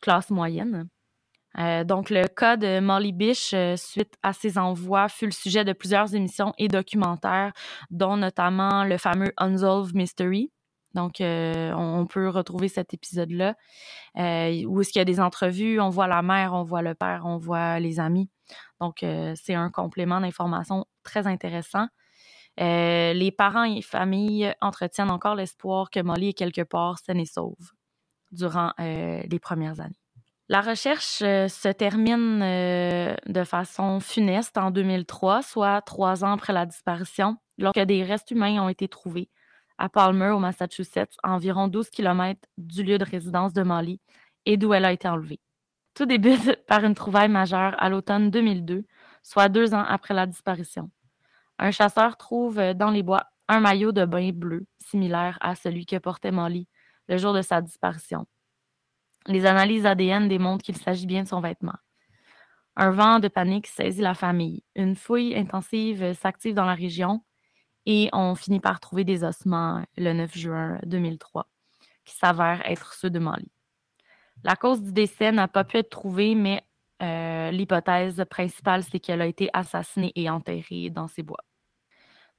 classe 0.00 0.30
moyenne. 0.30 0.88
Euh, 1.58 1.84
donc, 1.84 2.10
le 2.10 2.26
cas 2.28 2.56
de 2.56 2.80
Molly 2.80 3.12
Bish, 3.12 3.52
euh, 3.54 3.76
suite 3.76 4.14
à 4.22 4.32
ses 4.32 4.58
envois, 4.58 5.08
fut 5.08 5.24
le 5.26 5.32
sujet 5.32 5.64
de 5.64 5.72
plusieurs 5.72 6.14
émissions 6.14 6.52
et 6.58 6.68
documentaires, 6.68 7.52
dont 7.90 8.16
notamment 8.16 8.84
le 8.84 8.98
fameux 8.98 9.32
Unsolved 9.38 9.94
Mystery. 9.94 10.52
Donc, 10.94 11.20
euh, 11.20 11.72
on, 11.74 12.06
peut 12.06 12.28
retrouver 12.28 12.68
cet 12.68 12.94
épisode-là, 12.94 13.54
où 14.16 14.80
est-ce 14.80 14.90
qu'il 14.90 15.00
y 15.00 15.02
a 15.02 15.04
des 15.04 15.20
entrevues, 15.20 15.80
on 15.80 15.90
voit 15.90 16.06
la 16.06 16.22
mère, 16.22 16.54
on 16.54 16.62
voit 16.62 16.82
le 16.82 16.94
père, 16.94 17.22
on 17.24 17.38
voit 17.38 17.78
les 17.80 18.00
amis. 18.00 18.30
Donc, 18.80 19.02
euh, 19.02 19.34
c'est 19.36 19.54
un 19.54 19.70
complément 19.70 20.20
d'information 20.20 20.86
très 21.02 21.26
intéressant. 21.26 21.86
Euh, 22.60 23.12
les 23.12 23.30
parents 23.30 23.64
et 23.64 23.82
familles 23.82 24.52
entretiennent 24.60 25.10
encore 25.10 25.34
l'espoir 25.34 25.90
que 25.90 26.00
Molly 26.00 26.30
est 26.30 26.32
quelque 26.32 26.62
part 26.62 26.98
saine 26.98 27.20
et 27.20 27.26
sauve 27.26 27.72
durant 28.32 28.72
euh, 28.80 29.22
les 29.28 29.38
premières 29.38 29.80
années. 29.80 30.00
La 30.48 30.62
recherche 30.62 31.18
se 31.18 31.72
termine 31.72 32.38
de 32.40 33.44
façon 33.44 34.00
funeste 34.00 34.56
en 34.56 34.70
2003, 34.70 35.42
soit 35.42 35.82
trois 35.82 36.24
ans 36.24 36.32
après 36.32 36.54
la 36.54 36.64
disparition, 36.64 37.36
lorsque 37.58 37.80
des 37.80 38.02
restes 38.02 38.30
humains 38.30 38.62
ont 38.62 38.70
été 38.70 38.88
trouvés 38.88 39.28
à 39.76 39.88
Palmer, 39.88 40.30
au 40.30 40.38
Massachusetts, 40.38 41.16
à 41.22 41.32
environ 41.32 41.68
12 41.68 41.90
km 41.90 42.40
du 42.56 42.82
lieu 42.82 42.98
de 42.98 43.04
résidence 43.04 43.52
de 43.52 43.62
Molly 43.62 44.00
et 44.46 44.56
d'où 44.56 44.72
elle 44.74 44.84
a 44.84 44.92
été 44.92 45.06
enlevée. 45.06 45.40
Tout 45.98 46.06
débute 46.06 46.54
par 46.68 46.84
une 46.84 46.94
trouvaille 46.94 47.28
majeure 47.28 47.74
à 47.76 47.88
l'automne 47.88 48.30
2002, 48.30 48.84
soit 49.24 49.48
deux 49.48 49.74
ans 49.74 49.82
après 49.82 50.14
la 50.14 50.26
disparition. 50.26 50.92
Un 51.58 51.72
chasseur 51.72 52.16
trouve 52.16 52.60
euh, 52.60 52.72
dans 52.72 52.92
les 52.92 53.02
bois 53.02 53.24
un 53.48 53.58
maillot 53.58 53.90
de 53.90 54.04
bain 54.04 54.30
bleu, 54.30 54.68
similaire 54.78 55.38
à 55.40 55.56
celui 55.56 55.86
que 55.86 55.96
portait 55.96 56.30
Molly 56.30 56.68
le 57.08 57.16
jour 57.16 57.32
de 57.32 57.42
sa 57.42 57.60
disparition. 57.60 58.26
Les 59.26 59.44
analyses 59.44 59.86
ADN 59.86 60.28
démontrent 60.28 60.62
qu'il 60.62 60.76
s'agit 60.76 61.06
bien 61.06 61.24
de 61.24 61.28
son 61.28 61.40
vêtement. 61.40 61.78
Un 62.76 62.92
vent 62.92 63.18
de 63.18 63.26
panique 63.26 63.66
saisit 63.66 64.00
la 64.00 64.14
famille. 64.14 64.62
Une 64.76 64.94
fouille 64.94 65.34
intensive 65.34 66.14
s'active 66.14 66.54
dans 66.54 66.64
la 66.64 66.74
région 66.74 67.24
et 67.86 68.08
on 68.12 68.36
finit 68.36 68.60
par 68.60 68.78
trouver 68.78 69.02
des 69.02 69.24
ossements 69.24 69.82
le 69.96 70.12
9 70.12 70.38
juin 70.38 70.78
2003 70.84 71.48
qui 72.04 72.14
s'avèrent 72.14 72.62
être 72.66 72.94
ceux 72.94 73.10
de 73.10 73.18
Molly. 73.18 73.50
La 74.44 74.56
cause 74.56 74.82
du 74.82 74.92
décès 74.92 75.32
n'a 75.32 75.48
pas 75.48 75.64
pu 75.64 75.78
être 75.78 75.90
trouvée, 75.90 76.34
mais 76.34 76.62
euh, 77.02 77.50
l'hypothèse 77.50 78.24
principale, 78.28 78.82
c'est 78.84 79.00
qu'elle 79.00 79.20
a 79.20 79.26
été 79.26 79.50
assassinée 79.52 80.12
et 80.14 80.30
enterrée 80.30 80.90
dans 80.90 81.08
ces 81.08 81.22
bois. 81.22 81.44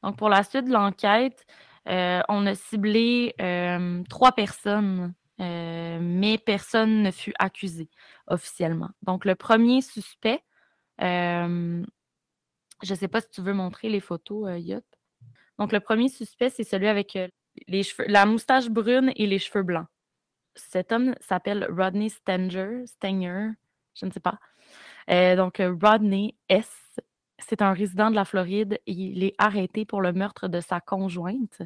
Donc, 0.03 0.17
pour 0.17 0.29
la 0.29 0.43
suite 0.43 0.65
de 0.65 0.71
l'enquête, 0.71 1.45
euh, 1.87 2.21
on 2.29 2.45
a 2.45 2.55
ciblé 2.55 3.35
euh, 3.41 4.03
trois 4.09 4.31
personnes, 4.31 5.13
mais 5.41 6.37
personne 6.37 7.01
ne 7.01 7.11
fut 7.11 7.33
accusé 7.39 7.89
officiellement. 8.27 8.89
Donc, 9.03 9.23
le 9.23 9.35
premier 9.35 9.81
suspect, 9.81 10.43
je 10.99 11.85
ne 12.89 12.95
sais 12.95 13.07
pas 13.07 13.21
si 13.21 13.29
tu 13.29 13.41
veux 13.41 13.53
montrer 13.53 13.87
les 13.87 14.01
photos, 14.01 14.49
Yop. 14.57 14.83
Donc, 15.57 15.71
le 15.71 15.79
premier 15.79 16.09
suspect, 16.09 16.49
c'est 16.49 16.65
celui 16.65 16.87
avec 16.87 17.17
la 18.07 18.25
moustache 18.25 18.69
brune 18.69 19.13
et 19.15 19.27
les 19.27 19.39
cheveux 19.39 19.63
blancs. 19.63 19.87
Cet 20.59 20.91
homme 20.91 21.15
s'appelle 21.21 21.67
Rodney 21.69 22.09
Stanger, 22.09 22.83
je 23.01 24.05
ne 24.05 24.11
sais 24.11 24.19
pas. 24.19 24.39
Euh, 25.09 25.35
donc, 25.35 25.59
euh, 25.59 25.75
Rodney 25.81 26.35
S. 26.49 26.99
C'est 27.39 27.61
un 27.61 27.71
résident 27.71 28.11
de 28.11 28.15
la 28.15 28.25
Floride 28.25 28.79
il 28.85 29.23
est 29.23 29.35
arrêté 29.37 29.85
pour 29.85 30.01
le 30.01 30.11
meurtre 30.11 30.49
de 30.49 30.59
sa 30.59 30.81
conjointe. 30.81 31.61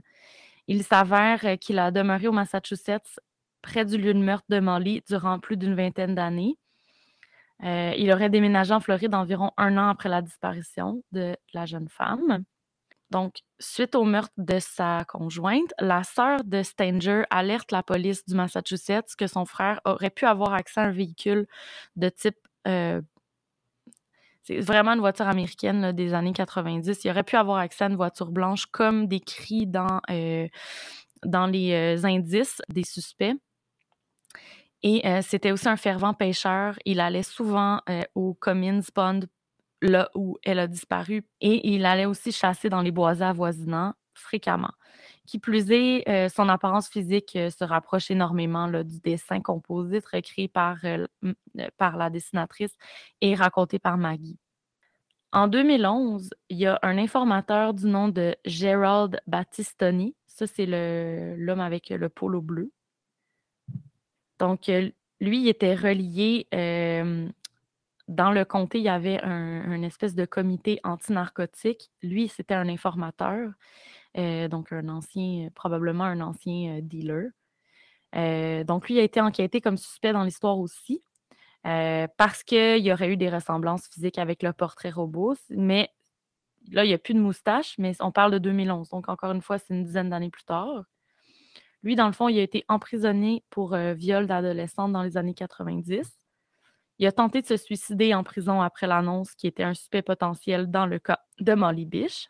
Il 0.67 0.83
s'avère 0.83 1.43
euh, 1.45 1.55
qu'il 1.55 1.79
a 1.79 1.91
demeuré 1.91 2.27
au 2.27 2.31
Massachusetts 2.31 3.19
près 3.61 3.85
du 3.85 3.97
lieu 3.97 4.13
de 4.13 4.19
meurtre 4.19 4.45
de 4.49 4.59
Molly 4.59 5.01
durant 5.07 5.39
plus 5.39 5.57
d'une 5.57 5.75
vingtaine 5.75 6.15
d'années. 6.15 6.57
Il 7.61 8.11
aurait 8.11 8.29
déménagé 8.29 8.73
en 8.73 8.81
Floride 8.81 9.15
environ 9.15 9.51
un 9.55 9.77
an 9.77 9.87
après 9.87 10.09
la 10.09 10.21
disparition 10.21 11.01
de 11.13 11.37
la 11.53 11.65
jeune 11.65 11.87
femme. 11.87 12.43
Donc, 13.13 13.43
suite 13.59 13.93
au 13.93 14.05
meurtre 14.05 14.33
de 14.37 14.57
sa 14.57 15.05
conjointe, 15.07 15.71
la 15.79 16.03
sœur 16.03 16.43
de 16.43 16.63
Stanger 16.63 17.25
alerte 17.29 17.71
la 17.71 17.83
police 17.83 18.25
du 18.25 18.33
Massachusetts 18.33 19.15
que 19.15 19.27
son 19.27 19.45
frère 19.45 19.79
aurait 19.85 20.09
pu 20.09 20.25
avoir 20.25 20.53
accès 20.53 20.79
à 20.81 20.85
un 20.85 20.91
véhicule 20.91 21.45
de 21.95 22.09
type. 22.09 22.39
euh, 22.67 23.01
c'est 24.41 24.59
vraiment 24.59 24.93
une 24.93 24.99
voiture 24.99 25.27
américaine 25.27 25.91
des 25.91 26.15
années 26.15 26.33
90. 26.33 27.05
Il 27.05 27.11
aurait 27.11 27.23
pu 27.23 27.35
avoir 27.35 27.59
accès 27.59 27.83
à 27.83 27.87
une 27.87 27.95
voiture 27.95 28.31
blanche, 28.31 28.65
comme 28.65 29.07
décrit 29.07 29.67
dans, 29.67 30.01
euh, 30.09 30.47
les 31.51 31.71
euh, 31.71 32.05
indices 32.05 32.61
des 32.67 32.83
suspects. 32.83 33.35
Et 34.81 35.01
c'était 35.21 35.53
aussi 35.53 35.69
un 35.69 35.77
fervent 35.77 36.13
pêcheur. 36.13 36.77
Il 36.83 36.99
allait 36.99 37.23
souvent 37.23 37.79
au 38.15 38.33
Cummins 38.33 38.81
Pond, 38.93 39.21
là 39.83 40.09
où 40.15 40.37
elle 40.43 40.59
a 40.59 40.67
disparu, 40.67 41.25
et 41.41 41.73
il 41.73 41.85
allait 41.85 42.05
aussi 42.05 42.31
chasser 42.31 42.69
dans 42.69 42.81
les 42.81 42.91
boisés 42.91 43.25
avoisinants 43.25 43.93
fréquemment. 44.13 44.71
Qui 45.25 45.39
plus 45.39 45.71
est, 45.71 46.07
euh, 46.09 46.29
son 46.29 46.49
apparence 46.49 46.89
physique 46.89 47.35
euh, 47.35 47.49
se 47.49 47.63
rapproche 47.63 48.11
énormément 48.11 48.67
là, 48.67 48.83
du 48.83 48.99
dessin 48.99 49.41
composite 49.41 50.05
recréé 50.05 50.47
par, 50.47 50.77
euh, 50.85 51.05
par 51.77 51.97
la 51.97 52.09
dessinatrice 52.09 52.73
et 53.21 53.35
raconté 53.35 53.79
par 53.79 53.97
Maggie. 53.97 54.37
En 55.31 55.47
2011, 55.47 56.29
il 56.49 56.57
y 56.57 56.67
a 56.67 56.79
un 56.83 56.97
informateur 56.97 57.73
du 57.73 57.87
nom 57.87 58.07
de 58.07 58.35
Gerald 58.45 59.19
Battistoni. 59.25 60.15
Ça, 60.27 60.45
c'est 60.45 60.67
l'homme 60.67 61.59
avec 61.59 61.89
le 61.89 62.07
polo 62.09 62.41
bleu. 62.41 62.71
Donc, 64.39 64.67
lui, 65.19 65.41
il 65.41 65.47
était 65.47 65.73
relié. 65.73 66.47
Dans 68.07 68.31
le 68.31 68.43
comté, 68.45 68.79
il 68.79 68.83
y 68.83 68.89
avait 68.89 69.21
un, 69.21 69.71
un 69.71 69.81
espèce 69.81 70.15
de 70.15 70.25
comité 70.25 70.79
anti-narcotique. 70.83 71.91
Lui, 72.01 72.27
c'était 72.27 72.53
un 72.53 72.67
informateur, 72.67 73.51
euh, 74.17 74.47
donc 74.47 74.71
un 74.71 74.89
ancien, 74.89 75.49
probablement 75.55 76.03
un 76.03 76.21
ancien 76.21 76.77
euh, 76.77 76.81
dealer. 76.81 77.29
Euh, 78.15 78.63
donc, 78.63 78.89
lui 78.89 78.99
a 78.99 79.03
été 79.03 79.21
enquêté 79.21 79.61
comme 79.61 79.77
suspect 79.77 80.13
dans 80.13 80.23
l'histoire 80.23 80.59
aussi, 80.59 81.01
parce 81.63 82.43
qu'il 82.43 82.79
y 82.85 82.91
aurait 82.91 83.09
eu 83.09 83.17
des 83.17 83.29
ressemblances 83.29 83.87
physiques 83.87 84.19
avec 84.19 84.43
le 84.43 84.51
portrait 84.53 84.91
robot. 84.91 85.35
Mais 85.49 85.89
là, 86.71 86.83
il 86.83 86.89
n'y 86.89 86.93
a 86.93 86.97
plus 86.97 87.13
de 87.13 87.19
moustache, 87.19 87.75
mais 87.77 87.93
on 88.01 88.11
parle 88.11 88.31
de 88.33 88.37
2011. 88.37 88.89
Donc, 88.89 89.09
encore 89.09 89.31
une 89.31 89.41
fois, 89.41 89.57
c'est 89.57 89.73
une 89.73 89.83
dizaine 89.85 90.09
d'années 90.09 90.29
plus 90.29 90.43
tard. 90.43 90.83
Lui, 91.81 91.95
dans 91.95 92.07
le 92.07 92.13
fond, 92.13 92.27
il 92.27 92.37
a 92.37 92.43
été 92.43 92.65
emprisonné 92.67 93.43
pour 93.49 93.75
viol 93.75 94.27
d'adolescente 94.27 94.91
dans 94.91 95.03
les 95.03 95.17
années 95.17 95.33
90. 95.33 96.22
Il 96.99 97.07
a 97.07 97.11
tenté 97.11 97.41
de 97.41 97.47
se 97.47 97.57
suicider 97.57 98.13
en 98.13 98.23
prison 98.23 98.61
après 98.61 98.87
l'annonce 98.87 99.33
qu'il 99.35 99.49
était 99.49 99.63
un 99.63 99.73
suspect 99.73 100.01
potentiel 100.01 100.69
dans 100.69 100.85
le 100.85 100.99
cas 100.99 101.19
de 101.39 101.53
Molly 101.53 101.85
Bish. 101.85 102.29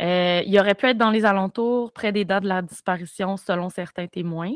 Euh, 0.00 0.42
il 0.44 0.58
aurait 0.58 0.74
pu 0.74 0.86
être 0.86 0.98
dans 0.98 1.10
les 1.10 1.24
alentours, 1.24 1.92
près 1.92 2.10
des 2.10 2.24
dates 2.24 2.42
de 2.42 2.48
la 2.48 2.62
disparition, 2.62 3.36
selon 3.36 3.70
certains 3.70 4.08
témoins. 4.08 4.54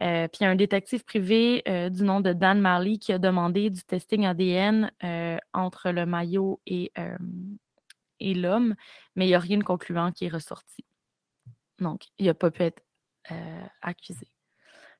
Euh, 0.00 0.26
puis 0.26 0.44
un 0.44 0.56
détective 0.56 1.04
privé 1.04 1.62
euh, 1.68 1.88
du 1.88 2.02
nom 2.02 2.20
de 2.20 2.32
Dan 2.32 2.60
Marley 2.60 2.98
qui 2.98 3.12
a 3.12 3.18
demandé 3.18 3.70
du 3.70 3.84
testing 3.84 4.26
ADN 4.26 4.90
euh, 5.04 5.36
entre 5.52 5.90
le 5.90 6.04
maillot 6.04 6.60
et, 6.66 6.92
et 8.20 8.34
l'homme, 8.34 8.74
mais 9.14 9.26
il 9.26 9.28
n'y 9.28 9.34
a 9.34 9.38
rien 9.38 9.58
de 9.58 9.64
concluant 9.64 10.10
qui 10.10 10.26
est 10.26 10.28
ressorti. 10.28 10.84
Donc, 11.78 12.06
il 12.18 12.26
n'a 12.26 12.34
pas 12.34 12.50
pu 12.50 12.62
être 12.62 12.82
accusé. 13.82 14.33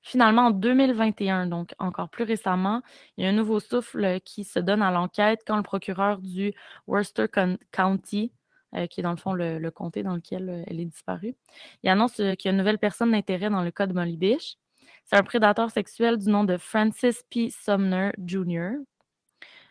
Finalement, 0.05 0.47
en 0.47 0.51
2021, 0.51 1.47
donc 1.49 1.75
encore 1.79 2.09
plus 2.09 2.25
récemment, 2.25 2.83
il 3.17 3.25
y 3.25 3.27
a 3.27 3.31
un 3.31 3.33
nouveau 3.33 3.59
souffle 3.59 4.21
qui 4.21 4.45
se 4.45 4.61
donne 4.61 4.83
à 4.83 4.93
l'enquête 4.93 5.41
quand 5.47 5.57
le 5.57 5.63
procureur 5.63 6.21
du 6.21 6.53
Worcester 6.87 7.27
County 7.73 8.31
euh, 8.77 8.89
qui 8.89 9.01
est 9.01 9.03
dans 9.05 9.13
le 9.13 9.17
fond 9.17 9.35
le, 9.35 9.71
comté 9.71 10.03
dans 10.03 10.17
lequel 10.17 10.49
euh, 10.49 10.65
elle 10.67 10.81
est 10.81 10.85
disparue. 10.85 11.37
Il 11.85 11.91
annonce 11.91 12.19
euh, 12.19 12.35
qu'il 12.35 12.49
y 12.49 12.49
a 12.49 12.53
une 12.53 12.59
nouvelle 12.59 12.79
personne 12.79 13.13
d'intérêt 13.13 13.49
dans 13.49 13.63
le 13.63 13.71
cas 13.71 13.87
de 13.87 13.93
Molly 13.93 14.17
Bish. 14.17 14.57
C'est 15.05 15.17
un 15.17 15.23
prédateur 15.23 15.71
sexuel 15.71 16.19
du 16.19 16.29
nom 16.29 16.43
de 16.43 16.57
Francis 16.57 17.23
P. 17.31 17.51
Sumner 17.51 18.11
Jr. 18.25 18.71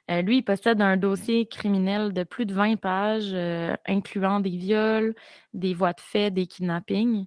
Lui, 0.09 0.37
il 0.37 0.43
possède 0.43 0.81
un 0.81 0.95
dossier 0.97 1.47
criminel 1.47 2.13
de 2.13 2.23
plus 2.23 2.45
de 2.45 2.53
20 2.53 2.75
pages, 2.75 3.33
incluant 3.87 4.41
des 4.41 4.57
viols, 4.57 5.15
des 5.53 5.73
voies 5.73 5.93
de 5.93 6.01
fait, 6.01 6.29
des 6.29 6.45
kidnappings. 6.45 7.25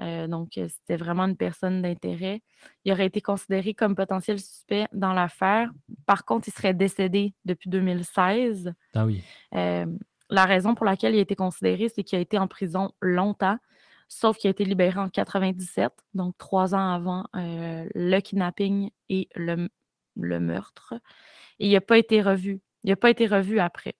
Euh, 0.00 0.26
donc, 0.26 0.58
euh, 0.58 0.68
c'était 0.68 0.96
vraiment 0.96 1.24
une 1.24 1.36
personne 1.36 1.82
d'intérêt. 1.82 2.42
Il 2.84 2.92
aurait 2.92 3.06
été 3.06 3.20
considéré 3.20 3.74
comme 3.74 3.94
potentiel 3.94 4.38
suspect 4.38 4.86
dans 4.92 5.12
l'affaire. 5.12 5.70
Par 6.04 6.24
contre, 6.24 6.48
il 6.48 6.52
serait 6.52 6.74
décédé 6.74 7.34
depuis 7.44 7.70
2016. 7.70 8.72
Ah 8.94 9.06
oui. 9.06 9.22
Euh, 9.54 9.86
la 10.28 10.44
raison 10.44 10.74
pour 10.74 10.84
laquelle 10.84 11.14
il 11.14 11.18
a 11.18 11.22
été 11.22 11.36
considéré, 11.36 11.88
c'est 11.88 12.02
qu'il 12.02 12.18
a 12.18 12.20
été 12.20 12.38
en 12.38 12.48
prison 12.48 12.92
longtemps, 13.00 13.58
sauf 14.08 14.36
qu'il 14.36 14.48
a 14.48 14.50
été 14.50 14.64
libéré 14.64 14.98
en 14.98 15.08
97, 15.08 15.92
donc 16.14 16.36
trois 16.36 16.74
ans 16.74 16.92
avant 16.92 17.24
euh, 17.36 17.88
le 17.94 18.20
kidnapping 18.20 18.90
et 19.08 19.28
le, 19.34 19.68
le 20.16 20.40
meurtre. 20.40 20.94
Et 21.58 21.68
il 21.68 21.72
n'a 21.72 21.80
pas 21.80 21.98
été 21.98 22.20
revu. 22.20 22.60
Il 22.84 22.90
n'a 22.90 22.96
pas 22.96 23.10
été 23.10 23.26
revu 23.26 23.60
après. 23.60 23.94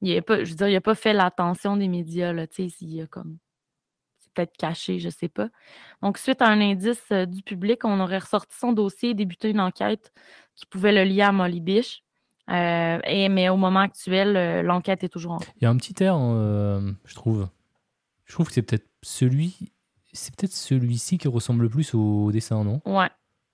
Il 0.00 0.16
a 0.16 0.22
pas, 0.22 0.42
je 0.42 0.50
veux 0.50 0.56
dire, 0.56 0.68
il 0.68 0.72
n'a 0.72 0.80
pas 0.80 0.94
fait 0.94 1.12
l'attention 1.12 1.76
des 1.76 1.88
médias, 1.88 2.32
là, 2.32 2.46
tu 2.46 2.64
sais, 2.64 2.68
s'il 2.68 3.00
a 3.00 3.06
comme 3.06 3.38
peut-être 4.34 4.56
caché, 4.56 4.98
je 4.98 5.06
ne 5.06 5.12
sais 5.12 5.28
pas. 5.28 5.48
Donc, 6.02 6.18
suite 6.18 6.42
à 6.42 6.48
un 6.48 6.60
indice 6.60 7.02
euh, 7.12 7.26
du 7.26 7.42
public, 7.42 7.84
on 7.84 8.00
aurait 8.00 8.18
ressorti 8.18 8.56
son 8.58 8.72
dossier 8.72 9.10
et 9.10 9.14
débuté 9.14 9.50
une 9.50 9.60
enquête 9.60 10.12
qui 10.54 10.66
pouvait 10.66 10.92
le 10.92 11.04
lier 11.04 11.22
à 11.22 11.32
Molly 11.32 11.60
Bish. 11.60 12.02
Euh, 12.50 12.98
et, 13.04 13.28
mais 13.28 13.48
au 13.48 13.56
moment 13.56 13.80
actuel, 13.80 14.36
euh, 14.36 14.62
l'enquête 14.62 15.04
est 15.04 15.08
toujours 15.08 15.32
en 15.32 15.38
cours. 15.38 15.46
Il 15.56 15.62
y 15.64 15.66
a 15.66 15.70
un 15.70 15.76
petit 15.76 16.02
air, 16.02 16.16
je 16.16 17.14
trouve. 17.14 17.48
Je 18.24 18.32
trouve 18.34 18.46
que 18.48 18.52
c'est 18.52 18.62
peut-être 18.62 18.88
celui. 19.02 19.72
C'est 20.12 20.34
peut-être 20.34 20.52
celui-ci 20.52 21.18
qui 21.18 21.28
ressemble 21.28 21.62
le 21.62 21.68
plus 21.70 21.94
au 21.94 22.30
dessin, 22.32 22.64
non? 22.64 22.80
Ouais. 22.84 23.08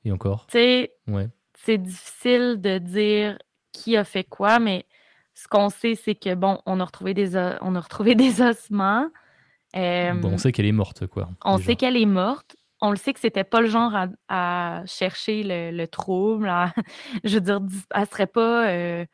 Et 0.04 0.12
encore? 0.12 0.46
Tu 0.46 0.58
sais, 0.58 0.92
Ouais. 1.06 1.28
c'est 1.54 1.78
difficile 1.78 2.56
de 2.60 2.78
dire 2.78 3.38
qui 3.72 3.96
a 3.96 4.04
fait 4.04 4.24
quoi, 4.24 4.58
mais 4.58 4.86
ce 5.34 5.46
qu'on 5.46 5.68
sait, 5.68 5.94
c'est 5.94 6.14
que, 6.16 6.34
bon, 6.34 6.60
on 6.66 6.80
a 6.80 6.84
retrouvé 6.84 7.14
des, 7.14 7.36
on 7.60 7.74
a 7.76 7.80
retrouvé 7.80 8.14
des 8.16 8.40
ossements. 8.42 9.08
Euh, 9.78 10.14
Bon, 10.14 10.32
on 10.32 10.38
sait 10.38 10.52
qu'elle 10.52 10.66
est 10.66 10.72
morte, 10.72 11.06
quoi. 11.06 11.28
On 11.44 11.56
déjà. 11.56 11.66
sait 11.66 11.76
qu'elle 11.76 11.96
est 11.96 12.06
morte. 12.06 12.56
On 12.80 12.90
le 12.90 12.96
sait 12.96 13.12
que 13.12 13.20
c'était 13.20 13.44
pas 13.44 13.60
le 13.60 13.66
genre 13.66 13.92
à, 13.94 14.06
à 14.28 14.86
chercher 14.86 15.42
le, 15.42 15.76
le 15.76 15.88
trouble. 15.88 16.48
à- 16.48 16.72
je 17.24 17.34
veux 17.34 17.40
dire, 17.40 17.60
elle 17.94 18.06
serait 18.06 18.26
pas. 18.26 18.68
euh, 18.68 19.04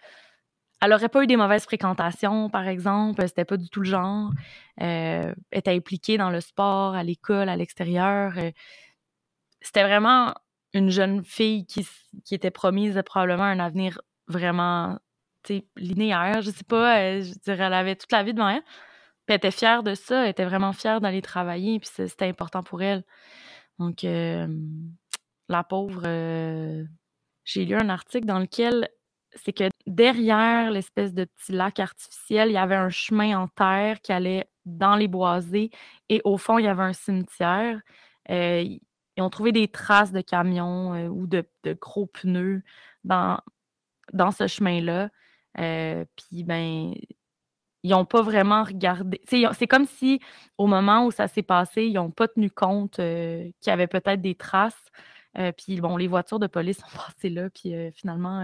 elle 0.80 0.92
aurait 0.92 1.08
pas 1.08 1.22
eu 1.22 1.26
des 1.26 1.36
mauvaises 1.36 1.64
fréquentations, 1.64 2.50
par 2.50 2.68
exemple. 2.68 3.26
C'était 3.26 3.46
pas 3.46 3.56
du 3.56 3.70
tout 3.70 3.80
le 3.80 3.86
genre. 3.88 4.30
Euh, 4.82 5.32
elle 5.50 5.58
était 5.58 5.70
impliquée 5.74 6.18
dans 6.18 6.28
le 6.30 6.40
sport, 6.40 6.94
à 6.94 7.02
l'école, 7.02 7.48
à 7.48 7.56
l'extérieur. 7.56 8.34
Euh, 8.36 8.50
c'était 9.62 9.82
vraiment 9.84 10.34
une 10.74 10.90
jeune 10.90 11.24
fille 11.24 11.64
qui, 11.64 11.86
était 12.32 12.50
promise 12.50 13.00
probablement 13.06 13.44
un 13.44 13.60
avenir 13.60 14.00
vraiment 14.28 14.98
linéaire. 15.76 16.42
Je 16.42 16.50
sais 16.50 16.64
pas. 16.64 16.98
euh, 16.98 17.22
je 17.22 17.32
dirais, 17.38 17.64
elle 17.64 17.72
avait 17.74 17.96
toute 17.96 18.12
la 18.12 18.22
vie 18.22 18.34
devant 18.34 18.48
elle. 18.48 18.62
Puis 19.26 19.34
elle 19.34 19.36
était 19.36 19.50
fière 19.50 19.82
de 19.82 19.94
ça, 19.94 20.24
elle 20.24 20.30
était 20.30 20.44
vraiment 20.44 20.72
fière 20.72 21.00
d'aller 21.00 21.22
travailler, 21.22 21.78
puis 21.80 21.88
c'était 21.92 22.28
important 22.28 22.62
pour 22.62 22.82
elle. 22.82 23.04
Donc, 23.78 24.02
la 25.48 25.64
pauvre, 25.64 26.02
j'ai 27.44 27.64
lu 27.64 27.74
un 27.74 27.88
article 27.88 28.26
dans 28.26 28.38
lequel 28.38 28.88
c'est 29.36 29.52
que 29.52 29.68
derrière 29.86 30.70
l'espèce 30.70 31.12
de 31.12 31.24
petit 31.24 31.52
lac 31.52 31.80
artificiel, 31.80 32.50
il 32.50 32.54
y 32.54 32.58
avait 32.58 32.76
un 32.76 32.90
chemin 32.90 33.38
en 33.38 33.48
terre 33.48 34.00
qui 34.00 34.12
allait 34.12 34.48
dans 34.64 34.96
les 34.96 35.08
boisés 35.08 35.70
et 36.08 36.20
au 36.24 36.38
fond, 36.38 36.58
il 36.58 36.64
y 36.64 36.68
avait 36.68 36.82
un 36.82 36.92
cimetière. 36.92 37.80
Euh, 38.30 38.64
ils 39.16 39.22
ont 39.22 39.30
trouvé 39.30 39.52
des 39.52 39.68
traces 39.68 40.12
de 40.12 40.20
camions 40.20 41.06
ou 41.08 41.26
de, 41.26 41.44
de 41.64 41.72
gros 41.74 42.06
pneus 42.06 42.62
dans, 43.04 43.38
dans 44.12 44.30
ce 44.30 44.46
chemin-là. 44.46 45.10
Euh, 45.58 46.04
puis, 46.16 46.44
ben, 46.44 46.94
ils 47.84 47.90
n'ont 47.90 48.06
pas 48.06 48.22
vraiment 48.22 48.64
regardé. 48.64 49.20
C'est 49.26 49.66
comme 49.68 49.86
si, 49.86 50.20
au 50.58 50.66
moment 50.66 51.06
où 51.06 51.10
ça 51.12 51.28
s'est 51.28 51.42
passé, 51.42 51.84
ils 51.84 51.94
n'ont 51.94 52.10
pas 52.10 52.28
tenu 52.28 52.50
compte 52.50 52.98
euh, 52.98 53.44
qu'il 53.60 53.70
y 53.70 53.70
avait 53.70 53.86
peut-être 53.86 54.22
des 54.22 54.34
traces. 54.34 54.86
Euh, 55.38 55.52
puis, 55.52 55.80
bon, 55.80 55.96
les 55.98 56.08
voitures 56.08 56.38
de 56.38 56.46
police 56.46 56.78
sont 56.80 56.96
passées 56.96 57.28
là. 57.28 57.50
Puis, 57.50 57.74
euh, 57.74 57.90
finalement, 57.92 58.40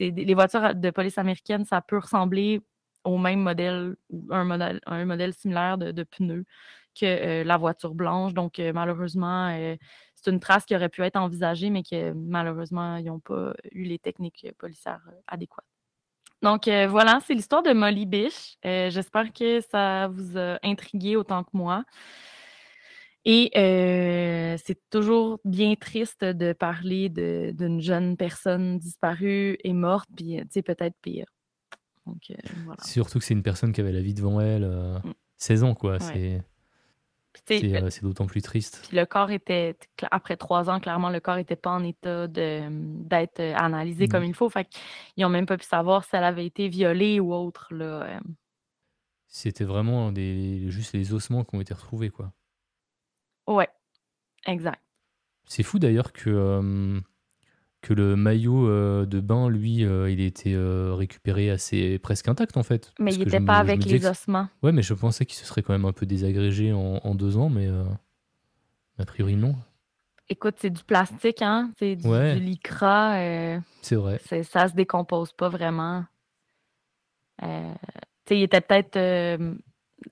les 0.00 0.34
voitures 0.34 0.74
de 0.74 0.90
police 0.90 1.18
américaines, 1.18 1.66
ça 1.66 1.82
peut 1.82 1.98
ressembler 1.98 2.62
au 3.04 3.18
même 3.18 3.40
modèle 3.40 3.96
ou 4.10 4.26
un 4.30 4.44
modèle, 4.44 5.34
similaire 5.34 5.78
de, 5.78 5.92
de 5.92 6.02
pneus 6.04 6.44
que 6.98 7.42
la 7.44 7.56
voiture 7.58 7.94
blanche. 7.94 8.34
Donc, 8.34 8.58
malheureusement, 8.58 9.50
c'est 10.14 10.30
une 10.30 10.40
trace 10.40 10.64
qui 10.64 10.74
aurait 10.74 10.88
pu 10.88 11.02
être 11.02 11.16
envisagée, 11.16 11.70
mais 11.70 11.82
que 11.82 12.12
malheureusement, 12.12 12.96
ils 12.96 13.06
n'ont 13.06 13.20
pas 13.20 13.54
eu 13.72 13.84
les 13.84 13.98
techniques 13.98 14.46
policières 14.58 15.02
adéquates. 15.26 15.77
Donc 16.42 16.68
euh, 16.68 16.86
voilà, 16.86 17.20
c'est 17.26 17.34
l'histoire 17.34 17.62
de 17.62 17.72
Molly 17.72 18.06
Bish. 18.06 18.56
Euh, 18.64 18.90
J'espère 18.90 19.32
que 19.32 19.60
ça 19.60 20.08
vous 20.08 20.38
a 20.38 20.58
intrigué 20.62 21.16
autant 21.16 21.42
que 21.44 21.50
moi. 21.52 21.84
Et 23.24 23.50
euh, 23.56 24.56
c'est 24.64 24.78
toujours 24.90 25.38
bien 25.44 25.74
triste 25.74 26.24
de 26.24 26.52
parler 26.52 27.08
de- 27.08 27.50
d'une 27.52 27.80
jeune 27.80 28.16
personne 28.16 28.78
disparue 28.78 29.58
et 29.64 29.72
morte, 29.72 30.08
puis 30.16 30.36
tu 30.42 30.46
sais, 30.50 30.62
peut-être 30.62 30.96
pire. 31.02 31.26
Donc 32.06 32.32
voilà. 32.64 32.82
Surtout 32.84 33.18
que 33.18 33.24
c'est 33.24 33.34
une 33.34 33.42
personne 33.42 33.72
qui 33.72 33.80
avait 33.82 33.92
la 33.92 34.00
vie 34.00 34.14
devant 34.14 34.40
elle. 34.40 34.64
euh, 34.64 34.98
Mm. 35.04 35.12
16 35.36 35.62
ans, 35.64 35.74
quoi. 35.74 35.98
C'est 36.00 36.42
c'est, 37.46 37.82
euh, 37.82 37.90
c'est 37.90 38.02
d'autant 38.02 38.26
plus 38.26 38.42
triste. 38.42 38.84
Puis 38.88 38.96
le 38.96 39.06
corps 39.06 39.30
était, 39.30 39.76
après 40.10 40.36
trois 40.36 40.68
ans, 40.70 40.80
clairement, 40.80 41.10
le 41.10 41.20
corps 41.20 41.36
n'était 41.36 41.56
pas 41.56 41.70
en 41.70 41.82
état 41.84 42.26
de- 42.28 42.68
d'être 43.04 43.40
euh, 43.40 43.54
analysé 43.56 44.04
Mhm. 44.04 44.10
comme 44.10 44.24
il 44.24 44.34
faut. 44.34 44.48
Fait 44.50 44.64
qu'ils 44.66 45.22
n'ont 45.24 45.28
même 45.30 45.46
pas 45.46 45.56
pu 45.56 45.64
savoir 45.64 46.04
si 46.04 46.16
elle 46.16 46.24
avait 46.24 46.46
été 46.46 46.68
violée 46.68 47.20
ou 47.20 47.32
autre. 47.34 47.68
Là. 47.72 48.02
euh. 48.02 48.20
C'était 49.26 49.64
vraiment 49.64 50.10
des, 50.10 50.70
juste 50.70 50.94
les 50.94 51.12
ossements 51.12 51.44
qui 51.44 51.54
ont 51.54 51.60
été 51.60 51.74
retrouvés, 51.74 52.10
quoi. 52.10 52.32
Ouais, 53.46 53.68
exact. 54.46 54.82
C'est 55.44 55.62
fou 55.62 55.78
d'ailleurs 55.78 56.12
que, 56.12 56.28
euh, 56.30 57.00
que 57.80 57.94
le 57.94 58.16
maillot 58.16 58.68
euh, 58.68 59.06
de 59.06 59.20
bain, 59.20 59.48
lui, 59.48 59.84
euh, 59.84 60.10
il 60.10 60.20
a 60.20 60.24
été 60.24 60.54
euh, 60.54 60.94
récupéré 60.94 61.48
assez 61.50 61.98
presque 62.00 62.28
intact 62.28 62.56
en 62.56 62.62
fait. 62.64 62.92
Mais 62.98 63.12
il 63.12 63.18
que 63.20 63.24
n'était 63.24 63.40
pas 63.40 63.58
avec 63.58 63.84
les 63.84 64.00
que- 64.00 64.06
ossements. 64.08 64.48
Ouais, 64.62 64.72
mais 64.72 64.82
je 64.82 64.94
pensais 64.94 65.24
qu'il 65.26 65.36
se 65.38 65.44
serait 65.46 65.62
quand 65.62 65.72
même 65.72 65.84
un 65.84 65.92
peu 65.92 66.04
désagrégé 66.06 66.72
en, 66.72 67.00
en 67.04 67.14
deux 67.14 67.36
ans, 67.36 67.48
mais 67.50 67.66
euh, 67.68 67.84
a 68.98 69.04
priori 69.04 69.36
non. 69.36 69.54
Écoute, 70.28 70.56
c'est 70.58 70.70
du 70.70 70.82
plastique, 70.84 71.40
hein? 71.40 71.70
C'est 71.78 71.96
du, 71.96 72.06
Ouais. 72.06 72.34
du 72.34 72.40
lycra. 72.44 73.14
C'est 73.80 73.94
vrai. 73.96 74.20
c'est- 74.26 74.42
ça 74.42 74.68
se 74.68 74.74
décompose 74.74 75.32
pas 75.32 75.48
vraiment. 75.48 76.04
Tu 77.40 77.46
sais, 78.26 78.38
il 78.38 78.42
était 78.42 78.60
peut-être 78.60 78.98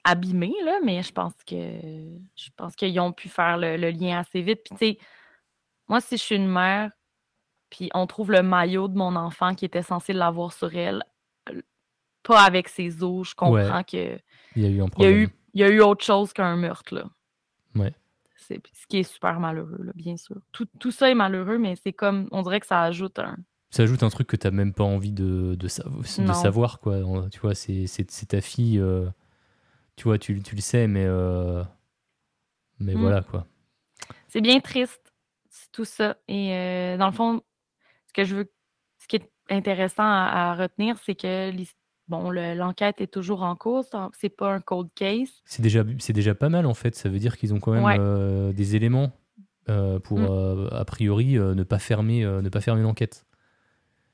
abîmé, 0.04 0.52
là, 0.64 0.78
mais 0.84 1.02
je 1.02 1.12
pense 1.12 1.34
que 1.46 1.54
je 1.54 2.48
pense 2.56 2.74
qu'ils 2.76 2.98
ont 3.00 3.12
pu 3.12 3.28
faire 3.28 3.58
le, 3.58 3.76
le 3.76 3.90
lien 3.90 4.18
assez 4.20 4.40
vite. 4.40 4.60
Puis, 4.64 4.76
tu 4.78 4.86
sais, 4.86 4.98
moi, 5.88 6.00
si 6.00 6.16
je 6.16 6.22
suis 6.22 6.36
une 6.36 6.48
mère, 6.48 6.90
puis 7.76 7.90
on 7.92 8.06
trouve 8.06 8.32
le 8.32 8.42
maillot 8.42 8.88
de 8.88 8.96
mon 8.96 9.16
enfant 9.16 9.54
qui 9.54 9.66
était 9.66 9.82
censé 9.82 10.14
l'avoir 10.14 10.54
sur 10.54 10.74
elle, 10.74 11.02
pas 12.22 12.42
avec 12.42 12.68
ses 12.68 13.02
os, 13.02 13.28
je 13.28 13.34
comprends 13.34 13.82
que 13.84 14.18
Il 14.56 14.62
y 14.62 14.66
a 14.66 14.68
eu 14.70 14.72
un 14.72 14.72
il 14.72 14.78
y 14.78 14.80
a 14.80 14.88
problème. 14.88 15.14
eu, 15.18 15.28
il 15.52 15.60
y 15.60 15.64
a 15.64 15.68
eu 15.68 15.80
autre 15.82 16.02
chose 16.02 16.32
qu'un 16.32 16.56
meurtre, 16.56 16.94
là. 16.94 17.04
Ouais. 17.74 17.92
C'est 18.36 18.62
ce 18.72 18.86
qui 18.86 18.98
est 19.00 19.02
super 19.02 19.40
malheureux, 19.40 19.82
là, 19.82 19.92
bien 19.94 20.16
sûr. 20.16 20.36
Tout, 20.52 20.66
tout 20.78 20.90
ça 20.90 21.10
est 21.10 21.14
malheureux, 21.14 21.58
mais 21.58 21.76
c'est 21.76 21.92
comme, 21.92 22.28
on 22.32 22.40
dirait 22.40 22.60
que 22.60 22.66
ça 22.66 22.80
ajoute 22.80 23.18
un... 23.18 23.36
Ça 23.68 23.82
ajoute 23.82 24.02
un 24.02 24.08
truc 24.08 24.26
que 24.28 24.36
t'as 24.36 24.50
même 24.52 24.72
pas 24.72 24.84
envie 24.84 25.12
de, 25.12 25.54
savoir, 25.68 26.80
quoi. 26.80 27.02
Tu 27.30 27.40
vois, 27.40 27.54
c'est 27.54 28.26
ta 28.26 28.40
fille, 28.40 28.78
euh, 28.78 29.06
tu 29.96 30.04
vois, 30.04 30.16
tu, 30.18 30.40
tu 30.42 30.54
le 30.54 30.62
sais, 30.62 30.86
mais, 30.86 31.04
euh, 31.04 31.62
mais 32.78 32.94
Mm. 32.94 33.00
voilà, 33.00 33.20
quoi. 33.20 33.46
C'est 34.28 34.40
bien 34.40 34.60
triste, 34.60 35.12
c'est 35.50 35.70
tout 35.72 35.84
ça. 35.84 36.16
Et 36.26 36.54
euh, 36.54 36.96
dans 36.96 37.06
le 37.06 37.12
fond, 37.12 37.42
que 38.16 38.24
je 38.24 38.36
veux, 38.36 38.50
ce 38.98 39.06
qui 39.06 39.16
est 39.16 39.30
intéressant 39.50 40.02
à, 40.02 40.50
à 40.50 40.54
retenir, 40.54 40.96
c'est 41.04 41.14
que 41.14 41.52
bon, 42.08 42.30
le- 42.30 42.54
l'enquête 42.54 43.00
est 43.00 43.12
toujours 43.12 43.42
en 43.42 43.54
cours. 43.56 43.84
C'est 44.18 44.28
pas 44.28 44.52
un 44.52 44.60
cold 44.60 44.88
case. 44.94 45.28
C'est 45.44 45.62
déjà, 45.62 45.84
c'est 45.98 46.12
déjà 46.12 46.34
pas 46.34 46.48
mal, 46.48 46.66
en 46.66 46.74
fait. 46.74 46.94
Ça 46.94 47.08
veut 47.08 47.18
dire 47.18 47.36
qu'ils 47.36 47.52
ont 47.54 47.60
quand 47.60 47.72
même 47.72 47.84
Ouais. 47.84 47.96
euh, 47.98 48.52
des 48.52 48.74
éléments 48.76 49.12
euh, 49.68 49.98
pour, 49.98 50.18
Mm. 50.20 50.26
euh, 50.30 50.68
a 50.70 50.84
priori, 50.84 51.34
ne 51.34 51.62
pas 51.64 51.78
fermer, 51.78 52.24
ne 52.24 52.48
pas 52.48 52.60
fermer 52.60 52.82
l'enquête. 52.82 53.26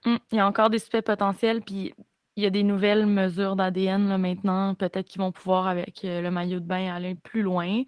Hum, 0.05 0.19
Il 0.33 0.37
y 0.39 0.41
a 0.41 0.47
encore 0.47 0.71
des 0.71 0.79
suspects 0.79 1.03
potentiels, 1.05 1.61
puis 1.63 1.95
il 2.37 2.43
y 2.43 2.47
a 2.47 2.51
des 2.51 2.63
nouvelles 2.63 3.05
mesures 3.07 3.55
d'ADN 3.57 4.17
maintenant. 4.17 4.75
Peut-être 4.75 5.07
qu'ils 5.07 5.21
vont 5.21 5.31
pouvoir, 5.33 5.67
avec 5.67 6.01
le 6.03 6.29
maillot 6.31 6.59
de 6.61 6.65
bain, 6.65 6.93
aller 6.93 7.15
plus 7.15 7.43
loin. 7.43 7.83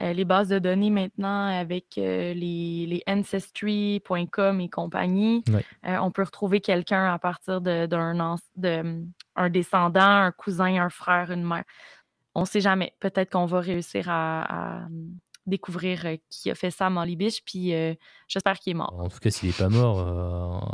Euh, 0.00 0.12
les 0.12 0.24
bases 0.24 0.48
de 0.48 0.58
données 0.58 0.90
maintenant, 0.90 1.46
avec 1.46 1.98
euh, 1.98 2.34
les, 2.34 2.84
les 2.86 3.02
Ancestry.com 3.08 4.60
et 4.60 4.68
compagnie, 4.68 5.44
euh, 5.86 5.96
on 6.02 6.10
peut 6.10 6.24
retrouver 6.24 6.60
quelqu'un 6.60 7.12
à 7.12 7.18
partir 7.18 7.60
de- 7.60 7.86
d'un 7.86 8.36
de, 8.56 9.04
un 9.36 9.50
descendant, 9.50 10.00
un 10.00 10.32
cousin, 10.32 10.82
un 10.82 10.90
frère, 10.90 11.30
une 11.30 11.44
mère. 11.44 11.64
On 12.34 12.40
ne 12.40 12.46
sait 12.46 12.60
jamais. 12.60 12.94
Peut-être 12.98 13.30
qu'on 13.30 13.46
va 13.46 13.60
réussir 13.60 14.08
à, 14.08 14.82
à, 14.82 14.88
découvrir 15.46 16.06
euh, 16.06 16.16
qui 16.30 16.50
a 16.50 16.54
fait 16.56 16.70
ça 16.72 16.86
à 16.86 16.90
Molly 16.90 17.14
Biche, 17.16 17.44
puis 17.44 17.72
euh, 17.74 17.94
j'espère 18.26 18.58
qu'il 18.58 18.72
est 18.72 18.74
mort. 18.74 18.98
En 18.98 19.08
tout 19.08 19.18
cas, 19.18 19.30
s'il 19.30 19.50
est 19.50 19.56
pas 19.58 19.68
mort, 19.68 20.00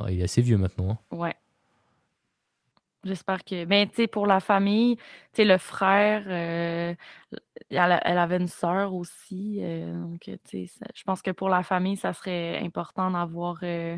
euh, 0.06 0.10
il 0.10 0.20
est 0.20 0.24
assez 0.24 0.40
vieux 0.42 0.56
maintenant. 0.56 0.92
hein. 0.92 1.16
Ouais. 1.16 1.34
J'espère 3.04 3.44
que. 3.44 3.64
Ben, 3.64 3.88
tu 3.88 3.94
sais, 3.96 4.06
pour 4.06 4.26
la 4.26 4.40
famille, 4.40 4.96
tu 4.96 5.02
sais, 5.32 5.44
le 5.44 5.56
frère, 5.56 6.24
euh, 6.26 6.94
elle, 7.70 8.18
avait 8.18 8.36
une 8.36 8.48
sœur 8.48 8.94
aussi. 8.94 9.58
euh, 9.62 10.00
donc, 10.02 10.20
tu 10.20 10.66
sais, 10.66 10.70
je 10.94 11.02
pense 11.04 11.22
que 11.22 11.30
pour 11.30 11.48
la 11.48 11.62
famille, 11.62 11.96
ça 11.96 12.12
serait 12.12 12.58
important 12.58 13.10
d'avoir 13.10 13.58
euh, 13.62 13.96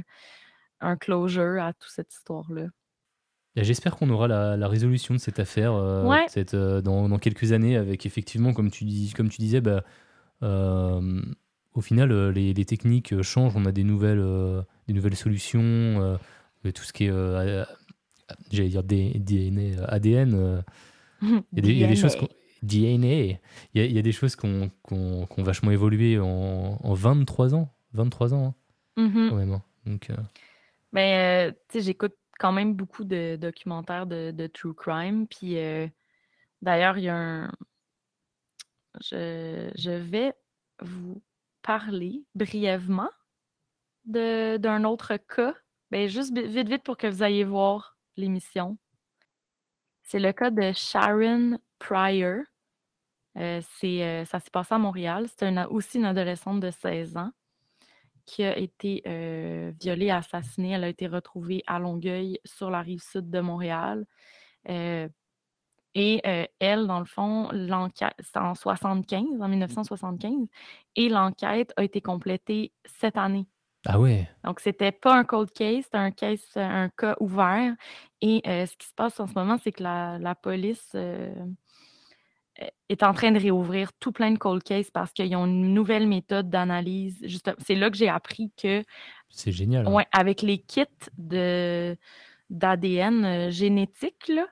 un 0.81 0.97
closure 0.97 1.63
à 1.63 1.73
toute 1.73 1.91
cette 1.91 2.13
histoire-là. 2.13 2.67
J'espère 3.57 3.97
qu'on 3.97 4.09
aura 4.09 4.29
la, 4.29 4.57
la 4.57 4.69
résolution 4.69 5.15
de 5.15 5.19
cette 5.19 5.39
affaire 5.41 5.75
Ouais. 5.75 6.27
euh, 6.55 6.81
dans, 6.81 7.09
dans 7.09 7.19
quelques 7.19 7.53
années, 7.53 7.77
avec 7.77 8.07
effectivement, 8.07 8.53
comme 8.53 8.71
tu, 8.71 8.85
dis, 8.85 9.13
comme 9.13 9.29
tu 9.29 9.41
disais, 9.43 9.61
bah, 9.61 9.83
au 10.41 11.81
final, 11.81 12.31
les, 12.31 12.55
les 12.55 12.65
techniques 12.65 13.21
changent, 13.23 13.57
on 13.57 13.67
a 13.67 13.73
des 13.73 13.85
nouvelles, 13.85 14.25
des 14.87 14.95
nouvelles 14.95 15.17
solutions, 15.17 16.19
tout 16.63 16.83
ce 16.83 16.93
qui 16.93 17.07
est, 17.07 17.65
j'allais 18.51 18.69
dire 18.69 18.83
DNA, 18.83 19.85
ADN, 19.87 20.35
euh, 20.35 20.63
il 21.23 21.29
y, 21.29 21.59
a 21.59 21.63
des- 21.63 21.71
il 21.73 21.79
y 21.79 21.85
a 21.85 21.87
des 21.89 21.97
choses 21.97 22.17
qu'on- 22.17 22.29
DNA, 22.63 23.07
il 23.09 23.39
y 23.75 23.81
a, 23.81 23.85
il 23.85 23.93
y 23.93 23.99
a 23.99 24.03
des 24.03 24.13
choses 24.13 24.37
qui 24.37 24.47
ont 24.47 24.71
qui 24.87 24.95
ont- 24.95 25.27
vachement 25.39 25.71
évolué 25.73 26.19
en, 26.19 26.79
en 26.83 26.95
23 26.95 27.55
ans, 27.55 27.69
23 27.93 28.35
ans 28.35 28.55
hein, 28.97 29.03
Mhm. 29.03 29.31
quand 29.31 29.37
même. 29.37 29.53
hein. 29.53 29.63
Donc, 29.87 30.11
euh, 30.11 30.17
Ben, 30.93 31.49
euh, 31.49 31.53
tu 31.69 31.79
sais, 31.79 31.85
j'écoute 31.87 32.15
quand 32.39 32.53
même 32.53 32.75
beaucoup 32.75 33.05
de 33.05 33.37
documentaires 33.37 34.07
de, 34.07 34.31
de 34.31 34.47
true 34.47 34.75
crime. 34.75 35.27
Puis 35.27 35.57
euh, 35.59 35.87
d'ailleurs, 36.61 36.99
il 36.99 37.05
y 37.05 37.09
a 37.09 37.17
un. 37.17 37.53
Je, 39.01 39.71
je 39.77 39.91
vais 39.91 40.33
vous 40.81 41.23
parler 41.63 42.23
brièvement 42.35 43.09
d'un 44.05 44.85
autre 44.85 45.17
cas. 45.17 45.55
Ben, 45.91 46.09
juste 46.09 46.37
vite, 46.37 46.69
vite 46.69 46.83
pour 46.83 46.97
que 46.97 47.07
vous 47.07 47.23
ayez 47.23 47.45
voir 47.45 47.97
l'émission. 48.17 48.79
C'est 50.03 50.19
le 50.19 50.33
cas 50.33 50.51
de 50.51 50.73
Sharon 50.73 51.59
Pryor. 51.79 52.43
Euh, 53.39 53.63
euh, 53.85 54.25
ça 54.25 54.41
s'est 54.41 54.51
passé 54.51 54.75
à 54.75 54.79
Montréal. 54.79 55.27
C'est 55.39 55.57
aussi 55.67 55.99
une 55.99 56.05
adolescente 56.05 56.61
de 56.61 56.71
16 56.71 57.17
ans 57.17 57.31
qui 58.25 58.45
a 58.45 58.57
été 58.57 59.03
euh, 59.07 59.73
violée, 59.81 60.11
assassinée. 60.11 60.73
Elle 60.73 60.85
a 60.85 60.89
été 60.89 61.07
retrouvée 61.07 61.63
à 61.67 61.79
Longueuil, 61.79 62.39
sur 62.45 62.71
la 62.71 62.81
rive 62.81 63.03
sud 63.03 63.31
de 63.31 63.41
Montréal. 63.41 64.05
Et 65.95 66.21
elle, 66.61 66.87
dans 66.87 67.01
le 67.01 67.05
fond, 67.05 67.51
l'enquête, 67.53 68.15
c'est 68.21 68.39
en 68.39 68.55
75, 68.55 69.43
en 69.43 69.49
1975, 69.49 70.47
et 70.97 71.09
l'enquête 71.09 71.73
a 71.77 71.85
été 71.85 72.01
complétée 72.01 72.73
cette 72.85 73.17
année. 73.17 73.47
Ah 73.87 73.99
ouais, 73.99 74.29
Donc, 74.45 74.61
c'était 74.61 74.93
pas 74.93 75.15
un 75.15 75.25
cold 75.25 75.51
case, 75.53 75.85
c'était 75.85 75.97
un, 75.99 76.11
case, 76.11 76.45
un 76.57 76.89
cas 76.89 77.17
ouvert. 77.21 77.75
Et 78.21 78.43
euh, 78.47 78.67
ce 78.67 78.77
qui 78.77 78.87
se 78.87 78.95
passe 78.95 79.19
en 79.19 79.27
ce 79.27 79.35
moment, 79.35 79.59
c'est 79.63 79.73
que 79.73 79.83
la, 79.83 80.19
la 80.19 80.35
police 80.35 80.91
euh, 80.95 81.35
euh, 82.61 82.67
est 82.89 83.03
en 83.03 83.13
train 83.13 83.33
de 83.33 83.41
réouvrir 83.41 83.93
tout 83.95 84.13
plein 84.13 84.31
de 84.31 84.39
cold 84.39 84.63
cases 84.63 84.91
parce 84.91 85.13
qu'ils 85.13 85.35
ont 85.35 85.47
une 85.47 85.75
nouvelle 85.75 86.07
méthode 86.07 86.49
d'analyse. 86.49 87.25
C'est 87.59 87.75
là 87.75 87.91
que 87.91 87.97
j'ai 87.97 88.09
appris 88.09 88.53
que, 88.61 88.85
c'est 89.29 89.53
génial. 89.53 89.87
hein. 89.87 89.93
ouais, 89.93 90.07
avec 90.13 90.43
les 90.43 90.59
kits 90.59 90.85
de, 91.19 91.97
d'ADN 92.51 93.51
génétique, 93.51 94.29
là, 94.29 94.47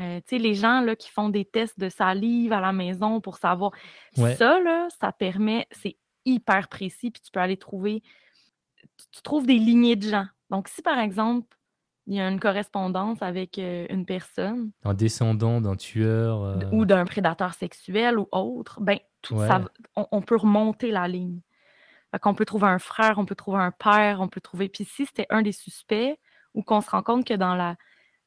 euh, 0.00 0.20
les 0.30 0.54
gens 0.54 0.80
là, 0.80 0.94
qui 0.94 1.10
font 1.10 1.28
des 1.28 1.44
tests 1.44 1.78
de 1.78 1.88
salive 1.88 2.52
à 2.52 2.60
la 2.60 2.72
maison 2.72 3.20
pour 3.20 3.38
savoir. 3.38 3.72
Ouais. 4.18 4.34
Ça, 4.34 4.60
là, 4.60 4.88
ça 5.00 5.12
permet, 5.12 5.66
c'est 5.70 5.96
hyper 6.24 6.68
précis, 6.68 7.10
puis 7.10 7.22
tu 7.22 7.30
peux 7.30 7.40
aller 7.40 7.56
trouver, 7.56 8.02
tu, 9.12 9.22
trouves 9.22 9.46
des 9.46 9.58
lignées 9.58 9.96
de 9.96 10.08
gens. 10.08 10.26
Donc, 10.50 10.68
si 10.68 10.82
par 10.82 10.98
exemple, 10.98 11.56
il 12.06 12.14
y 12.14 12.20
a 12.20 12.28
une 12.28 12.38
correspondance 12.38 13.20
avec 13.20 13.58
euh, 13.58 13.86
une 13.90 14.06
personne 14.06 14.70
Un 14.84 14.94
descendant 14.94 15.60
d'un 15.60 15.74
tueur. 15.76 16.42
euh, 16.42 16.60
ou 16.72 16.84
d'un 16.84 17.04
prédateur 17.04 17.54
sexuel 17.54 18.18
ou 18.18 18.28
autre, 18.32 18.80
ben, 18.80 18.98
tout 19.22 19.34
Ouais. 19.34 19.48
on, 19.96 20.06
on 20.12 20.22
peut 20.22 20.36
remonter 20.36 20.90
la 20.92 21.08
ligne. 21.08 21.40
Fait 22.12 22.20
qu'on 22.20 22.34
peut 22.34 22.44
trouver 22.44 22.68
un 22.68 22.78
frère, 22.78 23.18
on 23.18 23.24
peut 23.24 23.34
trouver 23.34 23.58
un 23.58 23.72
père, 23.72 24.20
on 24.20 24.28
peut 24.28 24.40
trouver. 24.40 24.68
Puis 24.68 24.84
si 24.84 25.06
c'était 25.06 25.26
un 25.30 25.42
des 25.42 25.52
suspects 25.52 26.16
ou 26.54 26.62
qu'on 26.62 26.80
se 26.80 26.90
rend 26.90 27.02
compte 27.02 27.26
que 27.26 27.34
dans 27.34 27.56
la, 27.56 27.76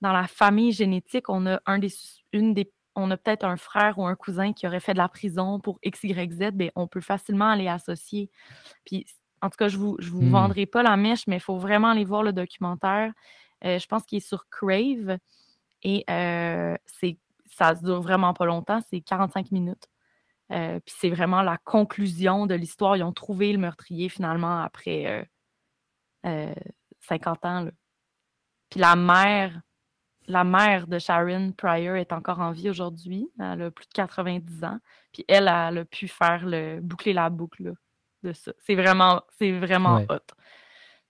dans 0.02 0.12
la 0.12 0.28
famille 0.28 0.74
génétique, 0.74 1.30
on 1.30 1.46
a 1.48 1.62
un 1.66 1.80
des, 1.80 1.92
une 2.34 2.54
des, 2.54 2.72
on 2.96 3.10
a 3.12 3.18
peut-être 3.18 3.46
un 3.46 3.56
frère 3.56 3.98
ou 3.98 4.06
un 4.06 4.16
cousin 4.16 4.52
qui 4.52 4.68
aurait 4.68 4.82
fait 4.82 4.94
de 4.94 4.98
la 4.98 5.08
prison 5.08 5.62
pour 5.62 5.80
X, 5.84 6.04
Y, 6.04 6.34
Z, 6.34 6.52
ben, 6.52 6.70
on 6.76 6.88
peut 6.88 7.00
facilement 7.02 7.56
les 7.56 7.68
associer. 7.70 8.30
Puis 8.86 9.06
en 9.42 9.50
tout 9.50 9.58
cas, 9.58 9.68
je 9.70 9.78
vous, 9.78 9.96
je 10.00 10.10
vous 10.12 10.24
Hmm. 10.24 10.30
vendrai 10.30 10.66
pas 10.66 10.84
la 10.84 10.98
mèche, 10.98 11.28
mais 11.28 11.38
il 11.38 11.42
faut 11.42 11.58
vraiment 11.58 11.90
aller 11.90 12.06
voir 12.06 12.24
le 12.24 12.34
documentaire. 12.34 13.14
Euh, 13.66 13.80
je 13.80 13.88
pense 13.88 14.04
qu'il 14.06 14.18
est 14.18 14.28
sur 14.28 14.48
Crave 14.50 15.18
et 15.84 16.04
euh, 16.10 16.76
c'est, 16.86 17.18
ça 17.46 17.76
se 17.76 17.84
dure 17.84 18.02
vraiment 18.02 18.34
pas 18.34 18.46
longtemps, 18.46 18.80
c'est 18.90 19.02
45 19.02 19.52
minutes. 19.52 19.88
Euh, 20.52 20.80
puis 20.80 20.96
c'est 21.00 21.10
vraiment 21.10 21.42
la 21.44 21.58
conclusion 21.60 22.48
de 22.48 22.56
l'histoire. 22.56 22.98
Ils 22.98 23.04
ont 23.04 23.14
trouvé 23.14 23.52
le 23.54 23.60
meurtrier 23.60 24.10
finalement 24.10 24.62
après 24.62 25.06
euh, 25.08 25.24
euh, 26.26 26.56
50 27.02 27.46
ans. 27.46 27.70
Puis 28.70 28.80
la 28.80 28.96
mère, 28.96 29.62
la 30.28 30.44
mère 30.44 30.88
de 30.88 31.00
Sharon 31.00 31.52
Pryor 31.54 31.96
est 31.96 32.14
encore 32.14 32.40
en 32.40 32.52
vie 32.52 32.70
aujourd'hui. 32.70 33.30
Elle 33.40 33.64
a 33.64 33.72
plus 33.72 33.86
de 33.88 33.94
90 33.94 34.64
ans. 34.64 34.80
Puis 35.14 35.26
elle, 35.28 35.48
elle 35.48 35.80
a 35.80 35.86
pu 35.86 36.08
faire 36.08 36.46
le 36.46 36.80
boucler 36.82 37.14
la 37.14 37.30
boucle 37.30 37.64
là, 37.64 37.72
de 38.24 38.34
ça. 38.34 38.52
C'est 38.66 38.76
vraiment, 38.76 39.22
c'est 39.38 39.52
vraiment 39.58 39.98
Ouais. 39.98 40.06
hot. 40.10 40.34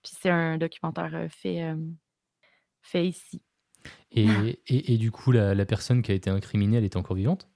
Puis 0.02 0.12
c'est 0.20 0.30
un 0.30 0.56
documentaire 0.58 1.10
euh, 1.14 1.28
fait, 1.28 1.62
euh, 1.62 1.76
fait 2.82 3.06
ici. 3.06 3.42
Et, 4.12 4.26
et, 4.66 4.94
et 4.94 4.98
du 4.98 5.10
coup, 5.10 5.30
la, 5.32 5.54
la 5.54 5.64
personne 5.66 6.02
qui 6.02 6.10
a 6.10 6.14
été 6.14 6.30
incriminée, 6.30 6.78
elle 6.78 6.84
était 6.84 6.96
encore 6.96 7.16
vivante? 7.16 7.48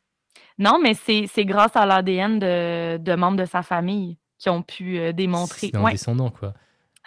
Non, 0.59 0.79
mais 0.81 0.95
c'est 0.95 1.45
grâce 1.45 1.75
à 1.77 1.85
l'ADN 1.87 2.39
de, 2.39 2.97
de 2.99 3.15
membres 3.15 3.37
de 3.39 3.45
sa 3.45 3.63
famille 3.63 4.19
qui 4.39 4.49
ont 4.51 4.63
pu 4.63 4.99
euh, 4.99 5.13
démontrer. 5.13 5.69
C'est 5.69 5.77
un 5.77 5.83
Ouais, 5.83 5.93
descendant, 5.93 6.31
quoi. 6.31 6.55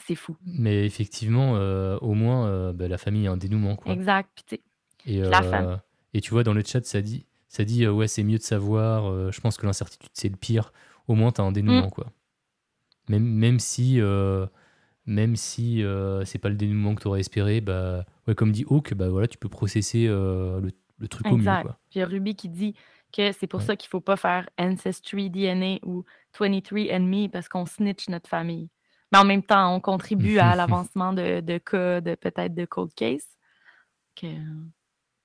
c'est 0.06 0.16
fou. 0.16 0.36
Mais 0.46 0.86
effectivement, 0.86 1.56
euh, 1.56 1.98
au 2.02 2.14
moins, 2.14 2.74
bah, 2.74 2.88
la 2.88 2.98
famille 2.98 3.28
a 3.28 3.32
un 3.32 3.38
dénouement, 3.38 3.76
quoi. 3.76 3.92
Exact. 3.94 4.30
Puis, 4.48 4.62
Et, 5.06 5.22
La 5.22 5.42
femme. 5.42 5.80
et 6.14 6.22
tu 6.22 6.32
vois, 6.32 6.44
dans 6.44 6.54
le 6.54 6.64
chat, 6.64 6.86
ça 6.86 7.02
dit, 7.02 7.26
ça 7.48 7.64
dit 7.64 7.88
ouais, 7.88 8.08
c'est 8.08 8.24
mieux 8.24 8.38
de 8.38 8.44
savoir. 8.44 9.32
je 9.32 9.40
pense 9.40 9.58
que 9.58 9.66
l'incertitude, 9.66 10.10
c'est 10.14 10.30
le 10.30 10.36
pire. 10.38 10.74
Au 11.08 11.16
moins, 11.16 11.32
tu 11.32 11.40
as 11.42 11.44
un 11.46 11.52
dénouement, 11.54 11.90
quoi. 11.90 12.08
Même, 13.10 13.24
même 13.24 13.60
si, 13.60 14.02
euh, 14.02 14.46
même 15.06 15.36
si 15.36 15.84
euh, 15.84 16.26
c'est 16.26 16.40
pas 16.40 16.50
le 16.50 16.56
dénouement 16.56 16.96
que 16.96 17.02
tu 17.02 17.08
aurais 17.08 17.22
espéré, 17.22 17.62
bah, 17.62 18.04
ouais, 18.28 18.36
comme 18.36 18.52
dit 18.52 18.66
Hawk, 18.70 18.94
bah, 18.94 19.10
voilà, 19.10 19.28
tu 19.28 19.38
peux 19.38 19.50
processer 19.50 20.08
euh, 20.08 20.60
le, 20.60 20.72
le 20.98 21.08
truc 21.08 21.26
au 21.28 21.38
mieux, 21.38 21.38
exact. 21.40 21.62
quoi. 21.64 21.80
Puis 21.90 22.00
il 22.00 22.00
y 22.00 22.04
a 22.04 22.08
Ruby 22.08 22.36
qui 22.36 22.50
dit 22.50 22.76
que 23.14 23.32
c'est 23.32 23.48
pour 23.48 23.62
Ouais. 23.62 23.66
ça 23.66 23.76
qu'il 23.78 23.88
ne 23.88 23.92
faut 23.92 24.02
pas 24.02 24.18
faire 24.18 24.50
Ancestry 24.60 25.30
DNA 25.30 25.78
ou 25.86 26.04
23andMe 26.38 27.30
parce 27.30 27.48
qu'on 27.48 27.66
snitch 27.66 28.10
notre 28.10 28.30
famille. 28.30 28.70
Mais 29.14 29.20
en 29.20 29.24
même 29.26 29.44
temps, 29.44 29.74
on 29.74 29.80
contribue 29.80 30.38
à 30.40 30.56
l'avancement 30.56 31.14
de, 31.14 31.40
de 31.40 31.58
cas, 31.60 32.02
de 32.02 32.16
peut-être 32.16 32.54
de 32.54 32.66
cold 32.66 32.94
case. 32.94 33.26
Que, 34.16 34.28
euh, 34.28 34.64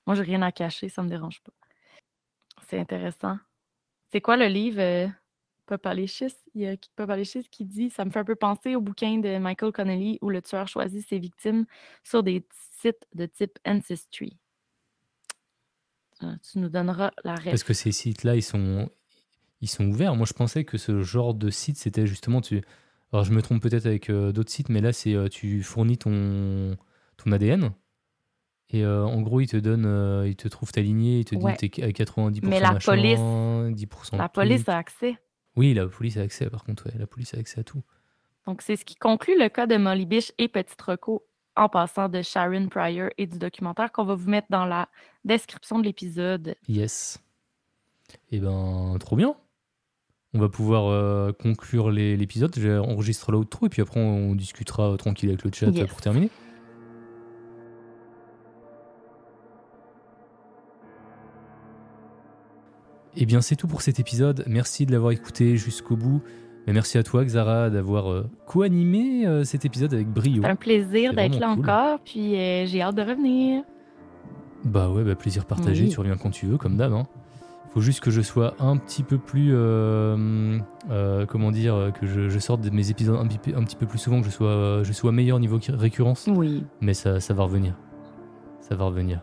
moi, 0.07 0.15
j'ai 0.15 0.23
rien 0.23 0.41
à 0.41 0.51
cacher, 0.53 0.87
ça 0.87 1.03
me 1.03 1.09
dérange 1.09 1.41
pas. 1.41 1.51
C'est 2.69 2.79
intéressant. 2.79 3.37
C'est 4.11 4.21
quoi 4.21 4.37
le 4.37 4.45
livre 4.45 5.11
euh, 5.71 5.77
Popalicious? 5.77 6.27
Il 6.55 6.61
y 6.61 6.67
a 6.67 6.77
qui- 6.77 6.89
Popalicious 6.95 7.43
qui 7.51 7.65
dit 7.65 7.89
Ça 7.89 8.05
me 8.05 8.11
fait 8.11 8.19
un 8.19 8.23
peu 8.25 8.35
penser 8.35 8.75
au 8.75 8.81
bouquin 8.81 9.17
de 9.19 9.37
Michael 9.37 9.71
Connelly 9.71 10.19
où 10.21 10.29
le 10.29 10.41
tueur 10.41 10.67
choisit 10.67 11.07
ses 11.07 11.19
victimes 11.19 11.65
sur 12.03 12.23
des 12.23 12.45
sites 12.79 13.05
de 13.15 13.25
type 13.25 13.57
Ancestry. 13.65 14.37
Euh, 16.23 16.33
Tu 16.51 16.59
nous 16.59 16.69
donneras 16.69 17.11
la 17.23 17.33
Parce 17.33 17.43
réponse. 17.45 17.63
que 17.63 17.73
ces 17.73 17.91
sites-là, 17.91 18.35
ils 18.35 18.43
sont, 18.43 18.89
ils 19.61 19.67
sont 19.69 19.85
ouverts. 19.87 20.15
Moi, 20.15 20.25
je 20.27 20.33
pensais 20.33 20.63
que 20.63 20.77
ce 20.77 21.01
genre 21.01 21.33
de 21.33 21.49
site, 21.49 21.77
c'était 21.77 22.07
justement. 22.07 22.41
Tu... 22.41 22.61
Alors, 23.11 23.25
je 23.25 23.31
me 23.31 23.41
trompe 23.41 23.61
peut-être 23.61 23.85
avec 23.85 24.09
euh, 24.09 24.31
d'autres 24.31 24.51
sites, 24.51 24.69
mais 24.69 24.81
là, 24.81 24.93
c'est 24.93 25.13
euh, 25.13 25.27
tu 25.27 25.61
fournis 25.63 25.97
ton, 25.97 26.77
ton 27.17 27.31
ADN. 27.31 27.71
Et 28.69 28.83
euh, 28.83 29.03
en 29.05 29.21
gros, 29.21 29.39
il 29.39 29.47
te 29.47 29.57
donne, 29.57 29.85
euh, 29.85 30.27
il 30.27 30.35
te 30.35 30.47
trouve 30.47 30.71
ta 30.71 30.81
lignée, 30.81 31.19
il 31.19 31.25
te 31.25 31.35
Ouais. 31.35 31.55
dit 31.59 31.69
t'es 31.69 31.83
à 31.83 31.89
90% 31.91 32.47
Mais 32.49 32.59
la 32.59 32.71
machin, 32.73 32.91
police- 32.91 33.19
10% 33.75 34.17
La 34.17 34.29
police 34.29 34.67
a 34.67 34.77
accès. 34.77 35.15
Oui, 35.55 35.73
la 35.73 35.85
police 35.87 36.17
a 36.17 36.21
accès, 36.21 36.49
par 36.49 36.63
contre, 36.63 36.87
ouais, 36.87 36.93
la 36.97 37.07
police 37.07 37.33
a 37.33 37.37
accès 37.37 37.59
à 37.59 37.63
tout. 37.63 37.81
Donc, 38.47 38.61
c'est 38.61 38.75
ce 38.75 38.83
qui 38.85 38.95
conclut 38.95 39.37
le 39.39 39.49
cas 39.49 39.67
de 39.67 39.77
Molly 39.77 40.05
Biche 40.05 40.31
et 40.37 40.47
Petit 40.47 40.75
Rocco 40.85 41.23
en 41.55 41.69
passant 41.69 42.09
de 42.09 42.21
Sharon 42.21 42.67
Pryor 42.67 43.09
et 43.17 43.27
du 43.27 43.37
documentaire 43.37 43.91
qu'on 43.91 44.05
va 44.05 44.15
vous 44.15 44.29
mettre 44.29 44.47
dans 44.49 44.65
la 44.65 44.89
description 45.23 45.77
de 45.79 45.83
l'épisode. 45.83 46.55
Yes. 46.67 47.19
Eh 48.31 48.39
ben, 48.39 48.97
trop 48.99 49.15
bien. 49.15 49.35
On 50.33 50.39
va 50.39 50.49
pouvoir 50.49 50.87
euh, 50.87 51.31
conclure 51.31 51.91
l'épisode. 51.91 52.57
J'enregistre 52.57 53.31
l'outro 53.31 53.67
et 53.67 53.69
puis 53.69 53.83
après 53.83 53.99
on 53.99 54.33
discutera 54.33 54.91
euh, 54.93 54.97
tranquille 54.97 55.29
avec 55.29 55.43
le 55.43 55.51
chat 55.53 55.67
Yes. 55.67 55.87
pour 55.87 56.01
terminer. 56.01 56.31
Eh 63.15 63.25
bien, 63.25 63.41
c'est 63.41 63.55
tout 63.55 63.67
pour 63.67 63.81
cet 63.81 63.99
épisode. 63.99 64.43
Merci 64.47 64.85
de 64.85 64.91
l'avoir 64.91 65.11
écouté 65.11 65.55
jusqu'au 65.57 65.95
bout. 65.95 66.21
Et 66.65 66.71
merci 66.73 66.97
à 66.97 67.03
toi, 67.03 67.23
Xara, 67.25 67.69
d'avoir 67.69 68.09
euh, 68.11 68.25
co-animé 68.47 69.27
euh, 69.27 69.43
cet 69.43 69.65
épisode 69.65 69.93
avec 69.93 70.07
brio. 70.07 70.43
Un 70.45 70.55
plaisir 70.55 71.13
d'être 71.13 71.37
là 71.39 71.53
cool. 71.53 71.63
encore, 71.65 71.99
puis 71.99 72.37
euh, 72.37 72.65
j'ai 72.65 72.81
hâte 72.81 72.95
de 72.95 73.01
revenir. 73.01 73.63
Bah 74.63 74.89
ouais, 74.89 75.03
bah 75.03 75.15
plaisir 75.15 75.45
partagé, 75.45 75.83
Oui. 75.83 75.89
tu 75.89 75.99
reviens 75.99 76.15
quand 76.15 76.29
tu 76.29 76.45
veux, 76.45 76.57
comme 76.57 76.77
d'hab. 76.77 76.93
Hein. 76.93 77.05
Faut 77.73 77.81
juste 77.81 77.99
que 77.99 78.11
je 78.11 78.21
sois 78.21 78.55
un 78.59 78.77
petit 78.77 79.03
peu 79.03 79.17
plus, 79.17 79.51
comment 81.27 81.51
dire, 81.51 81.91
que 81.99 82.05
je, 82.07 82.29
je 82.29 82.39
sorte 82.39 82.61
de 82.61 82.69
mes 82.69 82.89
épisodes 82.89 83.17
un 83.19 83.27
petit, 83.27 83.39
peu- 83.39 83.57
un 83.57 83.63
petit 83.63 83.75
peu 83.75 83.85
plus 83.85 83.99
souvent, 83.99 84.21
que 84.21 84.27
je 84.27 84.31
sois, 84.31 84.83
je 84.83 84.93
sois 84.93 85.11
meilleur 85.11 85.39
niveau 85.39 85.59
récurrence. 85.69 86.29
Oui. 86.33 86.63
Mais 86.81 86.93
ça, 86.93 87.19
ça 87.19 87.33
va 87.33 87.43
revenir. 87.43 87.73
Ça 88.61 88.75
va 88.75 88.85
revenir. 88.85 89.21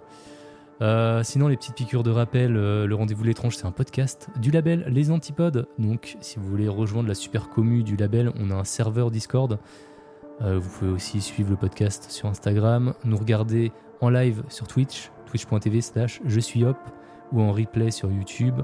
Euh, 0.83 1.23
sinon, 1.23 1.49
les 1.49 1.57
petites 1.57 1.75
piqûres 1.75 2.03
de 2.03 2.11
rappel, 2.11 2.57
euh, 2.57 2.87
le 2.87 2.95
rendez-vous 2.95 3.23
de 3.23 3.29
l'étrange, 3.29 3.57
c'est 3.57 3.67
un 3.67 3.73
podcast 3.73 4.29
du 4.41 4.51
label 4.51 4.85
Les 4.89 5.11
Antipodes. 5.11 5.69
Donc, 5.79 6.17
si 6.21 6.39
vous 6.39 6.49
voulez 6.49 6.69
rejoindre 6.69 7.09
la 7.09 7.15
super 7.15 7.51
commu 7.51 7.83
du 7.83 7.97
label, 7.97 8.33
on 8.39 8.51
a 8.51 8.55
un 8.55 8.65
serveur 8.65 9.11
Discord. 9.11 9.59
Euh, 10.41 10.59
vous 10.59 10.71
pouvez 10.71 10.91
aussi 10.91 11.21
suivre 11.21 11.51
le 11.51 11.57
podcast 11.57 12.11
sur 12.11 12.29
Instagram, 12.29 12.95
nous 13.05 13.19
regarder 13.19 13.73
en 14.01 14.09
live 14.09 14.43
sur 14.49 14.67
Twitch, 14.67 15.11
twitch.tv 15.27 15.83
slash 15.83 16.23
je 16.25 16.41
suis 16.41 16.65
hop, 16.65 16.79
ou 17.33 17.43
en 17.43 17.53
replay 17.53 17.91
sur 17.91 18.11
YouTube. 18.11 18.61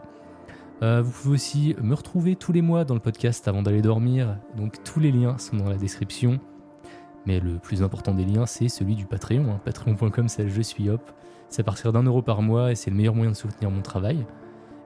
Vous 0.82 1.10
pouvez 1.10 1.34
aussi 1.34 1.74
me 1.80 1.94
retrouver 1.94 2.36
tous 2.36 2.52
les 2.52 2.60
mois 2.60 2.84
dans 2.84 2.92
le 2.92 3.00
podcast 3.00 3.48
avant 3.48 3.62
d'aller 3.62 3.80
dormir. 3.80 4.36
Donc, 4.56 4.82
tous 4.84 5.00
les 5.00 5.10
liens 5.10 5.38
sont 5.38 5.56
dans 5.56 5.70
la 5.70 5.76
description. 5.76 6.38
Mais 7.24 7.40
le 7.40 7.58
plus 7.58 7.82
important 7.82 8.12
des 8.14 8.24
liens, 8.24 8.44
c'est 8.44 8.68
celui 8.68 8.94
du 8.94 9.06
Patreon. 9.06 9.50
hein. 9.50 9.60
Patreon.com, 9.64 10.28
c'est 10.28 10.48
je 10.48 10.62
suis 10.62 10.90
hop. 10.90 11.00
C'est 11.48 11.60
à 11.60 11.64
partir 11.64 11.92
d'un 11.92 12.02
euro 12.02 12.22
par 12.22 12.42
mois 12.42 12.72
et 12.72 12.74
c'est 12.74 12.90
le 12.90 12.96
meilleur 12.96 13.14
moyen 13.14 13.30
de 13.30 13.36
soutenir 13.36 13.70
mon 13.70 13.82
travail. 13.82 14.26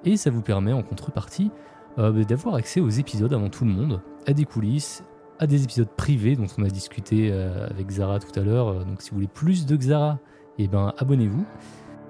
Et 0.04 0.16
ça 0.16 0.30
vous 0.30 0.42
permet 0.42 0.72
en 0.72 0.82
contrepartie 0.82 1.50
euh, 1.98 2.12
bah, 2.12 2.24
d'avoir 2.24 2.54
accès 2.54 2.80
aux 2.80 2.88
épisodes 2.88 3.32
avant 3.32 3.48
tout 3.48 3.64
le 3.64 3.70
monde, 3.70 4.00
à 4.26 4.32
des 4.32 4.44
coulisses, 4.44 5.04
à 5.38 5.46
des 5.46 5.64
épisodes 5.64 5.88
privés 5.88 6.36
dont 6.36 6.46
on 6.58 6.62
a 6.62 6.68
discuté 6.68 7.30
euh, 7.32 7.66
avec 7.68 7.86
Xara 7.86 8.18
tout 8.18 8.38
à 8.38 8.42
l'heure. 8.42 8.68
Euh, 8.68 8.84
Donc 8.84 9.02
si 9.02 9.10
vous 9.10 9.16
voulez 9.16 9.28
plus 9.28 9.66
de 9.66 9.76
Xara, 9.76 10.18
eh 10.58 10.68
ben 10.68 10.92
abonnez-vous. 10.98 11.44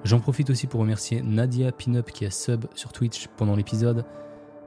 J'en 0.05 0.18
profite 0.18 0.51
aussi 0.51 0.66
pour 0.66 0.80
remercier 0.80 1.22
Nadia 1.22 1.72
Pinup 1.72 2.11
qui 2.11 2.24
a 2.24 2.30
sub 2.30 2.66
sur 2.74 2.92
Twitch 2.92 3.28
pendant 3.36 3.55
l'épisode. 3.55 4.05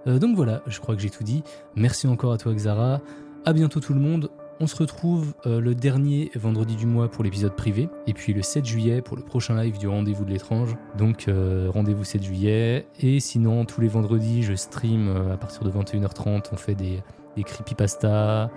Donc 0.05 0.36
voilà, 0.36 0.61
je 0.67 0.79
crois 0.79 0.95
que 0.95 1.01
j'ai 1.01 1.09
tout 1.09 1.23
dit. 1.23 1.43
Merci 1.75 2.07
encore 2.07 2.34
à 2.34 2.38
toi 2.38 2.53
Xara. 2.53 3.01
À 3.45 3.53
bientôt 3.53 3.79
tout 3.79 3.93
le 3.93 3.99
monde. 3.99 4.29
On 4.60 4.68
se 4.68 4.76
retrouve 4.76 5.34
euh, 5.45 5.60
le 5.60 5.74
dernier 5.74 6.32
vendredi 6.36 6.76
du 6.76 6.86
mois 6.86 7.10
pour 7.10 7.24
l'épisode 7.24 7.56
privé, 7.56 7.89
et 8.06 8.14
puis 8.14 8.34
le 8.34 8.43
7 8.43 8.66
juillet 8.66 9.01
pour 9.01 9.18
le 9.18 9.24
prochain 9.24 9.60
live 9.62 9.80
du 9.80 9.88
Rendez-vous 9.88 10.26
de 10.26 10.30
l'étrange. 10.30 10.76
Donc 10.97 11.28
euh, 11.28 11.70
rendez-vous 11.74 12.04
7 12.04 12.24
juillet, 12.24 12.88
et 12.99 13.20
sinon 13.20 13.66
tous 13.66 13.82
les 13.82 13.88
vendredis 13.88 14.43
je 14.43 14.54
stream 14.54 15.08
euh, 15.08 15.34
à 15.34 15.38
partir 15.38 15.64
de 15.64 15.72
21h30, 15.72 16.49
on 16.51 16.56
fait 16.56 16.76
des, 16.76 17.01
des 17.36 17.43
creepypasta. 17.43 18.51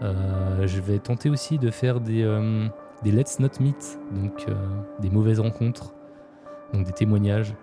Je 0.00 0.80
vais 0.80 0.98
tenter 0.98 1.30
aussi 1.30 1.58
de 1.58 1.70
faire 1.70 2.00
des, 2.00 2.24
Let's 3.04 3.38
Not 3.38 3.60
Meet, 3.60 3.98
donc 4.12 4.46
des 5.00 5.08
mauvaises 5.08 5.40
rencontres, 5.40 5.94
donc 6.74 6.84
des 6.84 6.92
témoignages. 6.92 7.54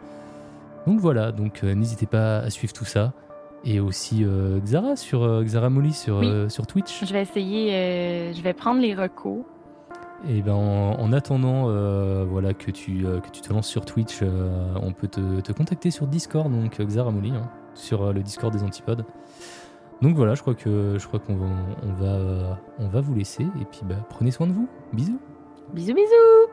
Donc 0.87 0.99
voilà, 0.99 1.31
donc 1.31 1.61
n'hésitez 1.61 2.07
pas 2.07 2.39
à 2.39 2.49
suivre 2.49 2.73
tout 2.73 2.85
ça. 2.85 3.13
Et 3.63 3.79
aussi 3.79 4.23
euh, 4.23 4.59
Xara 4.59 4.95
sur 4.95 5.23
euh, 5.23 5.43
Xara 5.43 5.69
Molly 5.69 5.93
sur, 5.93 6.17
Oui. 6.17 6.27
euh, 6.27 6.49
sur 6.49 6.65
Twitch. 6.65 7.05
Je 7.05 7.13
vais 7.13 7.21
essayer, 7.21 7.73
euh, 7.73 8.33
je 8.33 8.41
vais 8.41 8.53
prendre 8.53 8.81
les 8.81 8.95
recos. 8.95 9.43
Et 10.27 10.41
ben 10.43 10.53
en, 10.53 10.99
en 10.99 11.13
attendant 11.13 11.63
voilà 12.25 12.53
que 12.53 12.69
tu 12.69 13.01
que 13.23 13.29
tu 13.31 13.41
te 13.41 13.51
lances 13.51 13.67
sur 13.67 13.85
Twitch, 13.85 14.21
on 14.21 14.93
peut 14.93 15.07
te, 15.07 15.41
te 15.41 15.51
contacter 15.51 15.89
sur 15.89 16.05
Discord 16.05 16.51
donc 16.51 16.79
euh, 16.79 16.85
Xaramoli 16.85 17.31
hein, 17.31 17.49
sur 17.73 18.13
le 18.13 18.21
Discord 18.21 18.53
des 18.53 18.61
Antipodes. 18.61 19.03
Donc 20.03 20.15
voilà, 20.15 20.35
je 20.35 20.41
crois 20.41 20.53
que 20.53 20.97
je 20.99 21.07
crois 21.07 21.19
qu'on 21.19 21.35
va 21.37 21.47
on 21.83 21.93
va 21.93 22.59
on 22.77 22.87
va 22.87 23.01
vous 23.01 23.15
laisser 23.15 23.41
et 23.43 23.65
puis 23.71 23.81
bah, 23.83 23.95
prenez 24.09 24.29
soin 24.29 24.45
de 24.45 24.53
vous. 24.53 24.67
Bisous. 24.93 25.19
Bisous, 25.73 25.95
bisous! 25.95 26.50